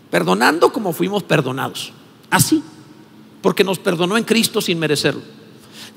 Perdonando 0.09 0.71
como 0.71 0.93
fuimos 0.93 1.23
perdonados. 1.23 1.91
Así, 2.29 2.63
porque 3.41 3.65
nos 3.65 3.77
perdonó 3.77 4.15
en 4.15 4.23
Cristo 4.23 4.61
sin 4.61 4.79
merecerlo. 4.79 5.38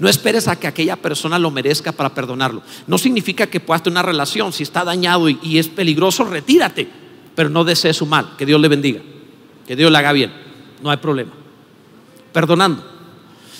No 0.02 0.08
esperes 0.08 0.48
a 0.48 0.58
que 0.58 0.66
aquella 0.66 0.96
persona 0.96 1.38
lo 1.38 1.52
merezca 1.52 1.92
para 1.92 2.12
perdonarlo. 2.12 2.64
No 2.88 2.98
significa 2.98 3.46
que 3.46 3.60
puedas 3.60 3.84
tener 3.84 3.92
una 3.92 4.02
relación. 4.02 4.52
Si 4.52 4.64
está 4.64 4.82
dañado 4.82 5.28
y, 5.28 5.58
es 5.58 5.68
peligroso, 5.68 6.24
retírate. 6.24 6.88
Pero 7.36 7.50
no 7.50 7.62
desees 7.62 7.98
su 7.98 8.06
mal. 8.06 8.34
Que 8.36 8.44
Dios 8.44 8.60
le 8.60 8.66
bendiga. 8.66 9.00
Que 9.64 9.76
Dios 9.76 9.92
le 9.92 9.98
haga 9.98 10.10
bien. 10.10 10.32
No 10.82 10.90
hay 10.90 10.96
problema. 10.96 11.30
Perdonando. 12.32 12.84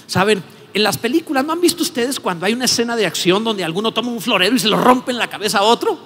Saben, 0.09 0.43
en 0.74 0.82
las 0.82 0.99
películas, 0.99 1.45
¿no 1.45 1.53
han 1.53 1.61
visto 1.61 1.84
ustedes 1.84 2.18
cuando 2.18 2.45
hay 2.45 2.55
una 2.55 2.64
escena 2.64 2.97
de 2.97 3.07
acción 3.07 3.45
donde 3.45 3.62
alguno 3.62 3.93
toma 3.95 4.11
un 4.11 4.20
florero 4.20 4.57
y 4.57 4.59
se 4.59 4.66
lo 4.66 4.82
rompe 4.82 5.12
en 5.12 5.18
la 5.18 5.28
cabeza 5.28 5.59
a 5.59 5.62
otro? 5.62 5.97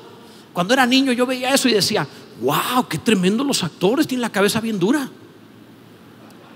Cuando 0.53 0.74
era 0.74 0.84
niño 0.84 1.12
yo 1.12 1.24
veía 1.24 1.55
eso 1.55 1.66
y 1.66 1.72
decía, 1.72 2.07
wow, 2.43 2.87
qué 2.87 2.99
tremendo 2.99 3.43
los 3.43 3.64
actores, 3.64 4.07
tienen 4.07 4.20
la 4.20 4.32
cabeza 4.32 4.61
bien 4.61 4.78
dura. 4.78 5.09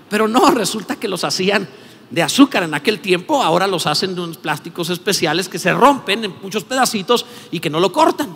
Pero 0.07 0.27
no, 0.27 0.51
resulta 0.51 0.97
que 0.97 1.07
los 1.07 1.23
hacían 1.23 1.67
de 2.11 2.21
azúcar 2.21 2.63
en 2.63 2.73
aquel 2.73 2.99
tiempo, 2.99 3.41
ahora 3.41 3.67
los 3.67 3.87
hacen 3.87 4.13
de 4.13 4.21
unos 4.21 4.37
plásticos 4.37 4.89
especiales 4.89 5.49
que 5.49 5.57
se 5.57 5.73
rompen 5.73 6.25
en 6.25 6.33
muchos 6.41 6.63
pedacitos 6.63 7.25
y 7.49 7.59
que 7.59 7.69
no 7.69 7.79
lo 7.79 7.91
cortan. 7.91 8.35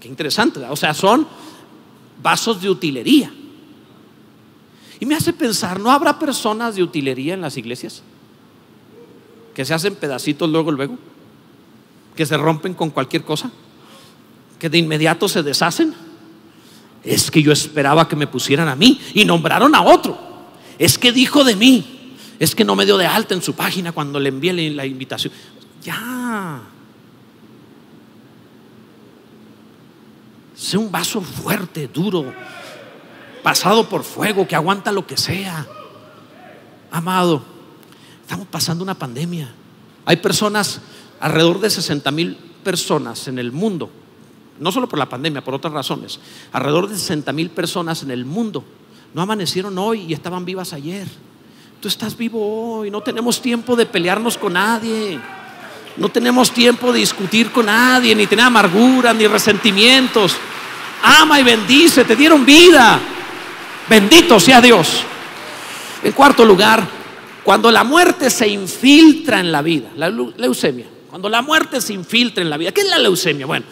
Qué 0.00 0.06
interesante, 0.06 0.60
o 0.60 0.76
sea, 0.76 0.94
son 0.94 1.26
vasos 2.22 2.60
de 2.60 2.70
utilería. 2.70 3.32
Y 5.00 5.06
me 5.06 5.14
hace 5.14 5.32
pensar, 5.32 5.80
¿no 5.80 5.90
habrá 5.90 6.18
personas 6.18 6.76
de 6.76 6.82
utilería 6.82 7.34
en 7.34 7.40
las 7.40 7.56
iglesias? 7.56 8.02
Que 9.54 9.64
se 9.64 9.74
hacen 9.74 9.96
pedacitos 9.96 10.48
luego, 10.48 10.70
luego, 10.70 10.98
que 12.14 12.26
se 12.26 12.36
rompen 12.36 12.74
con 12.74 12.90
cualquier 12.90 13.24
cosa 13.24 13.50
que 14.58 14.68
de 14.68 14.78
inmediato 14.78 15.28
se 15.28 15.42
deshacen. 15.42 15.94
Es 17.04 17.30
que 17.30 17.42
yo 17.42 17.52
esperaba 17.52 18.08
que 18.08 18.16
me 18.16 18.26
pusieran 18.26 18.68
a 18.68 18.76
mí 18.76 19.00
y 19.14 19.24
nombraron 19.24 19.74
a 19.74 19.82
otro. 19.82 20.18
Es 20.78 20.98
que 20.98 21.12
dijo 21.12 21.44
de 21.44 21.56
mí. 21.56 21.97
Es 22.38 22.54
que 22.54 22.64
no 22.64 22.76
me 22.76 22.84
dio 22.84 22.96
de 22.96 23.06
alta 23.06 23.34
en 23.34 23.42
su 23.42 23.54
página 23.54 23.92
cuando 23.92 24.20
le 24.20 24.28
envié 24.28 24.52
la 24.52 24.86
invitación. 24.86 25.32
Ya. 25.82 26.60
Sé 30.54 30.76
un 30.76 30.90
vaso 30.90 31.20
fuerte, 31.20 31.88
duro, 31.88 32.32
pasado 33.42 33.88
por 33.88 34.04
fuego, 34.04 34.46
que 34.46 34.56
aguanta 34.56 34.92
lo 34.92 35.06
que 35.06 35.16
sea. 35.16 35.66
Amado, 36.90 37.42
estamos 38.22 38.46
pasando 38.48 38.82
una 38.84 38.94
pandemia. 38.94 39.52
Hay 40.04 40.16
personas, 40.16 40.80
alrededor 41.20 41.60
de 41.60 41.70
60 41.70 42.10
mil 42.10 42.36
personas 42.62 43.28
en 43.28 43.38
el 43.38 43.52
mundo 43.52 43.90
no 44.60 44.72
solo 44.72 44.88
por 44.88 44.98
la 44.98 45.08
pandemia, 45.08 45.42
por 45.42 45.54
otras 45.54 45.72
razones. 45.72 46.20
Alrededor 46.52 46.88
de 46.88 46.96
60 46.96 47.32
mil 47.32 47.50
personas 47.50 48.02
en 48.02 48.10
el 48.10 48.24
mundo 48.24 48.64
no 49.14 49.22
amanecieron 49.22 49.78
hoy 49.78 50.02
y 50.02 50.12
estaban 50.12 50.44
vivas 50.44 50.72
ayer. 50.72 51.06
Tú 51.80 51.86
estás 51.86 52.16
vivo 52.16 52.78
hoy, 52.78 52.90
no 52.90 53.00
tenemos 53.02 53.40
tiempo 53.40 53.76
de 53.76 53.86
pelearnos 53.86 54.36
con 54.36 54.54
nadie. 54.54 55.20
No 55.96 56.08
tenemos 56.08 56.50
tiempo 56.50 56.92
de 56.92 56.98
discutir 56.98 57.52
con 57.52 57.66
nadie, 57.66 58.16
ni 58.16 58.26
tener 58.26 58.46
amargura, 58.46 59.12
ni 59.12 59.28
resentimientos. 59.28 60.36
Ama 61.02 61.38
y 61.38 61.44
bendice, 61.44 62.04
te 62.04 62.16
dieron 62.16 62.44
vida. 62.44 62.98
Bendito 63.88 64.40
sea 64.40 64.60
Dios. 64.60 65.02
En 66.02 66.12
cuarto 66.12 66.44
lugar, 66.44 66.84
cuando 67.44 67.70
la 67.70 67.84
muerte 67.84 68.28
se 68.28 68.48
infiltra 68.48 69.38
en 69.38 69.52
la 69.52 69.62
vida, 69.62 69.88
la 69.96 70.10
leucemia, 70.10 70.86
cuando 71.08 71.28
la 71.28 71.42
muerte 71.42 71.80
se 71.80 71.92
infiltra 71.92 72.42
en 72.42 72.50
la 72.50 72.56
vida, 72.56 72.72
¿qué 72.72 72.80
es 72.80 72.88
la 72.88 72.98
leucemia? 72.98 73.46
Bueno, 73.46 73.66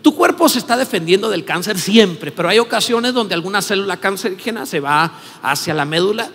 tu 0.00 0.14
cuerpo 0.14 0.48
se 0.48 0.60
está 0.60 0.76
defendiendo 0.76 1.28
del 1.28 1.44
cáncer 1.44 1.78
siempre, 1.78 2.30
pero 2.30 2.48
hay 2.48 2.60
ocasiones 2.60 3.14
donde 3.14 3.34
alguna 3.34 3.62
célula 3.62 3.96
cancerígena 3.96 4.64
se 4.64 4.78
va 4.78 5.12
hacia 5.42 5.74
la 5.74 5.84
médula, 5.84 6.30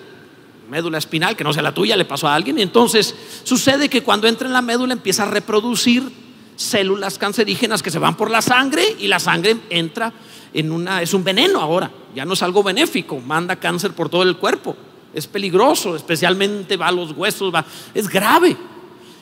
médula 0.73 0.97
espinal, 0.97 1.35
que 1.35 1.43
no 1.43 1.53
sea 1.53 1.61
la 1.61 1.71
tuya, 1.71 1.95
le 1.95 2.03
pasó 2.03 2.27
a 2.27 2.33
alguien, 2.33 2.57
y 2.57 2.63
entonces 2.63 3.13
sucede 3.43 3.89
que 3.89 4.01
cuando 4.01 4.27
entra 4.27 4.47
en 4.47 4.53
la 4.53 4.63
médula 4.63 4.93
empieza 4.93 5.21
a 5.21 5.27
reproducir 5.27 6.03
células 6.55 7.19
cancerígenas 7.19 7.83
que 7.83 7.91
se 7.91 7.99
van 7.99 8.17
por 8.17 8.31
la 8.31 8.41
sangre 8.41 8.83
y 8.99 9.07
la 9.07 9.19
sangre 9.19 9.57
entra 9.69 10.11
en 10.51 10.71
una, 10.71 11.03
es 11.03 11.13
un 11.13 11.23
veneno 11.23 11.61
ahora, 11.61 11.91
ya 12.15 12.25
no 12.25 12.33
es 12.33 12.41
algo 12.41 12.63
benéfico, 12.63 13.19
manda 13.19 13.55
cáncer 13.55 13.93
por 13.93 14.09
todo 14.09 14.23
el 14.23 14.37
cuerpo. 14.37 14.75
es 15.13 15.27
peligroso, 15.27 15.95
especialmente 15.95 16.75
va 16.75 16.87
a 16.87 16.91
los 16.91 17.11
huesos, 17.11 17.53
va, 17.53 17.63
es 17.93 18.09
grave. 18.09 18.57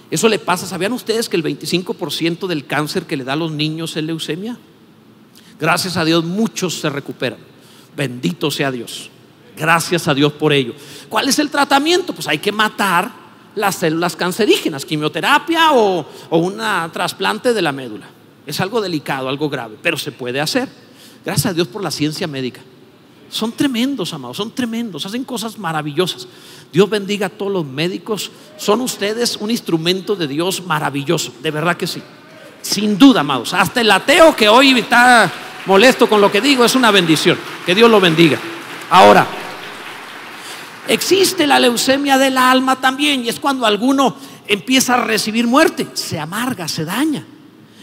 Eso 0.09 0.29
le 0.29 0.39
pasa, 0.39 0.65
¿sabían 0.65 0.93
ustedes 0.93 1.27
que 1.27 1.35
el 1.35 1.43
25% 1.43 2.47
del 2.47 2.65
cáncer 2.65 3.05
que 3.05 3.17
le 3.17 3.25
da 3.25 3.33
a 3.33 3.35
los 3.35 3.51
niños 3.51 3.97
es 3.97 4.03
leucemia? 4.03 4.57
Gracias 5.59 5.97
a 5.97 6.05
Dios 6.05 6.23
muchos 6.23 6.79
se 6.79 6.89
recuperan. 6.89 7.39
Bendito 7.95 8.51
sea 8.51 8.71
Dios. 8.71 9.09
Gracias 9.61 10.07
a 10.07 10.15
Dios 10.15 10.33
por 10.33 10.53
ello. 10.53 10.73
¿Cuál 11.07 11.29
es 11.29 11.37
el 11.37 11.51
tratamiento? 11.51 12.13
Pues 12.13 12.27
hay 12.27 12.39
que 12.39 12.51
matar 12.51 13.11
las 13.53 13.75
células 13.75 14.15
cancerígenas, 14.15 14.85
quimioterapia 14.85 15.73
o, 15.73 16.03
un 16.31 16.59
trasplante 16.91 17.53
de 17.53 17.61
la 17.61 17.71
médula. 17.71 18.07
Es 18.47 18.59
algo 18.59 18.81
delicado, 18.81 19.29
algo 19.29 19.49
grave, 19.49 19.77
pero 19.79 19.97
se 19.97 20.11
puede 20.11 20.41
hacer. 20.41 20.67
Gracias 21.23 21.45
a 21.45 21.53
Dios 21.53 21.67
por 21.67 21.83
la 21.83 21.91
ciencia 21.91 22.25
médica. 22.25 22.59
Son 23.29 23.51
tremendos, 23.51 24.11
amados, 24.15 24.37
son 24.37 24.49
tremendos, 24.49 25.05
hacen 25.05 25.23
cosas 25.23 25.59
maravillosas. 25.59 26.27
Dios 26.73 26.89
bendiga 26.89 27.27
a 27.27 27.29
todos 27.29 27.51
los 27.51 27.65
médicos. 27.65 28.31
Son 28.57 28.81
ustedes 28.81 29.37
un 29.37 29.51
instrumento 29.51 30.15
de 30.15 30.27
Dios 30.27 30.65
maravilloso, 30.65 31.31
de 31.39 31.51
verdad 31.51 31.77
que 31.77 31.85
sí. 31.85 32.01
Sin 32.63 32.97
duda, 32.97 33.19
amados. 33.19 33.53
Hasta 33.53 33.81
el 33.81 33.91
ateo 33.91 34.35
que 34.35 34.49
hoy 34.49 34.71
está 34.79 35.31
molesto 35.67 36.09
con 36.09 36.19
lo 36.19 36.31
que 36.31 36.41
digo 36.41 36.65
es 36.65 36.73
una 36.73 36.89
bendición. 36.89 37.37
Que 37.63 37.75
Dios 37.75 37.91
lo 37.91 38.01
bendiga. 38.01 38.39
Ahora, 38.89 39.40
existe 40.87 41.47
la 41.47 41.59
leucemia 41.59 42.17
del 42.17 42.37
alma 42.37 42.79
también 42.79 43.25
y 43.25 43.29
es 43.29 43.39
cuando 43.39 43.65
alguno 43.65 44.15
empieza 44.47 44.95
a 44.95 45.03
recibir 45.03 45.47
muerte, 45.47 45.87
se 45.93 46.19
amarga, 46.19 46.67
se 46.67 46.85
daña 46.85 47.25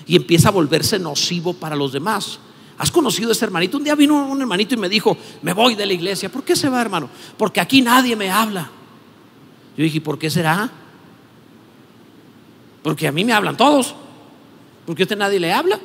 y 0.07 0.17
empieza 0.17 0.49
a 0.49 0.53
volverse 0.53 0.99
nocivo 0.99 1.55
para 1.55 1.77
los 1.77 1.93
demás. 1.93 2.41
¿Has 2.79 2.91
conocido 2.91 3.31
a 3.31 3.33
ese 3.33 3.45
hermanito? 3.45 3.77
Un 3.77 3.85
día 3.85 3.95
vino 3.95 4.27
un 4.27 4.41
hermanito 4.41 4.75
y 4.75 4.79
me 4.79 4.89
dijo, 4.89 5.17
me 5.43 5.53
voy 5.53 5.75
de 5.75 5.85
la 5.85 5.93
iglesia. 5.93 6.31
¿Por 6.31 6.45
qué 6.45 6.55
se 6.55 6.69
va, 6.69 6.81
hermano? 6.81 7.11
Porque 7.37 7.61
aquí 7.61 7.83
nadie 7.83 8.15
me 8.15 8.31
habla. 8.31 8.71
Yo 9.77 9.83
dije, 9.83 10.01
¿por 10.01 10.19
qué 10.19 10.31
será? 10.31 10.71
Porque 12.83 13.09
a 13.09 13.13
mí 13.13 13.25
me 13.25 13.33
hablan 13.33 13.57
todos. 13.57 13.95
Porque 14.87 15.03
a 15.03 15.05
usted 15.05 15.19
nadie 15.19 15.41
le 15.41 15.53
habla. 15.53 15.79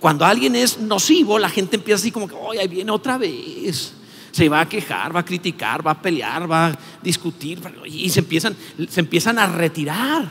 Cuando 0.00 0.24
alguien 0.24 0.56
es 0.56 0.78
nocivo, 0.78 1.38
la 1.38 1.48
gente 1.48 1.76
empieza 1.76 2.00
así 2.00 2.10
como 2.10 2.26
que, 2.26 2.34
ay, 2.50 2.58
ahí 2.58 2.68
viene 2.68 2.90
otra 2.90 3.16
vez. 3.16 3.94
Se 4.30 4.48
va 4.48 4.60
a 4.60 4.68
quejar, 4.68 5.14
va 5.14 5.20
a 5.20 5.24
criticar, 5.24 5.86
va 5.86 5.92
a 5.92 6.02
pelear, 6.02 6.50
va 6.50 6.66
a 6.68 6.78
discutir 7.02 7.60
y 7.84 8.08
se 8.10 8.20
empiezan, 8.20 8.56
se 8.88 9.00
empiezan 9.00 9.38
a 9.38 9.46
retirar. 9.46 10.30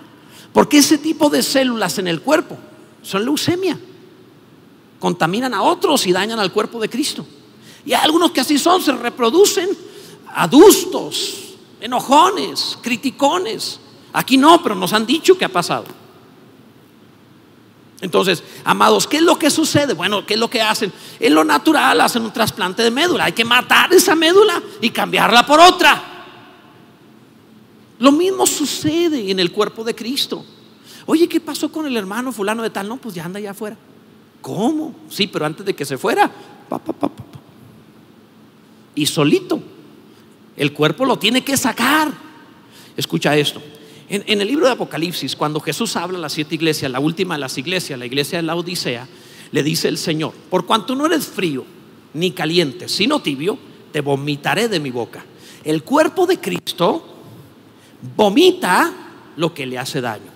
Porque 0.53 0.77
ese 0.77 0.97
tipo 0.97 1.29
de 1.29 1.43
células 1.43 1.97
en 1.99 2.07
el 2.07 2.21
cuerpo 2.21 2.57
son 3.01 3.25
leucemia 3.25 3.77
contaminan 4.99 5.53
a 5.53 5.61
otros 5.61 6.05
y 6.05 6.11
dañan 6.11 6.39
al 6.39 6.51
cuerpo 6.51 6.79
de 6.79 6.89
Cristo. 6.89 7.25
Y 7.85 7.93
hay 7.93 8.03
algunos 8.03 8.31
que 8.31 8.41
así 8.41 8.59
son, 8.59 8.81
se 8.81 8.91
reproducen 8.91 9.69
adustos, 10.35 11.55
enojones, 11.79 12.77
criticones. 12.81 13.79
Aquí 14.13 14.37
no, 14.37 14.61
pero 14.61 14.75
nos 14.75 14.93
han 14.93 15.05
dicho 15.05 15.37
que 15.37 15.45
ha 15.45 15.49
pasado. 15.49 15.85
Entonces, 18.01 18.43
amados, 18.63 19.07
¿qué 19.07 19.17
es 19.17 19.23
lo 19.23 19.37
que 19.37 19.49
sucede? 19.49 19.93
Bueno, 19.93 20.25
¿qué 20.25 20.35
es 20.35 20.39
lo 20.39 20.49
que 20.49 20.61
hacen? 20.61 20.91
En 21.19 21.33
lo 21.33 21.43
natural 21.43 21.99
hacen 21.99 22.23
un 22.23 22.31
trasplante 22.31 22.81
de 22.81 22.91
médula. 22.91 23.25
Hay 23.25 23.33
que 23.33 23.43
matar 23.43 23.93
esa 23.93 24.15
médula 24.15 24.61
y 24.81 24.89
cambiarla 24.89 25.45
por 25.45 25.59
otra. 25.59 26.01
Lo 27.99 28.11
mismo 28.13 28.45
sucede 28.47 29.29
en 29.29 29.39
el 29.39 29.51
cuerpo 29.51 29.83
de 29.83 29.93
Cristo. 29.93 30.45
Oye, 31.05 31.27
¿qué 31.27 31.41
pasó 31.41 31.71
con 31.71 31.85
el 31.85 31.97
hermano 31.97 32.31
fulano 32.31 32.63
de 32.63 32.69
tal? 32.69 32.87
No, 32.87 32.97
pues 32.97 33.13
ya 33.15 33.25
anda 33.25 33.39
allá 33.39 33.51
afuera. 33.51 33.75
¿Cómo? 34.41 34.95
Sí, 35.09 35.27
pero 35.27 35.45
antes 35.45 35.65
de 35.65 35.75
que 35.75 35.83
se 35.83 35.97
fuera, 35.97 36.31
y 38.95 39.05
solito, 39.05 39.61
el 40.55 40.71
cuerpo 40.71 41.05
lo 41.05 41.19
tiene 41.19 41.43
que 41.43 41.57
sacar. 41.57 42.11
Escucha 42.95 43.35
esto. 43.35 43.61
En, 44.09 44.41
el 44.41 44.47
libro 44.47 44.65
de 44.65 44.71
Apocalipsis, 44.71 45.35
cuando 45.35 45.59
Jesús 45.59 45.95
habla 45.95 46.17
a 46.17 46.21
las 46.21 46.33
siete 46.33 46.55
iglesias, 46.55 46.91
la 46.91 46.99
última 46.99 47.35
de 47.35 47.41
las 47.41 47.57
iglesias, 47.59 47.99
la 47.99 48.07
iglesia 48.07 48.39
de 48.39 48.43
la 48.43 48.55
Odisea, 48.55 49.07
le 49.51 49.63
dice 49.63 49.87
el 49.87 49.99
Señor, 49.99 50.33
por 50.49 50.65
cuanto 50.65 50.95
no 50.95 51.05
eres 51.05 51.27
frío 51.27 51.63
ni 52.15 52.31
caliente, 52.31 52.89
sino 52.89 53.21
tibio, 53.21 53.59
te 53.91 54.01
vomitaré 54.01 54.67
de 54.67 54.79
mi 54.79 54.89
boca. 54.89 55.23
El 55.63 55.83
cuerpo 55.83 56.25
de 56.25 56.39
Cristo 56.39 57.03
vomita 58.15 58.91
lo 59.35 59.53
que 59.53 59.67
le 59.67 59.77
hace 59.77 60.01
daño. 60.01 60.31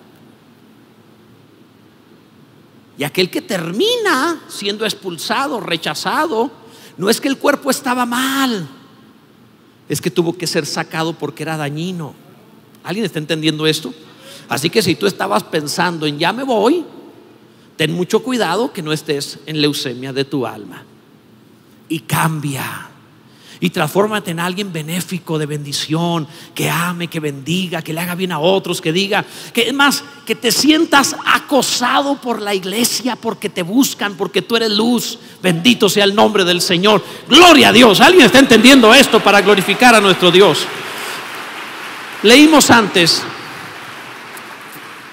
Y 2.97 3.03
aquel 3.03 3.31
que 3.31 3.41
termina 3.41 4.43
siendo 4.49 4.85
expulsado, 4.85 5.59
rechazado, 5.59 6.51
no 6.97 7.09
es 7.09 7.19
que 7.19 7.27
el 7.27 7.39
cuerpo 7.39 7.71
estaba 7.71 8.05
mal, 8.05 8.67
es 9.89 9.99
que 9.99 10.11
tuvo 10.11 10.37
que 10.37 10.45
ser 10.45 10.67
sacado 10.67 11.13
porque 11.13 11.41
era 11.41 11.57
dañino. 11.57 12.22
¿Alguien 12.83 13.05
está 13.05 13.19
entendiendo 13.19 13.65
esto? 13.65 13.93
Así 14.49 14.69
que 14.69 14.81
si 14.81 14.95
tú 14.95 15.07
estabas 15.07 15.43
pensando 15.43 16.05
en 16.05 16.19
ya 16.19 16.33
me 16.33 16.43
voy, 16.43 16.83
ten 17.77 17.93
mucho 17.93 18.21
cuidado 18.21 18.73
que 18.73 18.81
no 18.81 18.91
estés 18.91 19.39
en 19.45 19.61
leucemia 19.61 20.13
de 20.13 20.25
tu 20.25 20.45
alma. 20.45 20.83
Y 21.89 21.99
cambia 21.99 22.89
y 23.63 23.69
transfórmate 23.69 24.31
en 24.31 24.41
alguien 24.41 24.73
benéfico, 24.73 25.39
de 25.39 25.45
bendición, 25.45 26.27
que 26.53 26.69
ame, 26.69 27.07
que 27.07 27.21
bendiga, 27.21 27.81
que 27.81 27.93
le 27.93 28.01
haga 28.01 28.13
bien 28.13 28.33
a 28.33 28.39
otros, 28.39 28.81
que 28.81 28.91
diga, 28.91 29.25
que 29.53 29.69
es 29.69 29.73
más, 29.73 30.03
que 30.25 30.35
te 30.35 30.51
sientas 30.51 31.15
acosado 31.25 32.19
por 32.19 32.41
la 32.41 32.53
iglesia 32.53 33.15
porque 33.15 33.47
te 33.47 33.63
buscan, 33.63 34.15
porque 34.15 34.41
tú 34.41 34.57
eres 34.57 34.69
luz. 34.69 35.17
Bendito 35.41 35.87
sea 35.87 36.03
el 36.03 36.13
nombre 36.13 36.43
del 36.43 36.59
Señor. 36.59 37.01
Gloria 37.29 37.69
a 37.69 37.71
Dios. 37.71 38.01
¿Alguien 38.01 38.25
está 38.25 38.39
entendiendo 38.39 38.93
esto 38.93 39.21
para 39.21 39.39
glorificar 39.39 39.95
a 39.95 40.01
nuestro 40.01 40.29
Dios? 40.29 40.67
Leímos 42.23 42.71
antes 42.71 43.21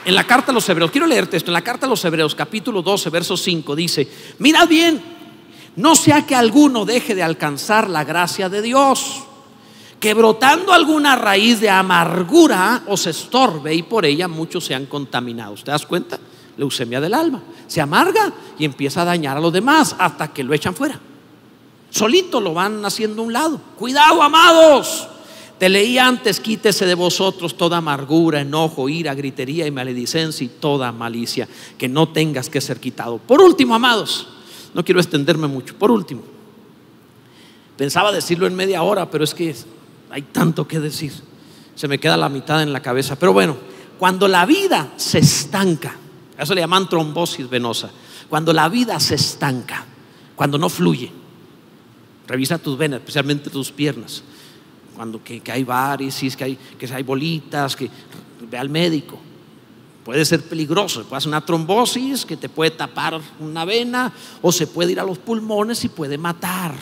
en 0.05 0.15
la 0.15 0.25
carta 0.25 0.51
a 0.51 0.55
los 0.55 0.69
Hebreos, 0.69 0.91
quiero 0.91 1.07
leerte 1.07 1.37
esto, 1.37 1.51
en 1.51 1.55
la 1.55 1.63
carta 1.63 1.87
a 1.87 1.89
los 1.89 2.05
Hebreos, 2.05 2.35
capítulo 2.35 2.83
12, 2.83 3.11
verso 3.11 3.37
5, 3.37 3.77
dice, 3.77 4.09
mira 4.39 4.65
bien 4.65 5.21
no 5.77 5.95
sea 5.95 6.27
que 6.27 6.35
alguno 6.35 6.85
deje 6.85 7.15
de 7.15 7.23
alcanzar 7.23 7.89
la 7.89 8.05
gracia 8.05 8.49
de 8.49 8.63
Dios, 8.63 9.23
que 9.99 10.15
brotando 10.15 10.73
alguna 10.73 11.17
raíz 11.17 11.61
de 11.61 11.71
amargura 11.71 12.83
os 12.87 13.07
estorbe 13.07 13.75
y 13.75 13.83
por 13.83 14.05
ella 14.05 14.29
muchos 14.29 14.65
sean 14.65 14.87
contaminados. 14.87 15.63
¿Te 15.63 15.71
das 15.71 15.87
cuenta? 15.87 16.19
Leucemia 16.57 17.01
del 17.01 17.15
alma. 17.15 17.43
Se 17.67 17.81
amarga 17.81 18.33
y 18.59 18.65
empieza 18.65 19.03
a 19.03 19.05
dañar 19.07 19.37
a 19.37 19.41
los 19.41 19.53
demás 19.53 19.95
hasta 19.99 20.29
que 20.33 20.43
lo 20.43 20.55
echan 20.55 20.75
fuera. 20.75 20.99
Solito 21.91 22.41
lo 22.41 22.55
van 22.55 22.85
haciendo 22.85 23.23
a 23.23 23.25
un 23.25 23.33
lado. 23.33 23.61
Cuidado, 23.79 24.23
amados. 24.23 25.09
Te 25.61 25.69
leí 25.69 25.99
antes, 25.99 26.41
quítese 26.41 26.87
de 26.87 26.95
vosotros 26.95 27.55
toda 27.55 27.77
amargura, 27.77 28.41
enojo, 28.41 28.89
ira, 28.89 29.13
gritería 29.13 29.67
y 29.67 29.71
maledicencia 29.71 30.43
y 30.43 30.49
toda 30.49 30.91
malicia, 30.91 31.47
que 31.77 31.87
no 31.87 32.09
tengas 32.09 32.49
que 32.49 32.63
ser 32.63 32.81
quitado. 32.81 33.19
Por 33.19 33.43
último, 33.43 33.75
amados, 33.75 34.27
no 34.73 34.83
quiero 34.83 35.03
extenderme 35.03 35.49
mucho. 35.49 35.77
Por 35.77 35.91
último, 35.91 36.23
pensaba 37.77 38.11
decirlo 38.11 38.47
en 38.47 38.55
media 38.55 38.83
hora, 38.83 39.11
pero 39.11 39.23
es 39.23 39.35
que 39.35 39.55
hay 40.09 40.23
tanto 40.23 40.67
que 40.67 40.81
decir. 40.81 41.13
Se 41.75 41.89
me 41.89 42.01
queda 42.01 42.17
la 42.17 42.31
mitad 42.31 42.63
en 42.63 42.73
la 42.73 42.81
cabeza. 42.81 43.19
Pero 43.19 43.35
bueno, 43.35 43.59
cuando 43.99 44.29
la 44.29 44.47
vida 44.47 44.95
se 44.97 45.19
estanca, 45.19 45.95
eso 46.39 46.55
le 46.55 46.63
llaman 46.63 46.89
trombosis 46.89 47.51
venosa, 47.51 47.91
cuando 48.31 48.55
la 48.55 48.71
vida 48.71 48.99
se 48.99 49.17
estanca, 49.17 49.85
cuando 50.35 50.57
no 50.57 50.71
fluye, 50.71 51.13
revisa 52.27 52.57
tus 52.57 52.79
venas, 52.79 53.01
especialmente 53.01 53.51
tus 53.51 53.71
piernas, 53.71 54.23
cuando 55.01 55.25
que, 55.25 55.41
hay 55.51 55.65
varices, 55.65 56.37
que 56.37 56.45
hay, 56.45 56.59
que 56.79 56.85
hay 56.93 57.03
bolitas, 57.03 57.75
que 57.75 57.89
ve 58.51 58.59
al 58.59 58.69
médico 58.69 59.19
Puede 60.05 60.27
ser 60.27 60.43
peligroso, 60.43 61.05
puede 61.05 61.17
hacer 61.17 61.29
una 61.29 61.43
trombosis 61.43 62.27
que 62.27 62.37
te 62.37 62.51
puede 62.51 62.71
tapar 62.73 63.19
una 63.39 63.65
vena 63.65 64.13
o 64.43 64.53
se 64.53 64.67
puede 64.67 64.93
ir 64.93 65.01
a 65.01 65.05
los 65.05 65.17
pulmones 65.17 65.83
y 65.85 65.89
puede 65.89 66.19
matar. 66.19 66.75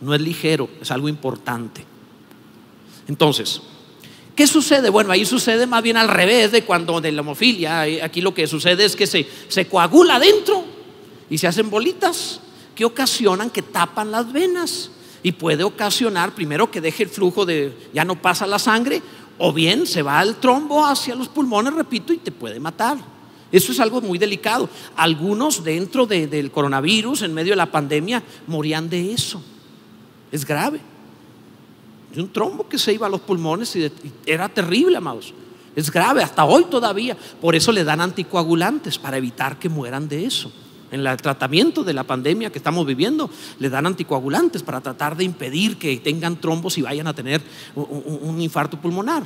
No 0.00 0.14
es 0.14 0.20
ligero, 0.22 0.70
es 0.80 0.90
algo 0.90 1.10
importante. 1.10 1.84
Entonces, 3.06 3.60
¿qué 4.34 4.46
sucede? 4.46 4.88
Bueno, 4.88 5.12
ahí 5.12 5.26
sucede 5.26 5.66
más 5.66 5.82
bien 5.82 5.98
al 5.98 6.08
revés 6.08 6.52
de 6.52 6.64
cuando 6.64 7.02
de 7.02 7.12
la 7.12 7.20
hemofilia. 7.20 7.82
Aquí 8.02 8.22
lo 8.22 8.32
que 8.32 8.46
sucede 8.46 8.86
es 8.86 8.96
que 8.96 9.06
se, 9.06 9.28
se 9.48 9.66
coagula 9.66 10.16
adentro 10.16 10.64
y 11.28 11.36
se 11.36 11.48
hacen 11.48 11.68
bolitas 11.68 12.40
que 12.74 12.86
ocasionan 12.86 13.50
que 13.50 13.60
tapan 13.60 14.10
las 14.10 14.32
venas 14.32 14.90
y 15.22 15.32
puede 15.32 15.64
ocasionar 15.64 16.34
primero 16.34 16.70
que 16.70 16.80
deje 16.80 17.04
el 17.04 17.08
flujo 17.08 17.46
de, 17.46 17.90
ya 17.94 18.04
no 18.04 18.20
pasa 18.20 18.46
la 18.46 18.58
sangre 18.58 19.02
o 19.38 19.52
bien 19.52 19.86
se 19.86 20.02
va 20.02 20.22
el 20.22 20.36
trombo 20.36 20.86
hacia 20.86 21.14
los 21.14 21.28
pulmones, 21.28 21.74
repito, 21.74 22.12
y 22.12 22.18
te 22.18 22.30
puede 22.30 22.60
matar. 22.60 22.98
Eso 23.50 23.72
es 23.72 23.80
algo 23.80 24.00
muy 24.00 24.18
delicado. 24.18 24.68
Algunos 24.96 25.62
dentro 25.62 26.06
del 26.06 26.50
coronavirus, 26.50 27.22
en 27.22 27.34
medio 27.34 27.52
de 27.52 27.56
la 27.56 27.70
pandemia, 27.70 28.22
morían 28.46 28.88
de 28.88 29.12
eso. 29.12 29.42
Es 30.30 30.46
grave. 30.46 30.80
Es 32.10 32.18
un 32.18 32.32
trombo 32.32 32.68
que 32.68 32.78
se 32.78 32.92
iba 32.92 33.06
a 33.06 33.10
los 33.10 33.20
pulmones 33.20 33.74
y, 33.76 33.90
era 34.26 34.48
terrible, 34.48 34.96
amados. 34.96 35.34
Es 35.74 35.90
grave, 35.90 36.22
hasta 36.22 36.44
hoy 36.44 36.64
todavía. 36.64 37.16
Por 37.40 37.54
eso 37.54 37.72
le 37.72 37.84
dan 37.84 38.00
anticoagulantes, 38.00 38.98
para 38.98 39.18
evitar 39.18 39.58
que 39.58 39.68
mueran 39.68 40.08
de 40.08 40.24
eso. 40.24 40.52
En 40.92 41.04
el 41.06 41.16
tratamiento 41.16 41.82
de 41.82 41.94
la 41.94 42.04
pandemia 42.04 42.52
que 42.52 42.58
estamos 42.58 42.86
viviendo, 42.86 43.28
le 43.58 43.70
dan 43.70 43.86
anticoagulantes 43.86 44.62
para 44.62 44.80
tratar 44.80 45.16
de 45.16 45.24
impedir 45.24 45.78
que 45.78 45.96
tengan 45.96 46.36
trombos 46.36 46.76
y 46.76 46.82
vayan 46.82 47.06
a 47.06 47.14
tener 47.14 47.42
un, 47.74 48.40
infarto 48.40 48.78
pulmonar. 48.78 49.24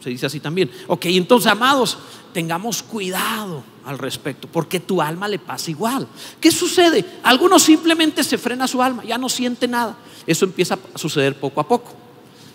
Se 0.00 0.08
dice 0.08 0.26
así 0.26 0.38
también. 0.38 0.70
Ok, 0.86 1.06
entonces, 1.06 1.50
amados, 1.50 1.98
tengamos 2.32 2.84
cuidado 2.84 3.64
al 3.84 3.98
respecto, 3.98 4.46
porque 4.46 4.78
tu 4.78 5.02
alma 5.02 5.26
le 5.26 5.40
pasa 5.40 5.72
igual. 5.72 6.06
¿Qué 6.40 6.52
sucede? 6.52 7.04
Algunos 7.24 7.64
simplemente 7.64 8.22
se 8.22 8.38
frena 8.38 8.68
su 8.68 8.80
alma, 8.80 9.04
ya 9.04 9.18
no 9.18 9.28
siente 9.28 9.66
nada. 9.66 9.98
Eso 10.28 10.44
empieza 10.44 10.78
a 10.94 10.98
suceder 10.98 11.40
poco 11.40 11.60
a 11.60 11.66
poco. 11.66 11.92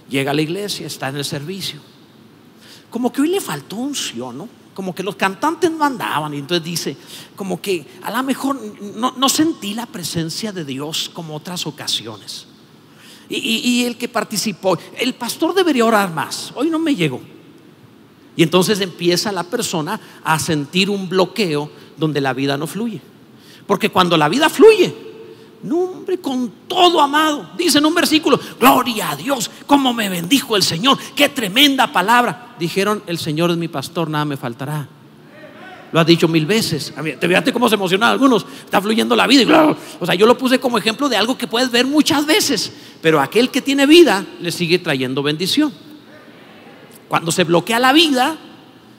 Llega 0.10 0.32
a 0.32 0.34
la 0.34 0.42
iglesia, 0.42 0.88
está 0.88 1.10
en 1.10 1.18
el 1.18 1.26
servicio. 1.26 1.82
Como 2.90 3.12
que 3.12 3.22
hoy 3.22 3.28
le 3.28 3.42
faltó 3.42 3.76
unción, 3.76 4.38
¿no? 4.38 4.63
Como 4.74 4.94
que 4.94 5.04
los 5.04 5.16
cantantes 5.16 5.72
no 5.72 5.84
andaban 5.84 6.34
y 6.34 6.40
entonces 6.40 6.64
dice, 6.64 6.98
como 7.36 7.62
que 7.62 7.86
a 8.04 8.12
lo 8.12 8.24
mejor 8.24 8.60
no, 8.96 9.30
sentí 9.30 9.74
la 9.74 9.86
presencia 9.86 10.52
de 10.52 10.66
Dios 10.66 11.10
como 11.14 11.36
otras 11.36 11.66
ocasiones. 11.68 12.48
Y, 13.30 13.86
el 13.86 13.98
que 13.98 14.08
participó, 14.08 14.78
el 15.00 15.14
pastor 15.16 15.56
debería 15.56 15.86
orar 15.86 16.14
más, 16.14 16.52
hoy 16.56 16.70
no 16.70 16.78
me 16.78 16.96
llegó. 16.96 17.22
Y 18.36 18.44
entonces 18.44 18.80
empieza 18.82 19.32
la 19.32 19.44
persona 19.44 20.00
a 20.24 20.40
sentir 20.40 20.90
un 20.90 21.08
bloqueo 21.08 21.72
donde 21.98 22.22
la 22.22 22.34
vida 22.34 22.58
no 22.58 22.68
fluye. 22.68 23.02
Porque 23.66 23.90
cuando 23.90 24.18
la 24.18 24.30
vida 24.30 24.50
fluye, 24.50 25.13
no, 25.64 26.04
con 26.22 26.52
todo 26.68 27.02
amado. 27.02 27.50
Dice 27.58 27.78
en 27.78 27.86
un 27.86 27.96
versículo, 27.96 28.40
gloria 28.60 29.12
a 29.12 29.16
Dios, 29.16 29.50
cómo 29.66 29.94
me 29.94 30.10
bendijo 30.10 30.56
el 30.56 30.64
Señor, 30.64 30.98
qué 31.16 31.30
tremenda 31.30 31.92
palabra. 31.92 32.56
Dijeron, 32.60 33.02
el 33.08 33.18
Señor 33.18 33.50
es 33.52 33.58
mi 33.58 33.70
pastor, 33.70 34.10
nada 34.10 34.26
me 34.26 34.38
faltará. 34.38 34.88
Lo 35.94 36.00
ha 36.00 36.04
dicho 36.04 36.28
mil 36.28 36.46
veces. 36.46 36.92
Te 37.20 37.28
fíjate 37.28 37.54
cómo 37.54 37.70
se 37.70 37.76
emocionan 37.76 38.10
algunos. 38.10 38.46
Está 38.66 38.82
fluyendo 38.82 39.16
la 39.16 39.28
vida. 39.28 39.78
o 40.00 40.06
sea, 40.06 40.16
yo 40.16 40.26
lo 40.26 40.38
puse 40.38 40.60
como 40.60 40.78
ejemplo 40.78 41.08
de 41.08 41.16
algo 41.16 41.38
que 41.38 41.46
puedes 41.48 41.70
ver 41.70 41.86
muchas 41.86 42.26
veces. 42.26 42.74
Pero 43.02 43.22
aquel 43.22 43.52
que 43.52 43.62
tiene 43.62 43.86
vida 43.86 44.26
le 44.42 44.52
sigue 44.52 44.80
trayendo 44.80 45.22
bendición. 45.22 45.72
Cuando 47.08 47.32
se 47.32 47.44
bloquea 47.44 47.80
la 47.80 47.94
vida, 47.94 48.38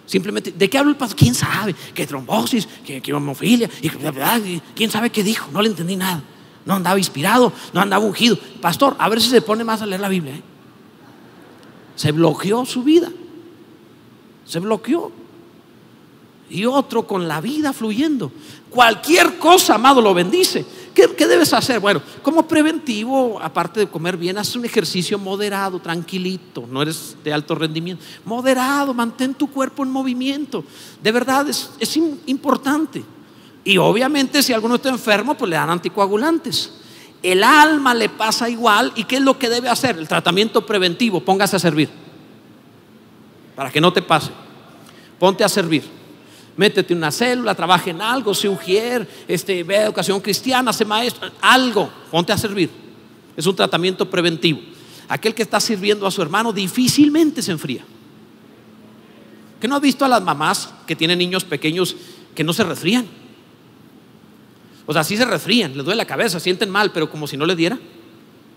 Simplemente, 0.06 0.52
¿de 0.52 0.68
qué 0.68 0.76
habla 0.76 0.90
el 0.90 0.98
pastor? 0.98 1.18
¿Quién 1.18 1.34
sabe? 1.34 1.74
¿Qué 1.94 2.06
trombosis? 2.06 2.68
¿Qué, 2.84 3.14
homofilia? 3.14 3.70
¿Quién 4.74 4.90
sabe 4.90 5.08
qué 5.08 5.22
dijo? 5.22 5.48
No 5.50 5.62
le 5.62 5.70
entendí 5.70 5.96
nada 5.96 6.22
no 6.64 6.74
andaba 6.74 6.98
inspirado, 6.98 7.52
no 7.72 7.80
andaba 7.80 8.04
ungido. 8.04 8.38
Pastor, 8.60 8.96
a 8.98 9.08
ver 9.08 9.20
si 9.20 9.28
se 9.28 9.42
pone 9.42 9.64
más 9.64 9.82
a 9.82 9.86
leer 9.86 10.00
la 10.00 10.08
Biblia. 10.08 10.34
¿eh? 10.34 10.42
Se 11.94 12.12
bloqueó 12.12 12.64
su 12.64 12.82
vida. 12.82 13.10
Se 14.46 14.60
bloqueó. 14.60 15.12
Y 16.50 16.66
otro 16.66 17.06
con 17.06 17.26
la 17.26 17.40
vida 17.40 17.72
fluyendo. 17.72 18.30
Cualquier 18.70 19.38
cosa, 19.38 19.76
amado, 19.76 20.00
lo 20.00 20.14
bendice. 20.14 20.64
¿Qué, 20.94 21.26
debes 21.26 21.52
hacer? 21.52 21.80
Bueno, 21.80 22.00
como 22.22 22.46
preventivo, 22.46 23.40
aparte 23.40 23.80
de 23.80 23.88
comer 23.88 24.16
bien, 24.16 24.38
haz 24.38 24.54
un 24.54 24.64
ejercicio 24.64 25.18
moderado, 25.18 25.80
tranquilito. 25.80 26.66
No 26.70 26.82
eres 26.82 27.16
de 27.24 27.32
alto 27.32 27.54
rendimiento. 27.54 28.04
Moderado, 28.24 28.94
mantén 28.94 29.34
tu 29.34 29.48
cuerpo 29.48 29.82
en 29.82 29.90
movimiento. 29.90 30.64
De 31.02 31.10
verdad, 31.10 31.48
es, 31.48 31.70
es 31.80 31.96
importante. 31.96 33.04
Y 33.64 33.78
obviamente 33.78 34.42
si 34.42 34.52
alguno 34.52 34.74
está 34.74 34.90
enfermo, 34.90 35.34
pues 35.34 35.48
le 35.48 35.56
dan 35.56 35.70
anticoagulantes. 35.70 36.70
El 37.22 37.42
alma 37.42 37.94
le 37.94 38.10
pasa 38.10 38.50
igual. 38.50 38.92
¿Y 38.94 39.04
qué 39.04 39.16
es 39.16 39.22
lo 39.22 39.38
que 39.38 39.48
debe 39.48 39.70
hacer? 39.70 39.98
El 39.98 40.06
tratamiento 40.06 40.66
preventivo. 40.66 41.20
Póngase 41.20 41.56
a 41.56 41.58
servir. 41.58 41.88
Para 43.56 43.70
que 43.70 43.80
no 43.80 43.92
te 43.92 44.02
pase. 44.02 44.30
Ponte 45.18 45.42
a 45.42 45.48
servir. 45.48 45.82
Métete 46.56 46.92
en 46.92 46.98
una 46.98 47.10
célula, 47.10 47.54
trabaja 47.54 47.90
en 47.90 48.00
algo, 48.00 48.32
sé 48.32 48.48
ujier, 48.48 49.08
este, 49.26 49.64
ve 49.64 49.76
educación 49.76 50.20
cristiana, 50.20 50.72
sé 50.72 50.84
maestro, 50.84 51.30
algo. 51.40 51.90
Ponte 52.10 52.32
a 52.32 52.38
servir. 52.38 52.70
Es 53.36 53.46
un 53.46 53.56
tratamiento 53.56 54.08
preventivo. 54.08 54.60
Aquel 55.08 55.34
que 55.34 55.42
está 55.42 55.58
sirviendo 55.60 56.06
a 56.06 56.10
su 56.10 56.22
hermano 56.22 56.52
difícilmente 56.52 57.42
se 57.42 57.52
enfría. 57.52 57.84
¿Que 59.60 59.66
no 59.66 59.76
ha 59.76 59.80
visto 59.80 60.04
a 60.04 60.08
las 60.08 60.22
mamás 60.22 60.72
que 60.86 60.94
tienen 60.94 61.18
niños 61.18 61.42
pequeños 61.44 61.96
que 62.34 62.44
no 62.44 62.52
se 62.52 62.64
resfrían? 62.64 63.06
O 64.86 64.92
sea, 64.92 65.04
sí 65.04 65.16
se 65.16 65.24
resfrían, 65.24 65.76
les 65.76 65.84
duele 65.84 65.98
la 65.98 66.06
cabeza, 66.06 66.38
sienten 66.38 66.70
mal, 66.70 66.92
pero 66.92 67.10
como 67.10 67.26
si 67.26 67.36
no 67.36 67.46
les 67.46 67.56
diera. 67.56 67.78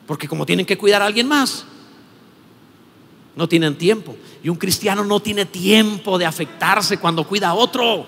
Porque 0.06 0.28
como 0.28 0.46
tienen 0.46 0.66
que 0.66 0.78
cuidar 0.78 1.02
a 1.02 1.06
alguien 1.06 1.28
más, 1.28 1.66
no 3.36 3.48
tienen 3.48 3.78
tiempo. 3.78 4.16
Y 4.44 4.50
un 4.50 4.58
cristiano 4.58 5.06
no 5.06 5.20
tiene 5.20 5.46
tiempo 5.46 6.18
de 6.18 6.26
afectarse 6.26 6.98
cuando 6.98 7.26
cuida 7.26 7.50
a 7.50 7.54
otro. 7.54 8.06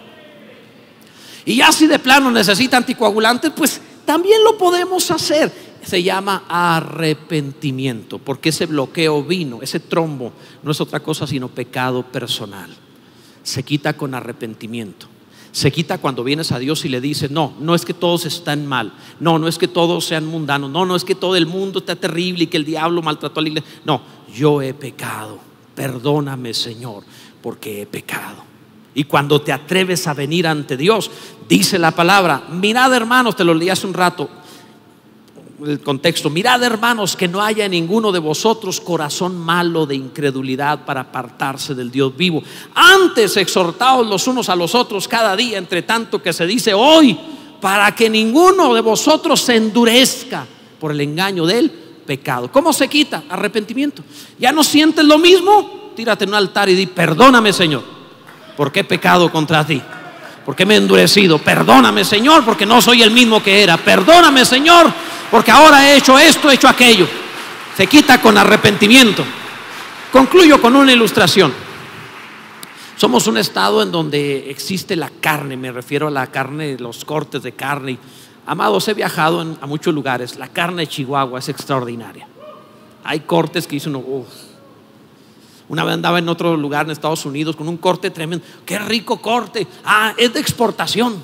Y 1.45 1.57
ya 1.57 1.71
si 1.71 1.87
de 1.87 1.99
plano 1.99 2.29
necesita 2.31 2.77
anticoagulantes, 2.77 3.51
pues 3.55 3.81
también 4.05 4.43
lo 4.43 4.57
podemos 4.57 5.09
hacer. 5.11 5.69
Se 5.83 6.03
llama 6.03 6.43
arrepentimiento, 6.49 8.19
porque 8.19 8.49
ese 8.49 8.65
bloqueo 8.65 9.23
vino, 9.23 9.59
ese 9.61 9.79
trombo, 9.79 10.33
no 10.61 10.71
es 10.71 10.81
otra 10.81 10.99
cosa 10.99 11.25
sino 11.25 11.47
pecado 11.47 12.03
personal. 12.03 12.69
Se 13.43 13.63
quita 13.63 13.93
con 13.93 14.13
arrepentimiento 14.13 15.07
se 15.51 15.71
quita 15.71 15.97
cuando 15.97 16.23
vienes 16.23 16.51
a 16.51 16.59
Dios 16.59 16.85
y 16.85 16.89
le 16.89 17.01
dices, 17.01 17.31
no, 17.31 17.53
no 17.59 17.75
es 17.75 17.85
que 17.85 17.93
todos 17.93 18.25
están 18.25 18.65
mal, 18.65 18.93
no, 19.19 19.39
no 19.39 19.47
es 19.47 19.57
que 19.57 19.67
todos 19.67 20.05
sean 20.05 20.25
mundanos, 20.25 20.69
no, 20.69 20.85
no 20.85 20.95
es 20.95 21.03
que 21.03 21.15
todo 21.15 21.35
el 21.35 21.47
mundo 21.47 21.79
está 21.79 21.95
terrible 21.95 22.43
y 22.43 22.47
que 22.47 22.57
el 22.57 22.65
diablo 22.65 23.01
maltrató 23.01 23.39
a 23.39 23.43
la 23.43 23.49
iglesia, 23.49 23.69
no, 23.85 24.01
yo 24.33 24.61
he 24.61 24.73
pecado, 24.73 25.39
perdóname 25.75 26.53
Señor, 26.53 27.03
porque 27.41 27.81
he 27.81 27.85
pecado. 27.85 28.49
Y 28.93 29.05
cuando 29.05 29.41
te 29.41 29.53
atreves 29.53 30.07
a 30.07 30.13
venir 30.13 30.47
ante 30.47 30.75
Dios, 30.75 31.09
dice 31.47 31.79
la 31.79 31.91
palabra, 31.91 32.43
mirad 32.49 32.93
hermanos, 32.93 33.35
te 33.35 33.43
lo 33.43 33.53
leí 33.53 33.69
hace 33.69 33.87
un 33.87 33.93
rato, 33.93 34.29
el 35.65 35.81
contexto, 35.81 36.29
mirad 36.29 36.63
hermanos 36.63 37.15
que 37.15 37.27
no 37.27 37.41
haya 37.41 37.67
ninguno 37.67 38.11
de 38.11 38.19
vosotros 38.19 38.79
corazón 38.79 39.37
malo 39.37 39.85
de 39.85 39.95
incredulidad 39.95 40.85
para 40.85 41.01
apartarse 41.01 41.75
del 41.75 41.91
Dios 41.91 42.15
vivo. 42.15 42.41
Antes 42.73 43.35
exhortaos 43.37 44.07
los 44.07 44.27
unos 44.27 44.49
a 44.49 44.55
los 44.55 44.75
otros 44.75 45.07
cada 45.07 45.35
día, 45.35 45.57
entre 45.57 45.81
tanto 45.81 46.21
que 46.21 46.33
se 46.33 46.45
dice 46.45 46.73
hoy, 46.73 47.17
para 47.61 47.93
que 47.93 48.09
ninguno 48.09 48.73
de 48.73 48.81
vosotros 48.81 49.41
se 49.41 49.55
endurezca 49.55 50.45
por 50.79 50.91
el 50.91 51.01
engaño 51.01 51.45
del 51.45 51.69
pecado. 51.69 52.51
¿Cómo 52.51 52.71
se 52.71 52.87
quita? 52.87 53.23
Arrepentimiento. 53.29 54.01
¿Ya 54.39 54.51
no 54.51 54.63
sientes 54.63 55.03
lo 55.05 55.17
mismo? 55.17 55.91
Tírate 55.95 56.23
en 56.23 56.29
un 56.29 56.35
altar 56.35 56.69
y 56.69 56.75
di, 56.75 56.85
perdóname 56.85 57.51
Señor, 57.51 57.83
porque 58.55 58.81
he 58.81 58.83
pecado 58.85 59.31
contra 59.31 59.65
ti 59.65 59.81
porque 60.49 60.65
me 60.65 60.73
he 60.73 60.77
endurecido. 60.77 61.37
Perdóname, 61.37 62.03
Señor, 62.03 62.43
porque 62.43 62.65
no 62.65 62.81
soy 62.81 63.03
el 63.03 63.11
mismo 63.11 63.43
que 63.43 63.61
era. 63.61 63.77
Perdóname, 63.77 64.43
Señor, 64.43 64.91
porque 65.31 65.51
ahora 65.51 65.89
he 65.89 65.97
hecho 65.97 66.17
esto, 66.17 66.49
he 66.49 66.55
hecho 66.55 66.67
aquello. 66.67 67.07
Se 67.75 67.87
quita 67.87 68.21
con 68.21 68.37
arrepentimiento. 68.37 69.23
Concluyo 70.11 70.61
con 70.61 70.75
una 70.75 70.91
ilustración. 70.91 71.53
Somos 72.97 73.27
un 73.27 73.37
estado 73.37 73.81
en 73.81 73.91
donde 73.91 74.49
existe 74.49 74.95
la 74.95 75.09
carne, 75.09 75.55
me 75.55 75.71
refiero 75.71 76.07
a 76.07 76.11
la 76.11 76.27
carne, 76.27 76.77
los 76.77 77.05
cortes 77.05 77.43
de 77.43 77.53
carne. 77.53 77.97
Amados, 78.45 78.87
he 78.87 78.93
viajado 78.93 79.39
a 79.61 79.65
muchos 79.67 79.93
lugares. 79.93 80.35
La 80.37 80.49
carne 80.49 80.81
de 80.81 80.87
Chihuahua 80.87 81.39
es 81.39 81.47
extraordinaria. 81.47 82.27
Hay 83.03 83.21
cortes 83.21 83.67
que 83.67 83.77
dicen, 83.77 83.95
uff. 83.95 84.27
Una 85.69 85.83
vez 85.83 85.93
andaba 85.93 86.17
en 86.17 86.27
otro 86.27 86.57
lugar 86.57 86.87
en 86.87 86.91
Estados 86.91 87.25
Unidos 87.25 87.55
con 87.55 87.69
un 87.69 87.77
corte 87.77 88.09
tremendo. 88.09 88.43
Qué 88.65 88.79
rico 88.79 89.21
corte. 89.21 89.67
Ah, 89.85 90.13
es 90.17 90.33
de 90.33 90.39
exportación. 90.39 91.23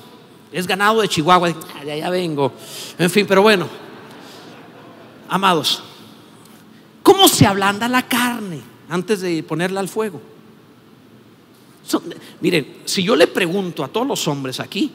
Es 0.52 0.66
ganado 0.66 1.00
de 1.02 1.08
Chihuahua. 1.08 1.52
Ah, 1.78 1.84
de 1.84 1.92
allá 1.92 2.08
vengo. 2.08 2.52
En 2.96 3.10
fin, 3.10 3.26
pero 3.28 3.42
bueno, 3.42 3.66
Amados, 5.28 5.82
¿cómo 7.02 7.28
se 7.28 7.46
ablanda 7.46 7.88
la 7.88 8.02
carne 8.02 8.60
antes 8.88 9.20
de 9.20 9.42
ponerla 9.42 9.80
al 9.80 9.88
fuego? 9.88 10.20
miren, 12.40 12.78
si 12.84 13.02
yo 13.02 13.14
le 13.14 13.28
pregunto 13.28 13.84
a 13.84 13.88
todos 13.88 14.06
los 14.06 14.26
hombres 14.26 14.58
aquí, 14.58 14.90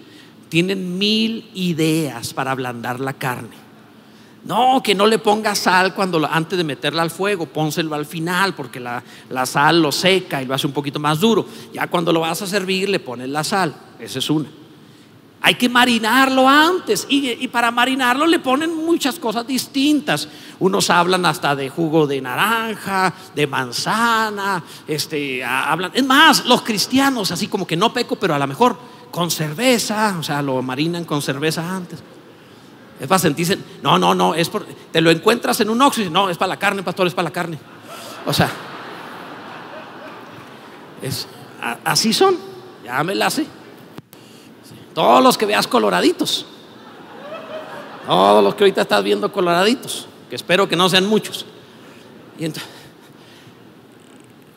tienen 0.49 0.97
mil 0.97 1.49
ideas 1.53 2.33
para 2.33 2.51
ablandar 2.51 2.99
la 2.99 3.13
carne. 3.13 3.61
No, 4.43 4.81
que 4.83 4.95
no 4.95 5.05
le 5.05 5.19
ponga 5.19 5.53
sal 5.53 5.93
cuando 5.93 6.25
antes 6.25 6.57
de 6.57 6.63
meterla 6.63 7.03
al 7.03 7.11
fuego, 7.11 7.45
pónselo 7.45 7.93
al 7.93 8.05
final 8.05 8.55
porque 8.55 8.79
la, 8.79 9.03
la, 9.29 9.45
sal 9.45 9.81
lo 9.81 9.91
seca 9.91 10.41
y 10.41 10.45
lo 10.45 10.55
hace 10.55 10.65
un 10.65 10.73
poquito 10.73 10.99
más 10.99 11.19
duro. 11.19 11.45
Ya 11.73 11.87
cuando 11.87 12.11
lo 12.11 12.21
vas 12.21 12.41
a 12.41 12.47
servir 12.47 12.89
le 12.89 12.99
pones 12.99 13.29
la 13.29 13.43
sal. 13.43 13.73
Esa 13.99 14.19
es 14.19 14.29
una. 14.29 14.49
Hay 15.43 15.55
que 15.55 15.69
marinarlo 15.69 16.47
antes 16.47 17.07
y, 17.09 17.47
para 17.47 17.71
marinarlo 17.71 18.27
le 18.27 18.37
ponen 18.37 18.75
muchas 18.75 19.17
cosas 19.17 19.47
distintas. 19.47 20.27
Unos 20.59 20.91
hablan 20.91 21.25
hasta 21.25 21.55
de 21.55 21.67
jugo 21.67 22.05
de 22.05 22.21
naranja, 22.21 23.11
de 23.33 23.47
manzana, 23.47 24.63
este, 24.87 25.43
hablan. 25.43 25.91
Es 25.95 26.05
más, 26.05 26.45
los 26.45 26.61
cristianos, 26.61 27.31
así 27.31 27.47
como 27.47 27.65
que 27.65 27.75
no 27.75 27.91
peco, 27.91 28.17
pero 28.17 28.35
a 28.35 28.39
lo 28.39 28.45
mejor 28.45 28.77
con 29.09 29.31
cerveza, 29.31 30.15
o 30.19 30.23
sea, 30.23 30.43
lo 30.43 30.61
marinan 30.61 31.05
con 31.05 31.23
cerveza 31.23 31.75
antes. 31.75 32.03
Es 32.99 33.07
para 33.07 33.17
sentirse, 33.17 33.57
no, 33.81 33.97
no, 33.97 34.13
no, 34.13 34.35
es 34.35 34.47
por, 34.47 34.63
te 34.63 35.01
lo 35.01 35.09
encuentras 35.09 35.59
en 35.59 35.71
un 35.71 35.81
óxido, 35.81 36.11
no, 36.11 36.29
es 36.29 36.37
para 36.37 36.49
la 36.49 36.59
carne, 36.59 36.83
pastor, 36.83 37.07
es 37.07 37.15
para 37.15 37.29
la 37.29 37.33
carne. 37.33 37.57
O 38.27 38.31
sea, 38.31 38.51
es, 41.01 41.27
así 41.83 42.13
son, 42.13 42.37
ya 42.85 43.03
me 43.03 43.15
la 43.15 43.31
sé. 43.31 43.47
Todos 44.93 45.23
los 45.23 45.37
que 45.37 45.45
veas 45.45 45.67
coloraditos. 45.67 46.45
Todos 48.05 48.43
los 48.43 48.55
que 48.55 48.63
ahorita 48.63 48.81
estás 48.81 49.03
viendo 49.03 49.31
coloraditos, 49.31 50.07
que 50.29 50.35
espero 50.35 50.67
que 50.67 50.75
no 50.75 50.89
sean 50.89 51.05
muchos. 51.05 51.45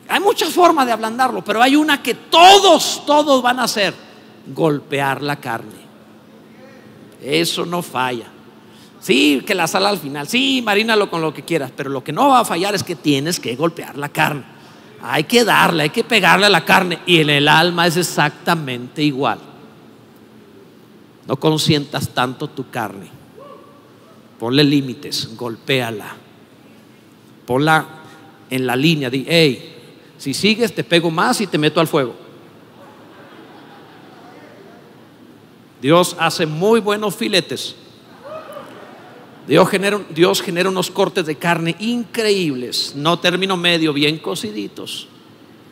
hay 0.09 0.19
muchas 0.19 0.49
formas 0.49 0.85
de 0.85 0.91
ablandarlo, 0.91 1.43
pero 1.43 1.61
hay 1.61 1.75
una 1.75 2.01
que 2.01 2.15
todos, 2.15 3.03
todos 3.05 3.41
van 3.41 3.59
a 3.59 3.63
hacer, 3.63 3.93
golpear 4.47 5.21
la 5.21 5.37
carne. 5.37 5.85
Eso 7.21 7.65
no 7.65 7.81
falla. 7.81 8.25
Sí, 8.99 9.43
que 9.45 9.53
la 9.53 9.67
sal 9.67 9.85
al 9.85 9.99
final, 9.99 10.27
sí, 10.27 10.61
marínalo 10.65 11.09
con 11.11 11.21
lo 11.21 11.33
que 11.33 11.43
quieras, 11.43 11.71
pero 11.75 11.91
lo 11.91 12.03
que 12.03 12.11
no 12.11 12.29
va 12.29 12.39
a 12.39 12.45
fallar 12.45 12.73
es 12.73 12.83
que 12.83 12.95
tienes 12.95 13.39
que 13.39 13.55
golpear 13.55 13.97
la 13.97 14.09
carne. 14.09 14.43
Hay 15.03 15.25
que 15.25 15.43
darle, 15.43 15.83
hay 15.83 15.89
que 15.91 16.03
pegarle 16.03 16.47
a 16.47 16.49
la 16.49 16.65
carne 16.65 16.99
y 17.05 17.21
en 17.21 17.29
el 17.29 17.47
alma 17.47 17.85
es 17.85 17.97
exactamente 17.97 19.03
igual. 19.03 19.54
No 21.27 21.37
consientas 21.37 22.09
tanto 22.09 22.47
tu 22.47 22.69
carne. 22.69 23.07
Ponle 24.39 24.63
límites, 24.63 25.35
golpéala. 25.35 26.15
Ponla 27.45 27.85
en 28.49 28.67
la 28.67 28.75
línea, 28.75 29.09
di, 29.09 29.25
hey, 29.27 29.75
si 30.17 30.33
sigues 30.33 30.73
te 30.73 30.83
pego 30.83 31.09
más 31.11 31.41
y 31.41 31.47
te 31.47 31.57
meto 31.57 31.79
al 31.79 31.87
fuego. 31.87 32.15
Dios 35.81 36.15
hace 36.19 36.45
muy 36.45 36.79
buenos 36.79 37.15
filetes. 37.15 37.75
Dios 39.47 39.69
genera, 39.69 40.01
Dios 40.09 40.41
genera 40.41 40.69
unos 40.69 40.89
cortes 40.89 41.25
de 41.27 41.35
carne 41.35 41.75
increíbles, 41.79 42.93
no 42.95 43.19
término 43.19 43.55
medio, 43.55 43.93
bien 43.93 44.17
cociditos, 44.17 45.07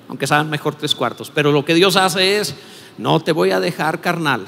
aunque 0.07 0.27
saben 0.27 0.49
mejor 0.49 0.75
tres 0.75 0.93
cuartos. 0.93 1.31
Pero 1.33 1.51
lo 1.51 1.65
que 1.65 1.73
Dios 1.73 1.95
hace 1.95 2.39
es, 2.39 2.53
no 2.99 3.19
te 3.19 3.31
voy 3.31 3.49
a 3.49 3.59
dejar 3.59 4.01
carnal, 4.01 4.45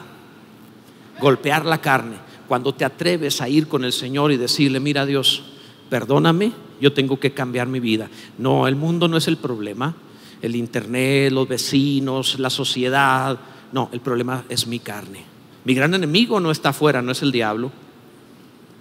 golpear 1.20 1.66
la 1.66 1.82
carne. 1.82 2.18
Cuando 2.47 2.74
te 2.74 2.86
atreves 2.86 3.41
a 3.41 3.49
ir 3.49 3.68
con 3.68 3.84
el 3.84 3.91
Señor 3.91 4.32
y 4.32 4.38
decirle, 4.38 4.80
mira 4.80 5.05
Dios, 5.05 5.43
perdóname, 5.89 6.51
yo 6.80 6.93
tengo 6.93 7.20
que 7.20 7.32
cambiar 7.32 7.68
mi 7.68 7.80
vida. 7.80 8.09
No, 8.38 8.68
el 8.68 8.76
mundo 8.76 9.07
no 9.07 9.18
es 9.18 9.28
el 9.28 9.38
problema, 9.38 9.95
el 10.41 10.55
internet, 10.55 11.32
los 11.32 11.47
vecinos, 11.47 12.38
la 12.39 12.49
sociedad. 12.49 13.39
No, 13.72 13.89
el 13.91 13.99
problema 13.99 14.43
es 14.49 14.68
mi 14.68 14.80
carne. 14.80 15.24
Mi 15.63 15.74
gran 15.74 15.93
enemigo 15.93 16.39
no 16.39 16.51
está 16.51 16.70
afuera, 16.70 17.01
no 17.01 17.11
es 17.11 17.22
el 17.22 17.32
diablo. 17.32 17.72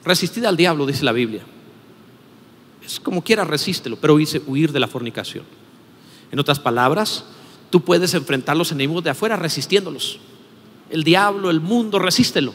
Resistid 0.05 0.45
al 0.45 0.57
diablo, 0.57 0.85
dice 0.85 1.05
la 1.05 1.13
Biblia. 1.13 1.43
Es 2.85 3.01
como 3.01 3.25
quiera, 3.25 3.45
resístelo, 3.45 3.97
pero 3.97 4.17
dice 4.19 4.43
huir 4.47 4.71
de 4.73 4.81
la 4.81 4.89
fornicación. 4.89 5.45
En 6.31 6.39
otras 6.39 6.61
palabras, 6.61 7.25
tú 7.71 7.81
puedes 7.81 8.13
enfrentar 8.13 8.57
los 8.57 8.73
enemigos 8.73 9.03
de 9.03 9.11
afuera 9.11 9.37
resistiéndolos. 9.37 10.19
El 10.91 11.05
diablo, 11.05 11.51
el 11.51 11.61
mundo, 11.61 11.99
resístelo. 11.99 12.53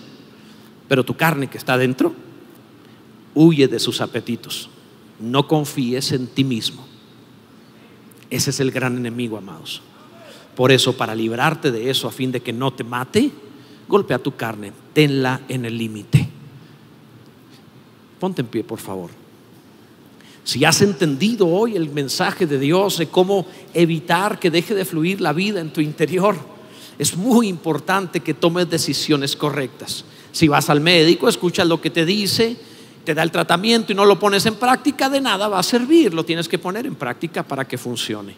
Pero 0.88 1.03
tu 1.03 1.15
carne 1.15 1.47
que 1.47 1.57
está 1.57 1.77
dentro, 1.77 2.13
huye 3.34 3.67
de 3.67 3.80
sus 3.80 4.01
apetitos. 4.01 4.69
No 5.19 5.47
confíes 5.47 6.11
en 6.11 6.27
ti 6.27 6.43
mismo. 6.43 6.86
Ese 8.30 8.51
es 8.51 8.59
el 8.59 8.71
gran 8.71 8.97
enemigo, 8.97 9.38
amados. 9.38 9.82
Por 10.55 10.71
eso, 10.71 10.97
para 10.97 11.15
librarte 11.15 11.71
de 11.71 11.89
eso, 11.89 12.07
a 12.07 12.11
fin 12.11 12.32
de 12.32 12.41
que 12.41 12.53
no 12.53 12.71
te 12.71 12.84
mate, 12.84 13.32
golpea 13.88 14.19
tu 14.19 14.36
carne, 14.36 14.71
tenla 14.93 15.41
en 15.47 15.65
el 15.65 15.77
límite. 15.77 16.30
Ponte 18.19 18.41
en 18.41 18.47
pie, 18.47 18.63
por 18.63 18.80
favor. 18.80 19.09
Si 20.43 20.65
has 20.65 20.82
entendido 20.82 21.47
hoy 21.47 21.75
el 21.75 21.89
mensaje 21.89 22.45
de 22.45 22.59
Dios 22.59 22.97
de 22.97 23.07
cómo 23.07 23.45
evitar 23.73 24.39
que 24.39 24.51
deje 24.51 24.73
de 24.73 24.86
fluir 24.86 25.21
la 25.21 25.32
vida 25.32 25.59
en 25.59 25.71
tu 25.71 25.80
interior, 25.80 26.38
es 27.00 27.16
muy 27.16 27.47
importante 27.47 28.20
que 28.20 28.34
tomes 28.34 28.70
decisiones 28.70 29.38
correctas. 29.38 30.04
Si 30.34 30.50
vas 30.50 30.70
al 30.70 30.82
médico, 30.82 31.30
escuchas 31.30 31.66
lo 31.66 31.80
que 31.80 31.89
te 31.89 32.06
dice, 32.06 32.58
te 33.06 33.14
da 33.14 33.24
el 33.24 33.32
tratamiento 33.32 33.93
y 33.93 33.95
no 33.95 34.04
lo 34.04 34.20
pones 34.20 34.45
en 34.45 34.56
práctica, 34.56 35.10
de 35.10 35.22
nada 35.22 35.47
va 35.47 35.60
a 35.60 35.64
servir. 35.64 36.14
Lo 36.14 36.26
tienes 36.26 36.50
que 36.50 36.60
poner 36.60 36.86
en 36.86 36.95
práctica 36.95 37.41
para 37.41 37.66
que 37.66 37.78
funcione. 37.78 38.36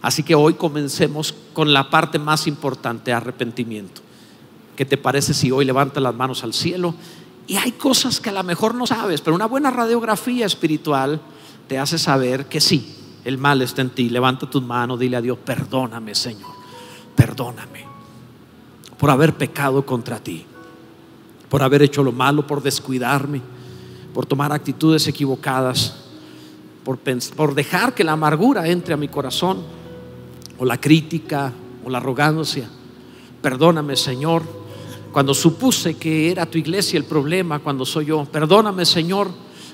Así 0.00 0.22
que 0.22 0.34
hoy 0.34 0.54
comencemos 0.54 1.34
con 1.52 1.70
la 1.70 1.90
parte 1.90 2.18
más 2.18 2.46
importante, 2.46 3.12
arrepentimiento. 3.12 4.00
¿Qué 4.74 4.86
te 4.86 4.96
parece 4.96 5.34
si 5.34 5.50
hoy 5.50 5.66
levantas 5.66 6.02
las 6.02 6.14
manos 6.14 6.42
al 6.44 6.54
cielo 6.54 6.94
y 7.46 7.56
hay 7.56 7.72
cosas 7.72 8.20
que 8.20 8.30
a 8.30 8.32
lo 8.32 8.42
mejor 8.42 8.74
no 8.74 8.86
sabes, 8.86 9.20
pero 9.20 9.36
una 9.36 9.46
buena 9.46 9.70
radiografía 9.70 10.46
espiritual 10.46 11.20
te 11.66 11.78
hace 11.78 11.98
saber 11.98 12.46
que 12.46 12.60
sí, 12.62 12.94
el 13.24 13.36
mal 13.36 13.60
está 13.60 13.82
en 13.82 13.90
ti. 13.90 14.08
Levanta 14.08 14.48
tus 14.48 14.62
manos, 14.62 14.98
dile 14.98 15.18
a 15.18 15.20
Dios, 15.20 15.36
perdóname 15.44 16.14
Señor, 16.14 16.52
perdóname 17.14 17.87
por 18.98 19.10
haber 19.10 19.34
pecado 19.34 19.84
contra 19.84 20.18
ti, 20.18 20.44
por 21.48 21.62
haber 21.62 21.82
hecho 21.82 22.02
lo 22.02 22.12
malo, 22.12 22.46
por 22.46 22.62
descuidarme, 22.62 23.40
por 24.12 24.26
tomar 24.26 24.52
actitudes 24.52 25.06
equivocadas, 25.06 26.04
por, 26.84 27.54
dejar 27.54 27.94
que 27.94 28.04
la 28.04 28.12
amargura 28.12 28.66
entre 28.68 28.94
a 28.94 28.96
mi 28.96 29.08
corazón, 29.08 29.62
o 30.58 30.64
la 30.64 30.80
crítica, 30.80 31.52
o 31.84 31.90
la 31.90 31.98
arrogancia. 31.98 32.68
Perdóname 33.40 33.94
Señor 33.94 34.42
cuando 35.12 35.34
supuse 35.34 35.94
que 35.94 36.30
era 36.30 36.46
tu 36.46 36.58
iglesia 36.58 36.98
el 36.98 37.04
problema, 37.04 37.58
cuando 37.58 37.84
soy 37.86 38.06
yo. 38.06 38.24
Perdóname, 38.26 38.84
Señor, 38.84 39.30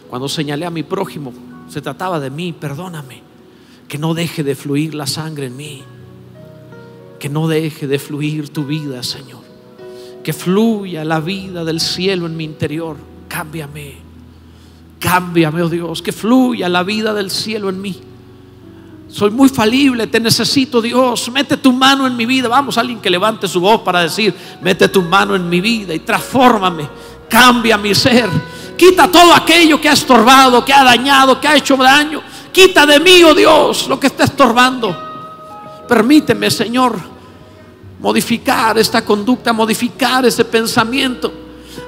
cuando 0.08 0.28
señalé 0.28 0.64
a 0.64 0.70
mi 0.70 0.82
prójimo, 0.82 1.32
se 1.68 1.80
trataba 1.80 2.20
de 2.20 2.30
mí, 2.30 2.52
perdóname. 2.52 3.22
Que 3.88 3.98
no 3.98 4.14
deje 4.14 4.42
de 4.42 4.54
fluir 4.54 4.94
la 4.94 5.06
sangre 5.06 5.46
en 5.46 5.56
mí. 5.56 5.82
Que 7.24 7.30
no 7.30 7.48
deje 7.48 7.86
de 7.86 7.98
fluir 7.98 8.50
tu 8.50 8.66
vida, 8.66 9.02
Señor. 9.02 9.40
Que 10.22 10.34
fluya 10.34 11.06
la 11.06 11.20
vida 11.20 11.64
del 11.64 11.80
cielo 11.80 12.26
en 12.26 12.36
mi 12.36 12.44
interior. 12.44 12.98
Cámbiame. 13.28 13.94
Cámbiame, 15.00 15.62
oh 15.62 15.70
Dios. 15.70 16.02
Que 16.02 16.12
fluya 16.12 16.68
la 16.68 16.82
vida 16.82 17.14
del 17.14 17.30
cielo 17.30 17.70
en 17.70 17.80
mí. 17.80 17.98
Soy 19.08 19.30
muy 19.30 19.48
falible, 19.48 20.06
te 20.06 20.20
necesito 20.20 20.82
Dios. 20.82 21.30
Mete 21.32 21.56
tu 21.56 21.72
mano 21.72 22.06
en 22.06 22.14
mi 22.14 22.26
vida. 22.26 22.46
Vamos, 22.46 22.76
alguien 22.76 23.00
que 23.00 23.08
levante 23.08 23.48
su 23.48 23.58
voz 23.58 23.80
para 23.80 24.02
decir, 24.02 24.34
mete 24.60 24.88
tu 24.88 25.00
mano 25.00 25.34
en 25.34 25.48
mi 25.48 25.62
vida 25.62 25.94
y 25.94 26.00
transfórmame. 26.00 26.86
Cambia 27.26 27.78
mi 27.78 27.94
ser. 27.94 28.28
Quita 28.76 29.10
todo 29.10 29.32
aquello 29.32 29.80
que 29.80 29.88
ha 29.88 29.94
estorbado, 29.94 30.62
que 30.62 30.74
ha 30.74 30.84
dañado, 30.84 31.40
que 31.40 31.48
ha 31.48 31.56
hecho 31.56 31.74
daño. 31.78 32.20
Quita 32.52 32.84
de 32.84 33.00
mí, 33.00 33.24
oh 33.24 33.34
Dios, 33.34 33.88
lo 33.88 33.98
que 33.98 34.08
está 34.08 34.24
estorbando. 34.24 34.94
Permíteme, 35.88 36.50
Señor, 36.50 37.13
modificar 38.04 38.76
esta 38.76 39.02
conducta, 39.02 39.52
modificar 39.52 40.24
ese 40.26 40.44
pensamiento. 40.44 41.32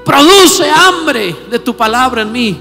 Produce 0.03 0.69
hambre 0.69 1.37
de 1.51 1.59
tu 1.59 1.77
palabra 1.77 2.23
en 2.23 2.33
mí 2.33 2.59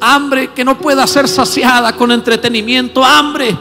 hambre 0.00 0.52
que 0.52 0.64
no 0.64 0.78
pueda 0.78 1.06
ser 1.06 1.28
saciada 1.28 1.94
con 1.94 2.10
entretenimiento, 2.10 3.04
hambre 3.04 3.56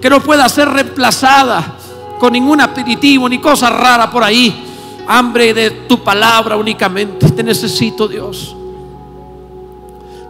que 0.00 0.10
no 0.10 0.20
pueda 0.20 0.48
ser 0.48 0.68
reemplazada 0.68 1.76
con 2.18 2.32
ningún 2.32 2.60
aperitivo 2.60 3.28
ni 3.28 3.38
cosa 3.38 3.70
rara 3.70 4.10
por 4.10 4.24
ahí, 4.24 4.64
hambre 5.06 5.54
de 5.54 5.70
tu 5.70 6.02
palabra 6.02 6.56
únicamente. 6.56 7.30
Te 7.30 7.42
necesito 7.42 8.08
Dios, 8.08 8.56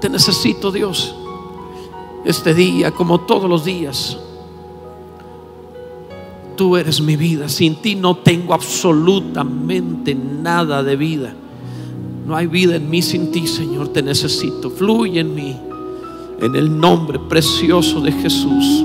te 0.00 0.08
necesito 0.08 0.70
Dios, 0.70 1.14
este 2.24 2.54
día 2.54 2.90
como 2.90 3.20
todos 3.20 3.48
los 3.48 3.64
días. 3.64 4.18
Tú 6.56 6.76
eres 6.76 7.00
mi 7.00 7.16
vida, 7.16 7.48
sin 7.48 7.76
ti 7.76 7.94
no 7.94 8.16
tengo 8.16 8.54
absolutamente 8.54 10.14
nada 10.14 10.82
de 10.82 10.96
vida. 10.96 11.34
No 12.26 12.34
hay 12.36 12.46
vida 12.46 12.76
en 12.76 12.88
mí 12.88 13.02
sin 13.02 13.30
ti, 13.30 13.46
Señor. 13.46 13.88
Te 13.88 14.02
necesito. 14.02 14.70
Fluye 14.70 15.20
en 15.20 15.34
mí. 15.34 15.56
En 16.40 16.54
el 16.54 16.78
nombre 16.78 17.18
precioso 17.18 18.00
de 18.00 18.12
Jesús. 18.12 18.84